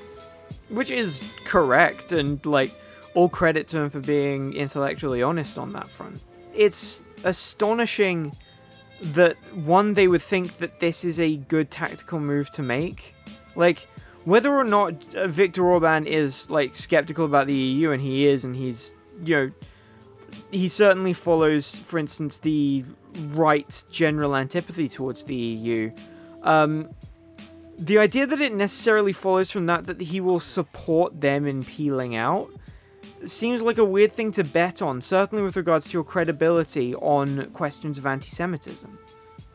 Which 0.73 0.91
is 0.91 1.23
correct 1.45 2.11
and 2.11 2.43
like 2.45 2.73
all 3.13 3.29
credit 3.29 3.67
to 3.69 3.79
him 3.79 3.89
for 3.89 3.99
being 3.99 4.53
intellectually 4.53 5.21
honest 5.21 5.57
on 5.57 5.71
that 5.73 5.87
front. 5.87 6.21
It's 6.53 7.03
astonishing 7.23 8.35
that 9.01 9.37
one 9.53 9.93
they 9.93 10.07
would 10.07 10.21
think 10.21 10.57
that 10.57 10.79
this 10.79 11.05
is 11.05 11.19
a 11.19 11.37
good 11.37 11.69
tactical 11.69 12.19
move 12.19 12.49
to 12.51 12.63
make. 12.63 13.13
Like 13.55 13.87
whether 14.25 14.53
or 14.53 14.63
not 14.63 15.15
uh, 15.15 15.27
Viktor 15.27 15.63
Orban 15.63 16.07
is 16.07 16.49
like 16.49 16.75
skeptical 16.75 17.25
about 17.25 17.47
the 17.47 17.53
EU 17.53 17.91
and 17.91 18.01
he 18.01 18.25
is 18.27 18.43
and 18.43 18.55
he's 18.55 18.93
you 19.23 19.35
know 19.35 19.51
he 20.51 20.67
certainly 20.67 21.13
follows 21.13 21.77
for 21.79 21.99
instance 21.99 22.39
the 22.39 22.83
right 23.33 23.83
general 23.91 24.35
antipathy 24.35 24.89
towards 24.89 25.23
the 25.25 25.35
EU 25.35 25.91
um 26.41 26.89
the 27.77 27.97
idea 27.97 28.25
that 28.27 28.41
it 28.41 28.53
necessarily 28.53 29.13
follows 29.13 29.51
from 29.51 29.65
that 29.67 29.85
that 29.87 29.99
he 30.01 30.21
will 30.21 30.39
support 30.39 31.19
them 31.21 31.45
in 31.45 31.63
peeling 31.63 32.15
out 32.15 32.49
seems 33.25 33.61
like 33.61 33.77
a 33.77 33.85
weird 33.85 34.11
thing 34.11 34.31
to 34.31 34.43
bet 34.43 34.81
on, 34.81 34.99
certainly 35.01 35.43
with 35.43 35.55
regards 35.55 35.87
to 35.87 35.93
your 35.93 36.03
credibility 36.03 36.93
on 36.95 37.49
questions 37.51 37.97
of 37.97 38.05
anti 38.05 38.27
Semitism. 38.29 38.97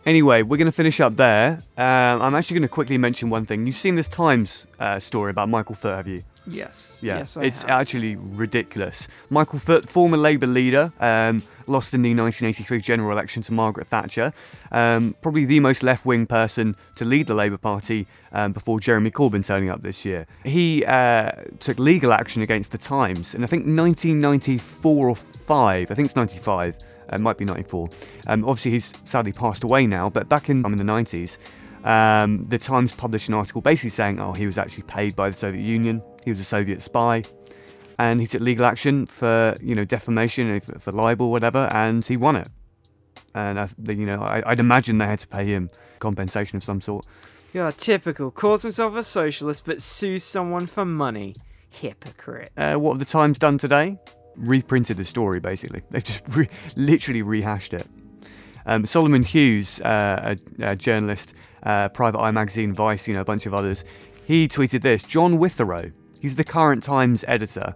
Anyway, 0.07 0.43
we're 0.43 0.57
going 0.57 0.67
to 0.67 0.73
finish 0.73 1.01
up 1.01 1.17
there. 1.17 1.63
Um, 1.77 2.23
I'm 2.23 2.35
actually 2.35 2.55
going 2.55 2.69
to 2.69 2.73
quickly 2.73 2.97
mention 2.97 3.29
one 3.29 3.45
thing. 3.45 3.67
You've 3.67 3.77
seen 3.77 3.95
this 3.95 4.09
Times 4.09 4.67
uh, 4.79 4.99
story 4.99 5.31
about 5.31 5.49
Michael 5.51 5.75
Foot, 5.75 5.95
have 5.97 6.09
you? 6.09 6.23
Yes. 6.47 6.99
Yeah, 7.03 7.19
Yes, 7.19 7.37
I 7.37 7.43
it's 7.45 7.61
have. 7.63 7.71
actually 7.73 8.17
ridiculous. 8.17 9.07
Michael 9.29 9.59
Foot, 9.59 9.87
former 9.87 10.17
Labour 10.17 10.47
leader, 10.47 10.93
um, 10.99 11.43
lost 11.69 11.95
in 11.95 12.03
the 12.03 12.11
1983 12.11 12.81
general 12.81 13.13
election 13.13 13.43
to 13.43 13.53
Margaret 13.53 13.87
Thatcher. 13.87 14.33
Um, 14.73 15.15
probably 15.23 15.45
the 15.45 15.61
most 15.61 15.83
left 15.83 16.05
wing 16.05 16.27
person 16.27 16.77
to 16.97 17.05
lead 17.05 17.27
the 17.27 17.35
Labour 17.35 17.59
Party 17.59 18.07
um, 18.33 18.53
before 18.53 18.81
Jeremy 18.81 19.11
Corbyn 19.11 19.45
turning 19.45 19.71
up 19.71 19.83
this 19.83 20.05
year. 20.05 20.27
He 20.45 20.85
uh, 20.85 21.33
took 21.61 21.79
legal 21.79 22.13
action 22.13 22.43
against 22.43 22.73
the 22.73 22.79
Times 22.79 23.35
in 23.35 23.45
I 23.45 23.47
think 23.47 23.63
1994 23.63 25.09
or 25.09 25.17
5, 25.17 25.91
I 25.91 25.95
think 25.95 26.07
it's 26.07 26.17
95. 26.17 26.77
Uh, 26.77 27.17
it 27.17 27.21
might 27.21 27.39
be 27.39 27.45
94. 27.45 27.89
Um, 28.27 28.45
obviously, 28.45 28.73
he's 28.73 28.93
sadly 29.05 29.33
passed 29.33 29.65
away 29.65 29.87
now, 29.87 30.11
but 30.11 30.29
back 30.29 30.51
in, 30.51 30.65
um, 30.65 30.73
in 30.73 30.79
the 30.79 30.85
90s, 30.85 31.39
um, 31.85 32.45
the 32.49 32.59
Times 32.59 32.93
published 32.93 33.29
an 33.29 33.35
article 33.35 33.61
basically 33.61 33.91
saying, 33.91 34.21
oh, 34.21 34.33
he 34.33 34.47
was 34.47 34.59
actually 34.59 34.83
paid 34.85 35.17
by 35.17 35.29
the 35.29 35.35
Soviet 35.35 35.63
Union, 35.63 36.03
he 36.25 36.31
was 36.31 36.41
a 36.41 36.45
Soviet 36.45 36.83
spy, 36.83 37.23
and 37.99 38.21
he 38.21 38.27
took 38.27 38.41
legal 38.41 38.65
action 38.65 39.07
for, 39.07 39.57
you 39.61 39.75
know, 39.75 39.85
defamation, 39.85 40.61
for, 40.61 40.79
for 40.79 40.93
libel, 40.93 41.31
whatever, 41.31 41.69
and 41.73 42.05
he 42.05 42.17
won 42.17 42.37
it. 42.37 42.49
And, 43.35 43.59
I, 43.59 43.69
you 43.89 44.07
know, 44.07 44.23
I, 44.23 44.43
I'd 44.47 44.61
imagine 44.61 44.99
they 44.99 45.07
had 45.07 45.19
to 45.21 45.29
pay 45.29 45.47
him 45.47 45.71
compensation 45.99 46.57
of 46.57 46.65
some 46.65 46.81
sort. 46.81 47.07
Yeah, 47.53 47.71
typical. 47.71 48.31
Calls 48.31 48.63
himself 48.63 48.95
a 48.95 49.03
socialist 49.03 49.65
but 49.65 49.83
sues 49.83 50.23
someone 50.23 50.67
for 50.67 50.85
money. 50.85 51.35
Hypocrite. 51.71 52.53
Uh, 52.57 52.77
what 52.77 52.93
have 52.93 52.99
the 52.99 53.05
Times 53.05 53.39
done 53.39 53.59
today? 53.59 53.99
Reprinted 54.37 54.97
the 54.97 55.05
story, 55.05 55.41
basically. 55.41 55.83
They've 55.91 56.05
just 56.05 56.23
re- 56.29 56.49
literally 56.77 57.23
rehashed 57.23 57.75
it. 57.75 57.87
Um, 58.67 58.87
Solomon 58.87 59.23
Hughes, 59.23 59.81
uh, 59.81 60.37
a, 60.61 60.73
a 60.73 60.77
journalist, 60.77 61.35
uh, 61.63 61.89
Private 61.89 62.21
Eye 62.21 62.31
Magazine, 62.31 62.73
Vice, 62.73 63.09
you 63.09 63.15
know, 63.15 63.23
a 63.23 63.25
bunch 63.25 63.47
of 63.47 63.55
others, 63.55 63.85
he 64.25 64.47
tweeted 64.47 64.83
this 64.83 65.03
John 65.03 65.39
Witherow, 65.39 65.93
he's 66.21 66.37
the 66.37 66.45
current 66.45 66.83
Times 66.83 67.25
editor. 67.29 67.75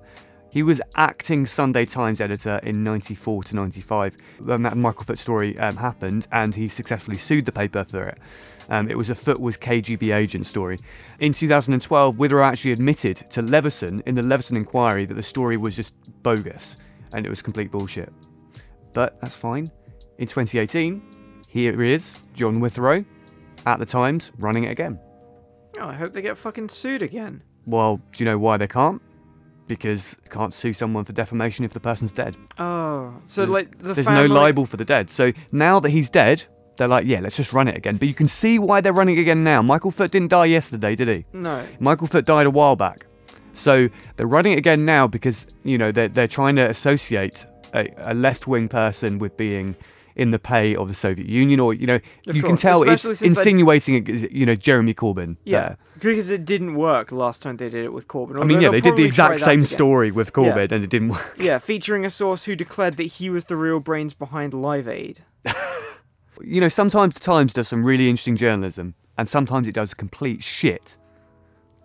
He 0.50 0.62
was 0.62 0.83
acting 0.96 1.46
Sunday 1.46 1.87
Times 1.87 2.20
editor 2.20 2.61
in 2.62 2.84
94 2.84 3.45
to 3.45 3.57
95 3.57 4.18
when 4.40 4.62
that 4.64 4.76
Michael 4.76 5.05
Foot 5.05 5.18
story 5.18 5.59
um, 5.59 5.76
happened, 5.76 6.28
and 6.30 6.55
he 6.55 6.68
successfully 6.68 7.16
sued 7.16 7.47
the 7.47 7.53
paper 7.53 7.84
for 7.84 8.09
it. 8.09 8.18
Um, 8.68 8.90
it 8.90 8.99
was 8.99 9.09
a 9.09 9.14
Foot 9.14 9.40
was 9.40 9.57
KGB 9.57 10.14
agent 10.14 10.45
story. 10.45 10.78
In 11.20 11.32
2012, 11.32 12.16
Witherow 12.16 12.45
actually 12.45 12.72
admitted 12.72 13.16
to 13.30 13.40
Leveson 13.40 14.03
in 14.05 14.14
the 14.14 14.22
Leveson 14.22 14.57
inquiry 14.57 15.07
that 15.07 15.14
the 15.14 15.22
story 15.22 15.57
was 15.57 15.74
just 15.74 15.95
bogus 16.22 16.76
and 17.14 17.24
it 17.24 17.28
was 17.28 17.43
complete 17.43 17.70
bullshit. 17.70 18.12
But 18.93 19.20
that's 19.20 19.36
fine. 19.36 19.70
In 20.18 20.26
2018, 20.26 21.03
here 21.49 21.80
he 21.80 21.93
is, 21.93 22.14
John 22.34 22.61
Witherow, 22.61 23.05
at 23.66 23.78
the 23.78 23.86
Times, 23.86 24.32
running 24.38 24.64
it 24.64 24.70
again. 24.70 24.99
Oh, 25.78 25.88
I 25.88 25.95
hope 25.95 26.12
they 26.12 26.22
get 26.22 26.36
fucking 26.36 26.68
sued 26.68 27.03
again. 27.03 27.43
Well, 27.67 27.97
do 28.13 28.25
you 28.25 28.31
know 28.31 28.39
why 28.39 28.57
they 28.57 28.67
can't? 28.67 29.01
Because 29.69 30.17
they 30.25 30.29
can't 30.31 30.53
sue 30.53 30.73
someone 30.73 31.05
for 31.05 31.13
defamation 31.13 31.65
if 31.65 31.73
the 31.73 31.81
person's 31.81 32.13
dead. 32.13 32.37
Oh, 32.59 33.15
so 33.27 33.43
There's- 33.47 33.53
like 33.55 33.79
the 33.79 33.95
There's 33.95 34.07
family, 34.07 34.29
no 34.29 34.35
libel 34.35 34.67
for 34.67 34.77
the 34.77 34.85
dead. 34.85 35.09
So 35.11 35.33
now 35.53 35.81
that 35.81 35.91
he's 35.91 36.11
dead, 36.11 36.45
they're 36.77 36.89
like, 36.89 37.07
yeah, 37.07 37.21
let's 37.21 37.37
just 37.37 37.53
run 37.53 37.69
it 37.69 37.77
again. 37.77 37.97
But 37.97 38.09
you 38.09 38.15
can 38.15 38.29
see 38.29 38.59
why 38.59 38.81
they're 38.81 38.93
running 38.93 39.19
again 39.19 39.45
now. 39.45 39.61
Michael 39.63 39.91
Foot 39.91 40.11
didn't 40.11 40.29
die 40.29 40.47
yesterday, 40.47 40.95
did 40.97 41.09
he? 41.09 41.25
No. 41.33 41.65
Michael 41.81 42.07
Foot 42.07 42.25
died 42.25 42.47
a 42.47 42.51
while 42.51 42.77
back. 42.77 43.07
So 43.55 43.89
they're 44.17 44.27
running 44.27 44.55
it 44.55 44.59
again 44.59 44.85
now 44.85 45.07
because, 45.07 45.47
you 45.63 45.77
know, 45.79 45.93
they're, 45.93 46.09
they're 46.09 46.29
trying 46.29 46.57
to 46.57 46.69
associate 46.69 47.47
a, 47.75 47.89
a 47.99 48.15
left 48.15 48.47
wing 48.47 48.69
person 48.69 49.19
with 49.19 49.37
being 49.37 49.77
in 50.17 50.31
the 50.31 50.39
pay 50.39 50.75
of 50.77 50.89
the 50.89 50.95
Soviet 50.95 51.29
Union, 51.29 51.61
or, 51.61 51.73
you 51.75 51.87
know, 51.87 52.01
Of 52.29 52.37
you 52.37 52.43
can 52.43 52.51
course, 52.53 52.63
tell 52.63 52.83
it's 52.83 53.05
especially 53.05 53.29
they- 53.29 53.41
insinuating, 53.41 54.29
you 54.33 54.47
know, 54.47 54.55
Jeremy 54.55 54.95
Corbyn. 54.95 55.37
Yeah, 55.45 55.61
there. 55.61 55.79
because 56.01 56.31
it 56.31 56.45
didn't 56.45 56.75
work 56.75 57.13
last 57.13 57.43
time 57.43 57.57
they 57.57 57.69
did 57.71 57.85
it 57.85 57.93
with 57.93 58.09
Corbyn. 58.09 58.41
I 58.41 58.45
mean, 58.45 58.61
yeah, 58.61 58.71
they'll 58.71 58.81
did 58.81 58.97
the 58.97 59.05
exact 59.05 59.41
same 59.41 59.65
story 59.65 60.11
with 60.11 60.29
Yeah. 60.29 60.33
Corbyn 60.55 60.73
and 60.73 60.85
it 60.85 60.91
didn't 60.91 61.09
work. 61.11 61.35
Yeah, 61.39 61.59
featuring 61.59 62.05
a 62.05 62.11
source 62.11 62.45
who 62.45 62.55
declared 62.57 62.97
that 62.99 63.05
he 63.05 63.31
was 63.31 63.47
the 63.47 63.57
real 63.57 63.81
brains 63.81 64.15
behind 64.15 64.55
Live 64.55 64.87
Aid. 64.89 65.21
you 66.43 66.61
know, 66.61 66.69
sometimes 66.69 67.15
the 67.15 67.21
Times 67.21 67.53
does 67.53 67.69
some 67.69 67.85
really 67.85 68.09
interesting 68.09 68.37
journalism, 68.37 68.95
and 69.17 69.29
sometimes 69.29 69.69
it 69.69 69.73
does 69.75 69.95
complete 69.95 70.43
shit. 70.43 70.97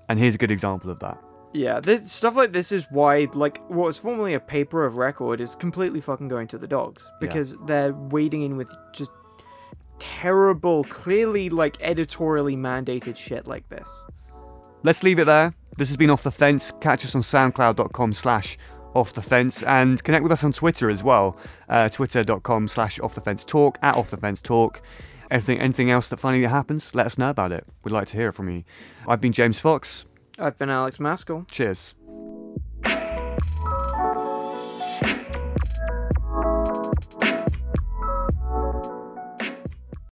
And 0.10 0.20
here's 0.20 0.36
a 0.36 0.38
good 0.38 0.52
example 0.52 0.90
of 0.90 1.00
that. 1.00 1.18
Yeah, 1.58 1.80
this 1.80 2.12
stuff 2.12 2.36
like 2.36 2.54
this 2.54 2.72
is 2.72 2.86
why, 2.92 3.28
like, 3.34 3.58
what 3.68 3.86
was 3.86 3.98
formerly 3.98 4.36
a 4.36 4.40
paper 4.40 4.86
of 4.86 4.96
record 4.96 5.42
is 5.42 5.56
completely 5.56 6.02
fucking 6.02 6.28
going 6.28 6.48
to 6.50 6.60
the 6.60 6.68
dogs 6.68 7.10
because 7.20 7.58
they're 7.66 7.94
wading 7.94 8.44
in 8.44 8.58
with 8.58 8.70
just 8.94 9.10
terrible, 9.98 10.84
clearly 10.84 11.50
like 11.50 11.76
editorially 11.82 12.56
mandated 12.56 13.18
shit 13.18 13.48
like 13.48 13.68
this. 13.70 13.90
Let's 14.84 15.02
leave 15.02 15.18
it 15.18 15.26
there. 15.26 15.56
This 15.78 15.88
has 15.88 15.98
been 15.98 16.12
Off 16.12 16.22
the 16.22 16.30
Fence. 16.30 16.72
Catch 16.80 17.04
us 17.06 17.16
on 17.16 17.24
soundcloud.com 17.24 18.14
slash 18.14 18.56
off 18.94 19.14
the 19.14 19.24
fence 19.24 19.64
and 19.64 20.04
connect 20.04 20.22
with 20.22 20.32
us 20.32 20.44
on 20.44 20.54
Twitter 20.54 20.92
as 20.92 21.04
well. 21.04 21.40
Uh, 21.70 21.90
Twitter.com 21.90 22.68
slash 22.68 23.00
off 23.00 23.16
the 23.16 23.22
fence 23.22 23.44
talk, 23.44 23.80
at 23.82 23.96
off 23.96 24.12
the 24.12 24.18
fence 24.18 24.42
talk. 24.42 24.80
Anything, 25.32 25.60
anything 25.60 25.90
else 25.90 26.08
that 26.10 26.20
finally 26.20 26.44
happens, 26.46 26.94
let 26.94 27.08
us 27.08 27.18
know 27.18 27.32
about 27.32 27.52
it. 27.52 27.66
We'd 27.84 27.92
like 27.94 28.08
to 28.10 28.18
hear 28.18 28.30
it 28.30 28.34
from 28.34 28.48
you. 28.48 28.64
I've 29.08 29.22
been 29.22 29.34
James 29.34 29.60
Fox. 29.60 30.06
I've 30.38 30.58
been 30.58 30.70
Alex 30.70 30.98
Maskill. 30.98 31.50
Cheers. 31.50 31.96